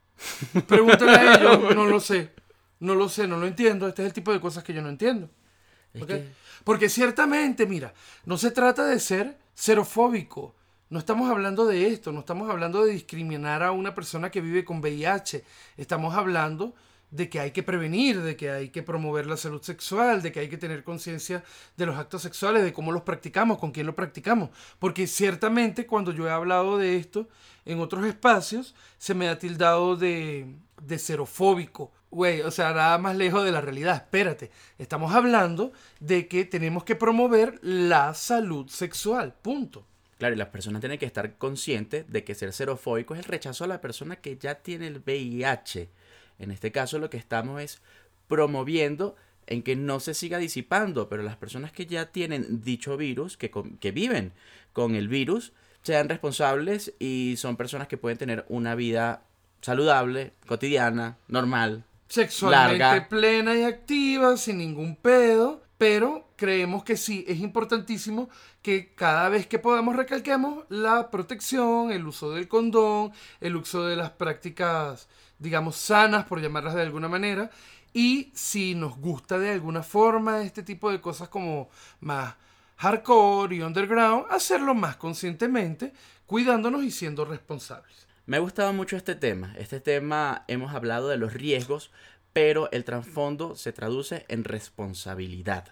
Pregúntale 0.66 1.12
a 1.12 1.34
ellos, 1.36 1.74
no 1.74 1.86
lo 1.86 2.00
sé, 2.00 2.30
no 2.80 2.94
lo 2.94 3.08
sé, 3.08 3.26
no 3.26 3.38
lo 3.38 3.46
entiendo, 3.46 3.88
este 3.88 4.02
es 4.02 4.06
el 4.06 4.12
tipo 4.12 4.32
de 4.32 4.40
cosas 4.40 4.64
que 4.64 4.74
yo 4.74 4.82
no 4.82 4.88
entiendo. 4.88 5.30
Es 5.94 6.02
¿ok? 6.02 6.08
que- 6.08 6.28
Porque 6.64 6.88
ciertamente, 6.88 7.66
mira, 7.66 7.94
no 8.24 8.38
se 8.38 8.50
trata 8.50 8.86
de 8.86 8.98
ser 8.98 9.38
xerofóbico. 9.54 10.54
No 10.90 10.98
estamos 10.98 11.30
hablando 11.30 11.64
de 11.64 11.86
esto, 11.86 12.12
no 12.12 12.20
estamos 12.20 12.50
hablando 12.50 12.84
de 12.84 12.92
discriminar 12.92 13.62
a 13.62 13.72
una 13.72 13.94
persona 13.94 14.30
que 14.30 14.42
vive 14.42 14.64
con 14.64 14.80
VIH. 14.80 15.42
Estamos 15.78 16.14
hablando 16.14 16.74
de 17.12 17.28
que 17.28 17.38
hay 17.38 17.50
que 17.52 17.62
prevenir, 17.62 18.22
de 18.22 18.36
que 18.36 18.50
hay 18.50 18.70
que 18.70 18.82
promover 18.82 19.26
la 19.26 19.36
salud 19.36 19.62
sexual, 19.62 20.22
de 20.22 20.32
que 20.32 20.40
hay 20.40 20.48
que 20.48 20.56
tener 20.56 20.82
conciencia 20.82 21.44
de 21.76 21.86
los 21.86 21.96
actos 21.96 22.22
sexuales, 22.22 22.64
de 22.64 22.72
cómo 22.72 22.90
los 22.90 23.02
practicamos, 23.02 23.58
con 23.58 23.70
quién 23.70 23.86
los 23.86 23.94
practicamos. 23.94 24.48
Porque 24.78 25.06
ciertamente 25.06 25.86
cuando 25.86 26.12
yo 26.12 26.26
he 26.26 26.30
hablado 26.30 26.78
de 26.78 26.96
esto 26.96 27.28
en 27.66 27.80
otros 27.80 28.06
espacios, 28.06 28.74
se 28.96 29.14
me 29.14 29.28
ha 29.28 29.38
tildado 29.38 29.94
de, 29.94 30.56
de 30.82 30.98
xerofóbico. 30.98 31.92
Güey, 32.10 32.40
o 32.40 32.50
sea, 32.50 32.72
nada 32.72 32.96
más 32.96 33.14
lejos 33.14 33.44
de 33.44 33.52
la 33.52 33.60
realidad. 33.60 33.96
Espérate, 33.96 34.50
estamos 34.78 35.14
hablando 35.14 35.72
de 36.00 36.28
que 36.28 36.46
tenemos 36.46 36.82
que 36.84 36.96
promover 36.96 37.58
la 37.62 38.14
salud 38.14 38.68
sexual. 38.68 39.34
Punto. 39.42 39.84
Claro, 40.16 40.34
y 40.34 40.38
las 40.38 40.48
personas 40.48 40.80
tienen 40.80 40.98
que 40.98 41.06
estar 41.06 41.36
conscientes 41.36 42.10
de 42.10 42.24
que 42.24 42.34
ser 42.34 42.52
xerofóbico 42.52 43.14
es 43.14 43.20
el 43.20 43.24
rechazo 43.24 43.64
a 43.64 43.66
la 43.66 43.80
persona 43.80 44.16
que 44.16 44.38
ya 44.38 44.54
tiene 44.54 44.86
el 44.86 45.02
VIH. 45.04 45.90
En 46.38 46.50
este 46.50 46.72
caso 46.72 46.98
lo 46.98 47.10
que 47.10 47.16
estamos 47.16 47.60
es 47.60 47.80
promoviendo 48.28 49.16
en 49.46 49.62
que 49.62 49.76
no 49.76 50.00
se 50.00 50.14
siga 50.14 50.38
disipando, 50.38 51.08
pero 51.08 51.22
las 51.22 51.36
personas 51.36 51.72
que 51.72 51.86
ya 51.86 52.06
tienen 52.06 52.62
dicho 52.62 52.96
virus, 52.96 53.36
que, 53.36 53.50
que 53.80 53.90
viven 53.90 54.32
con 54.72 54.94
el 54.94 55.08
virus, 55.08 55.52
sean 55.82 56.08
responsables 56.08 56.94
y 56.98 57.34
son 57.36 57.56
personas 57.56 57.88
que 57.88 57.98
pueden 57.98 58.18
tener 58.18 58.44
una 58.48 58.74
vida 58.74 59.24
saludable, 59.60 60.32
cotidiana, 60.46 61.18
normal. 61.28 61.84
Sexualmente 62.08 63.06
plena 63.08 63.54
y 63.56 63.62
activa, 63.62 64.36
sin 64.36 64.58
ningún 64.58 64.96
pedo, 64.96 65.62
pero 65.78 66.28
creemos 66.36 66.84
que 66.84 66.96
sí, 66.96 67.24
es 67.26 67.40
importantísimo 67.40 68.28
que 68.60 68.94
cada 68.94 69.28
vez 69.28 69.46
que 69.46 69.58
podamos 69.58 69.96
recalquemos 69.96 70.64
la 70.68 71.10
protección, 71.10 71.90
el 71.90 72.06
uso 72.06 72.32
del 72.32 72.48
condón, 72.48 73.12
el 73.40 73.56
uso 73.56 73.84
de 73.86 73.96
las 73.96 74.10
prácticas 74.10 75.08
digamos, 75.42 75.76
sanas, 75.76 76.24
por 76.24 76.40
llamarlas 76.40 76.74
de 76.74 76.82
alguna 76.82 77.08
manera. 77.08 77.50
Y 77.92 78.30
si 78.34 78.74
nos 78.74 78.96
gusta 78.96 79.38
de 79.38 79.50
alguna 79.50 79.82
forma 79.82 80.42
este 80.42 80.62
tipo 80.62 80.90
de 80.90 81.00
cosas 81.00 81.28
como 81.28 81.68
más 82.00 82.34
hardcore 82.76 83.56
y 83.56 83.62
underground, 83.62 84.26
hacerlo 84.30 84.74
más 84.74 84.96
conscientemente, 84.96 85.92
cuidándonos 86.26 86.82
y 86.84 86.90
siendo 86.90 87.24
responsables. 87.24 88.06
Me 88.26 88.36
ha 88.36 88.40
gustado 88.40 88.72
mucho 88.72 88.96
este 88.96 89.14
tema. 89.14 89.54
Este 89.58 89.80
tema 89.80 90.44
hemos 90.48 90.74
hablado 90.74 91.08
de 91.08 91.16
los 91.16 91.34
riesgos, 91.34 91.90
pero 92.32 92.70
el 92.72 92.84
trasfondo 92.84 93.56
se 93.56 93.72
traduce 93.72 94.24
en 94.28 94.44
responsabilidad. 94.44 95.68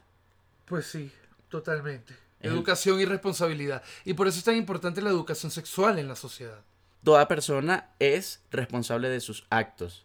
Pues 0.66 0.86
sí, 0.86 1.10
totalmente. 1.48 2.14
Educación 2.40 3.00
y 3.00 3.04
responsabilidad. 3.04 3.82
Y 4.04 4.14
por 4.14 4.28
eso 4.28 4.38
es 4.38 4.44
tan 4.44 4.56
importante 4.56 5.02
la 5.02 5.10
educación 5.10 5.50
sexual 5.50 5.98
en 5.98 6.08
la 6.08 6.16
sociedad. 6.16 6.62
Toda 7.03 7.28
persona 7.28 7.88
es 7.98 8.42
responsable 8.51 9.09
de 9.09 9.20
sus 9.20 9.46
actos. 9.48 10.05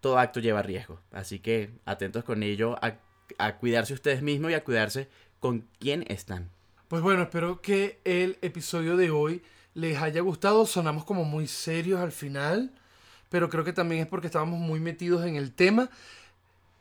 Todo 0.00 0.18
acto 0.18 0.40
lleva 0.40 0.62
riesgo. 0.62 1.00
Así 1.10 1.38
que 1.38 1.70
atentos 1.86 2.24
con 2.24 2.42
ello 2.42 2.76
a, 2.82 2.98
cuidarse 3.56 3.94
ustedes 3.94 4.22
mismos 4.22 4.50
y 4.50 4.54
a 4.54 4.64
cuidarse 4.64 5.08
con 5.40 5.66
quién 5.80 6.04
están. 6.08 6.50
Pues 6.88 7.02
bueno, 7.02 7.22
espero 7.22 7.60
que 7.62 8.00
el 8.04 8.38
episodio 8.42 8.96
de 8.96 9.10
hoy 9.10 9.42
les 9.74 10.00
haya 10.00 10.20
gustado. 10.20 10.66
Sonamos 10.66 11.04
como 11.04 11.24
muy 11.24 11.46
serios 11.46 12.00
al 12.00 12.12
final, 12.12 12.70
pero 13.30 13.48
creo 13.48 13.64
que 13.64 13.72
también 13.72 14.02
es 14.02 14.06
porque 14.06 14.26
estábamos 14.26 14.60
muy 14.60 14.78
metidos 14.78 15.24
en 15.24 15.36
el 15.36 15.52
tema. 15.52 15.88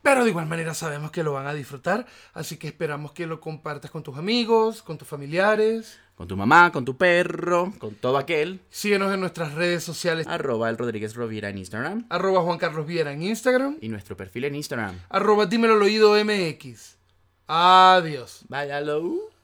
Pero 0.01 0.24
de 0.24 0.30
igual 0.30 0.45
manera 0.45 0.74
sabemos 0.74 1.10
que 1.10 1.24
lo 1.24 1.34
van 1.34 1.47
a 1.47 1.53
disfrutar, 1.53 2.06
así 2.34 2.58
que 2.58 2.68
esperamos 2.68 3.12
que 3.14 3.26
lo 3.26 3.39
compartas 3.39 3.89
con 3.89 4.03
tus 4.03 4.16
amigos, 4.18 4.84
con 4.84 4.99
tus 4.99 5.08
familiares. 5.08 5.99
Con 6.16 6.30
tu 6.30 6.38
mamá, 6.38 6.72
con 6.72 6.86
tu 6.86 6.95
perro, 6.95 7.74
con 7.78 7.93
todo 7.95 8.18
aquel. 8.18 8.61
Síguenos 8.70 9.13
en 9.13 9.20
nuestras 9.20 9.53
redes 9.53 9.84
sociales. 9.84 10.26
Arroba 10.28 10.70
el 10.70 10.78
Rodríguez 10.78 11.13
Rovira 11.13 11.49
en 11.49 11.57
Instagram. 11.57 12.05
Arroba 12.09 12.41
Juan 12.41 12.57
Carlos 12.57 12.88
Viera 12.88 13.11
en 13.11 13.22
Instagram. 13.22 13.78
Y 13.82 13.89
nuestro 13.89 14.16
perfil 14.16 14.45
en 14.45 14.55
Instagram. 14.55 14.97
Arroba 15.09 15.45
dímelo 15.45 15.74
al 15.74 15.82
oído 15.82 16.16
MX. 16.24 16.95
Adiós. 17.47 18.45
Váyalo. 18.47 19.34